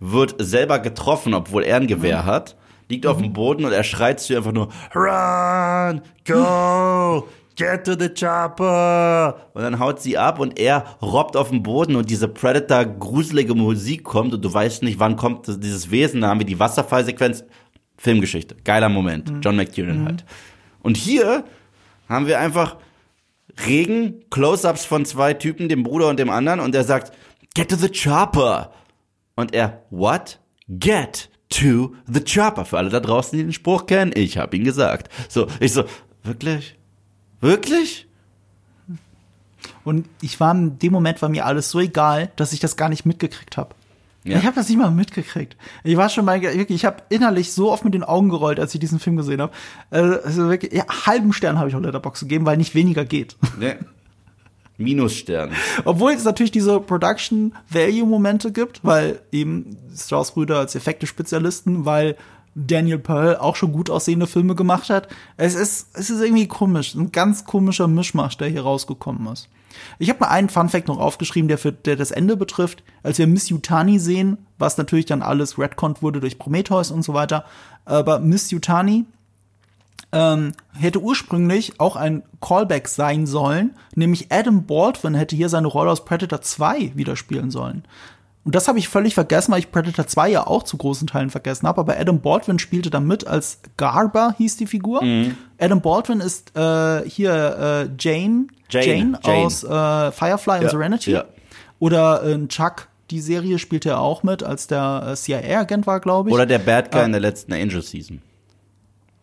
[0.02, 2.58] wird selber getroffen, obwohl er ein Gewehr hat,
[2.92, 7.94] liegt auf dem Boden und er schreit zu ihr einfach nur Run, go, get to
[7.98, 9.52] the chopper.
[9.54, 13.56] Und dann haut sie ab und er robbt auf den Boden und diese Predator gruselige
[13.56, 16.22] Musik kommt und du weißt nicht, wann kommt dieses Wesen.
[16.22, 17.46] Da haben wir die Wasserfallsequenz.
[17.98, 18.56] Filmgeschichte.
[18.64, 19.32] Geiler Moment.
[19.42, 20.26] John McTiernan halt.
[20.82, 21.44] Und hier
[22.10, 22.78] haben wir einfach
[23.68, 27.12] Regen, Close-ups von zwei Typen, dem Bruder und dem anderen, und er sagt,
[27.54, 28.74] get to the chopper.
[29.36, 30.40] Und er, what?
[30.68, 32.66] Get to the chopper.
[32.66, 35.12] Für alle da draußen, die den Spruch kennen, ich habe ihn gesagt.
[35.30, 35.84] So, ich so,
[36.24, 36.76] wirklich?
[37.40, 38.08] Wirklich?
[39.84, 42.90] Und ich war in dem Moment war mir alles so egal, dass ich das gar
[42.90, 43.76] nicht mitgekriegt habe.
[44.24, 44.38] Ja.
[44.38, 45.58] Ich habe das nicht mal mitgekriegt.
[45.84, 48.74] Ich war schon mal wirklich, ich habe innerlich so oft mit den Augen gerollt, als
[48.74, 49.52] ich diesen Film gesehen habe.
[49.90, 53.36] Also wirklich, ja, halben Stern habe ich auch Letterbox gegeben, weil nicht weniger geht.
[53.60, 53.76] Nee.
[54.82, 55.52] Minusstern.
[55.86, 62.16] Obwohl es natürlich diese Production Value Momente gibt, weil eben Strauss Brüder als Effekte-Spezialisten, weil
[62.54, 65.08] Daniel Pearl auch schon gut aussehende Filme gemacht hat.
[65.38, 69.48] Es ist, es ist irgendwie komisch, ein ganz komischer Mischmasch, der hier rausgekommen ist.
[70.00, 72.84] Ich habe mal einen Funfact noch aufgeschrieben, der für der das Ende betrifft.
[73.04, 77.14] Als wir Miss Yutani sehen, was natürlich dann alles retconnt wurde durch Prometheus und so
[77.14, 77.46] weiter,
[77.86, 79.06] aber Miss Yutani
[80.14, 85.92] ähm, hätte ursprünglich auch ein Callback sein sollen, nämlich Adam Baldwin hätte hier seine Rolle
[85.92, 87.84] aus Predator 2 wieder spielen sollen.
[88.44, 91.30] Und das habe ich völlig vergessen, weil ich Predator 2 ja auch zu großen Teilen
[91.30, 91.80] vergessen habe.
[91.82, 95.04] Aber Adam Baldwin spielte da mit als Garber, hieß die Figur.
[95.60, 99.46] Adam Baldwin ist äh, hier äh, Jane, Jane, Jane, Jane.
[99.46, 101.12] aus äh, Firefly und Ja, Serenity.
[101.12, 101.26] ja.
[101.78, 106.30] Oder äh, Chuck, die Serie spielte er auch mit, als der äh, CIA-Agent war, glaube
[106.30, 106.34] ich.
[106.34, 107.06] Oder der Bad Guy Ah.
[107.06, 108.24] in der letzten Angel Season.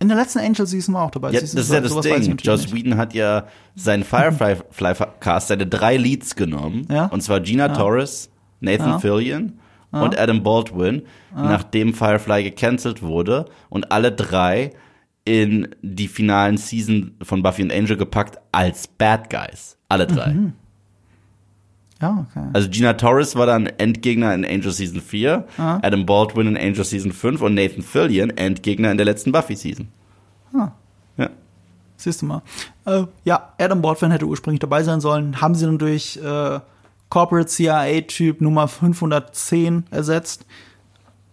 [0.00, 1.32] In der letzten Angel Season war auch dabei.
[1.32, 2.36] Ja, das ist ja das Ding.
[2.38, 2.72] Joss.
[2.72, 6.86] Whedon hat ja seinen Firefly-Cast, seine drei Leads genommen.
[6.90, 7.06] Ja.
[7.06, 8.30] Und zwar Gina Torres,
[8.60, 8.98] Nathan Ja.
[9.00, 9.58] Fillion
[9.90, 11.02] und Adam Baldwin,
[11.34, 14.70] nachdem Firefly gecancelt wurde und alle drei
[15.24, 19.76] in die finalen Season von Buffy und Angel gepackt als Bad Guys.
[19.88, 20.32] Alle drei.
[20.32, 20.52] Mhm.
[22.00, 22.46] Ja, okay.
[22.52, 27.12] Also Gina Torres war dann Endgegner in Angel Season 4, Adam Baldwin in Angel Season
[27.12, 29.88] 5 und Nathan Fillion Endgegner in der letzten Buffy Season.
[30.54, 30.68] Ah.
[31.16, 31.30] Ja.
[31.96, 32.42] Siehst du mal.
[32.84, 35.40] Äh, ja, Adam Baldwin hätte ursprünglich dabei sein sollen.
[35.40, 36.60] Haben sie dann durch äh,
[37.08, 40.46] Corporate CIA-Typ Nummer 510 ersetzt.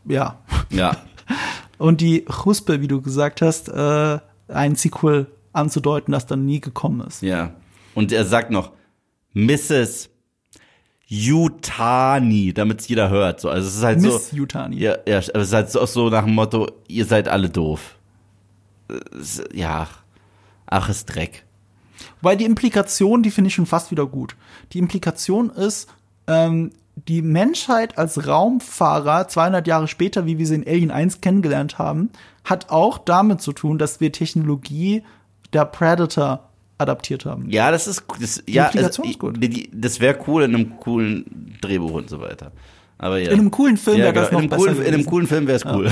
[0.06, 0.40] Ja.
[0.72, 0.98] Ja.
[1.78, 7.02] Und die Huspe, wie du gesagt hast, äh, ein Sequel anzudeuten, das dann nie gekommen
[7.02, 7.22] ist.
[7.22, 7.52] Ja.
[7.94, 8.72] Und er sagt noch,
[9.34, 10.10] Mrs.
[11.16, 13.40] Yutani, damit es jeder hört.
[13.42, 14.36] So, also es ist halt Miss so.
[14.36, 14.78] Yutani.
[14.78, 17.98] Ja, ja, aber es ist halt so, so nach dem Motto, ihr seid alle doof.
[19.20, 19.88] Es- Ja.
[20.68, 21.44] Ach, ist Dreck.
[22.22, 24.36] Weil die Implikation, die finde ich schon fast wieder gut.
[24.74, 25.90] Die Implikation ist,
[26.28, 26.72] ähm,
[27.08, 32.10] die Menschheit als Raumfahrer 200 Jahre später, wie wir sie in Alien 1 kennengelernt haben,
[32.44, 35.04] hat auch damit zu tun, dass wir Technologie
[35.54, 37.50] der Predator adaptiert haben.
[37.50, 39.04] Ja, das ist, das, ja, also,
[39.72, 42.52] das wäre cool in einem coolen Drehbuch und so weiter.
[42.98, 43.32] Aber ja.
[43.32, 45.28] In einem coolen Film ja, wäre das genau, noch in besser coolen, In einem coolen
[45.28, 45.92] Film wäre es cool.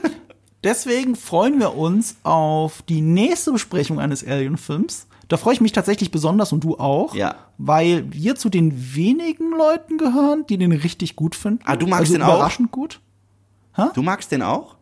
[0.64, 5.06] Deswegen freuen wir uns auf die nächste Besprechung eines Alien-Films.
[5.28, 7.14] Da freue ich mich tatsächlich besonders und du auch.
[7.14, 7.36] Ja.
[7.58, 11.62] Weil wir zu den wenigen Leuten gehören, die den richtig gut finden.
[11.64, 12.34] Ah, du magst also den auch?
[12.34, 13.00] Überraschend gut.
[13.94, 14.76] Du magst den auch?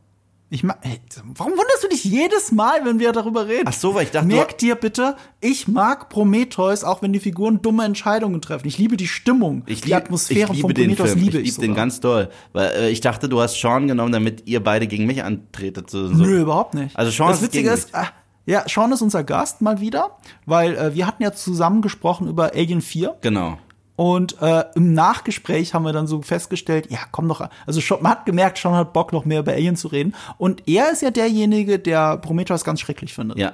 [0.54, 1.00] Ich mag, ey,
[1.38, 3.64] warum wunderst du dich jedes Mal, wenn wir darüber reden?
[3.66, 7.62] Ach so, weil ich dachte, Merk dir bitte, ich mag Prometheus, auch wenn die Figuren
[7.62, 8.68] dumme Entscheidungen treffen.
[8.68, 11.20] Ich liebe die Stimmung, Ich die lieb- Atmosphäre ich von liebe den Prometheus Film.
[11.24, 12.28] liebe ich ich, liebe den ganz doll.
[12.52, 15.88] Weil äh, ich dachte, du hast Sean genommen, damit ihr beide gegen mich antretet.
[15.88, 16.00] So.
[16.08, 16.94] Nö, überhaupt nicht.
[16.98, 18.08] Also Sean das ist Witzige ist, ah,
[18.44, 22.52] ja, Sean ist unser Gast mal wieder, weil äh, wir hatten ja zusammen gesprochen über
[22.54, 23.56] Alien 4 Genau.
[24.02, 28.10] Und äh, im Nachgespräch haben wir dann so festgestellt, ja, komm doch, also Sean, man
[28.10, 31.12] hat gemerkt, Sean hat Bock noch mehr über Alien zu reden und er ist ja
[31.12, 33.38] derjenige, der Prometheus ganz schrecklich findet.
[33.38, 33.52] Ja.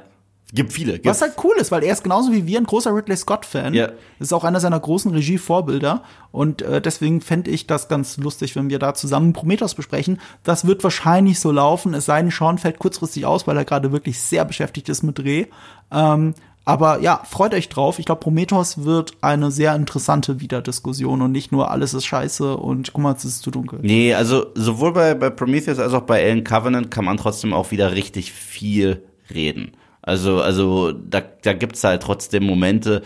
[0.54, 0.92] Gibt viele.
[0.92, 3.74] Gibt Was halt cool ist, weil er ist genauso wie wir ein großer Ridley Scott-Fan.
[3.74, 3.90] Ja.
[4.18, 6.02] Ist auch einer seiner großen Regie-Vorbilder.
[6.32, 10.18] Und äh, deswegen fände ich das ganz lustig, wenn wir da zusammen Prometheus besprechen.
[10.44, 13.92] Das wird wahrscheinlich so laufen, es sei denn, Sean fällt kurzfristig aus, weil er gerade
[13.92, 15.48] wirklich sehr beschäftigt ist mit Dreh.
[15.92, 16.32] Ähm,
[16.68, 17.98] aber ja, freut euch drauf.
[17.98, 22.92] Ich glaube, Prometheus wird eine sehr interessante Wiederdiskussion und nicht nur alles ist scheiße und
[22.92, 23.78] guck mal, es ist zu dunkel.
[23.80, 27.70] Nee, also sowohl bei, bei Prometheus als auch bei Alien Covenant kann man trotzdem auch
[27.70, 29.02] wieder richtig viel
[29.34, 29.72] reden.
[30.02, 33.00] Also, also da, da gibt's halt trotzdem Momente,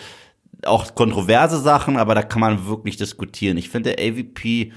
[0.65, 3.57] auch kontroverse Sachen, aber da kann man wirklich diskutieren.
[3.59, 4.73] Ich finde AVP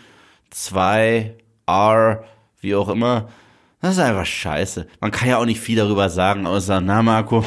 [0.52, 1.36] 2,
[1.66, 2.24] R,
[2.62, 3.30] wie auch immer,
[3.82, 4.86] das ist einfach scheiße.
[5.02, 7.44] Man kann ja auch nicht viel darüber sagen, außer, na Marco,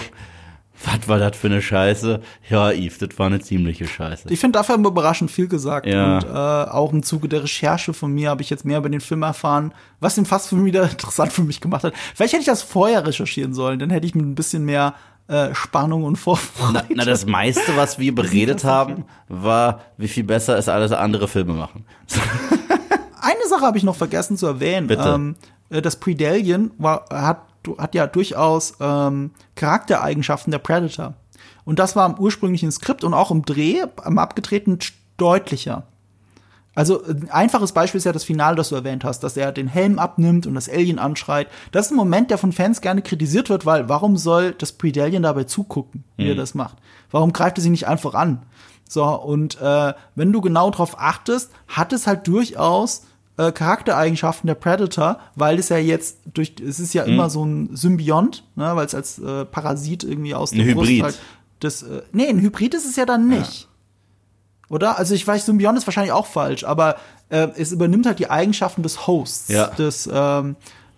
[0.85, 2.21] was war das für eine Scheiße?
[2.49, 4.29] Ja, Yves, das war eine ziemliche Scheiße.
[4.31, 5.87] Ich finde, dafür haben wir überraschend viel gesagt.
[5.87, 6.17] Ja.
[6.17, 9.01] Und äh, auch im Zuge der Recherche von mir habe ich jetzt mehr über den
[9.01, 11.95] Film erfahren, was ihn fast für wieder interessant für mich gemacht hat.
[12.15, 14.95] Vielleicht hätte ich das vorher recherchieren sollen, dann hätte ich mit ein bisschen mehr
[15.29, 16.73] äh, Spannung und Vorfreude.
[16.73, 21.29] Na, na, das meiste, was wir beredet haben, war, wie viel besser es alles andere
[21.29, 21.85] Filme machen.
[23.21, 24.87] Eine Sache habe ich noch vergessen zu erwähnen.
[24.87, 25.09] Bitte.
[25.09, 25.37] Ähm,
[25.71, 27.43] äh, das Predalien war, hat,
[27.77, 31.15] hat ja durchaus ähm, Charaktereigenschaften der Predator.
[31.65, 34.79] Und das war im ursprünglichen Skript und auch im Dreh, am abgetreten,
[35.19, 35.85] deutlicher.
[36.75, 39.67] Also ein einfaches Beispiel ist ja das Finale, das du erwähnt hast, dass er den
[39.67, 41.49] Helm abnimmt und das Alien anschreit.
[41.73, 45.25] Das ist ein Moment, der von Fans gerne kritisiert wird, weil warum soll das Predalien
[45.25, 46.31] dabei zugucken, wie Mhm.
[46.31, 46.77] er das macht?
[47.11, 48.43] Warum greift er sie nicht einfach an?
[48.89, 53.03] So, und äh, wenn du genau drauf achtest, hat es halt durchaus
[53.39, 57.13] äh, Charaktereigenschaften der Predator, weil es ja jetzt durch, es ist ja Mhm.
[57.15, 60.89] immer so ein Symbiont, ne, weil es als äh, Parasit irgendwie aus Ein der Brust
[60.91, 61.03] Hybrid.
[61.05, 61.19] halt
[61.61, 63.69] das, äh, nee, ein Hybrid ist es ja dann nicht.
[64.69, 64.99] Oder?
[64.99, 66.97] Also ich weiß, Symbiont ist wahrscheinlich auch falsch, aber
[67.31, 69.69] äh, es übernimmt halt die Eigenschaften des Hosts, Ja.
[69.69, 70.57] des ähm,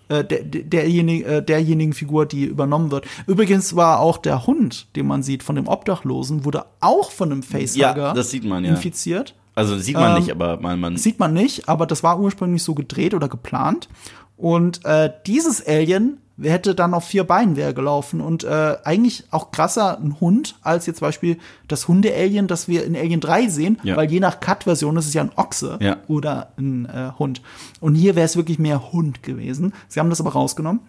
[0.08, 3.06] äh, der, derjenigen, äh, derjenigen Figur, die übernommen wird.
[3.28, 7.42] Übrigens war auch der Hund, den man sieht von dem Obdachlosen, wurde auch von einem
[7.44, 8.70] Facehugger Ja, das sieht man, ja.
[8.70, 9.34] infiziert.
[9.54, 12.62] Also sieht man Ähm, nicht, aber man, man Sieht man nicht, aber das war ursprünglich
[12.62, 13.88] so gedreht oder geplant.
[14.36, 19.50] Und äh, dieses Alien hätte dann auf vier Beinen wäre gelaufen und äh, eigentlich auch
[19.50, 21.36] krasser ein Hund als jetzt zum Beispiel
[21.68, 23.96] das Hunde-Alien, das wir in Alien 3 sehen, Ja.
[23.96, 25.98] weil je nach Cut-Version ist es ja ein Ochse Ja.
[26.08, 27.42] oder ein äh, Hund.
[27.80, 29.74] Und hier wäre es wirklich mehr Hund gewesen.
[29.88, 30.80] Sie haben das aber rausgenommen.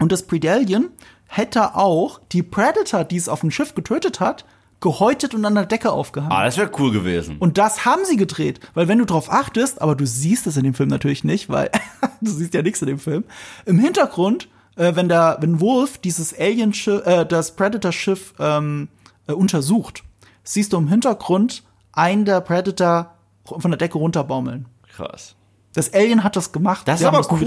[0.00, 0.90] Und das Predalien
[1.26, 4.44] hätte auch die Predator, die es auf dem Schiff getötet hat,
[4.84, 6.30] gehäutet und an der Decke aufgehangen.
[6.30, 7.38] Ah, das wäre cool gewesen.
[7.38, 10.64] Und das haben sie gedreht, weil wenn du drauf achtest, aber du siehst es in
[10.64, 11.70] dem Film natürlich nicht, weil
[12.20, 13.24] du siehst ja nichts in dem Film.
[13.64, 18.88] Im Hintergrund, äh, wenn der, wenn Wolf dieses Alien-Schiff, äh, das Predator-Schiff ähm,
[19.26, 20.04] äh, untersucht,
[20.42, 21.62] siehst du im Hintergrund
[21.92, 24.66] einen der Predator von der Decke runterbaumeln.
[24.94, 25.34] Krass.
[25.72, 26.86] Das Alien hat das gemacht.
[26.86, 27.44] Das ist aber cool.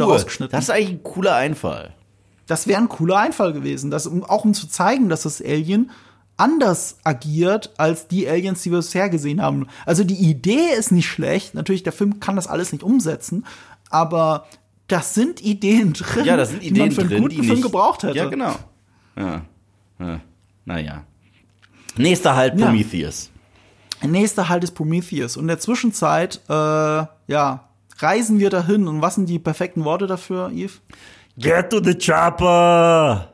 [0.49, 1.93] Das ist eigentlich ein cooler Einfall.
[2.47, 5.91] Das wäre ein cooler Einfall gewesen, das, um, auch um zu zeigen, dass das Alien
[6.37, 9.67] anders agiert als die Aliens, die wir bisher gesehen haben.
[9.85, 11.55] Also die Idee ist nicht schlecht.
[11.55, 13.45] Natürlich, der Film kann das alles nicht umsetzen,
[13.89, 14.45] aber
[14.87, 17.41] das sind Ideen drin, Ja, das sind die Ideen man für einen drin, guten die
[17.41, 18.17] Film nicht, gebraucht hätte.
[18.17, 18.55] Ja, genau.
[19.17, 19.41] Ja.
[19.99, 20.21] ja.
[20.65, 21.03] Naja.
[21.97, 22.67] Nächster Halt Ja.
[22.67, 23.31] Prometheus.
[24.03, 25.37] Nächster Halt ist Prometheus.
[25.37, 28.87] Und in der Zwischenzeit, äh, ja, reisen wir dahin.
[28.87, 30.81] Und was sind die perfekten Worte dafür, Yves?
[31.37, 33.33] Get to the chopper!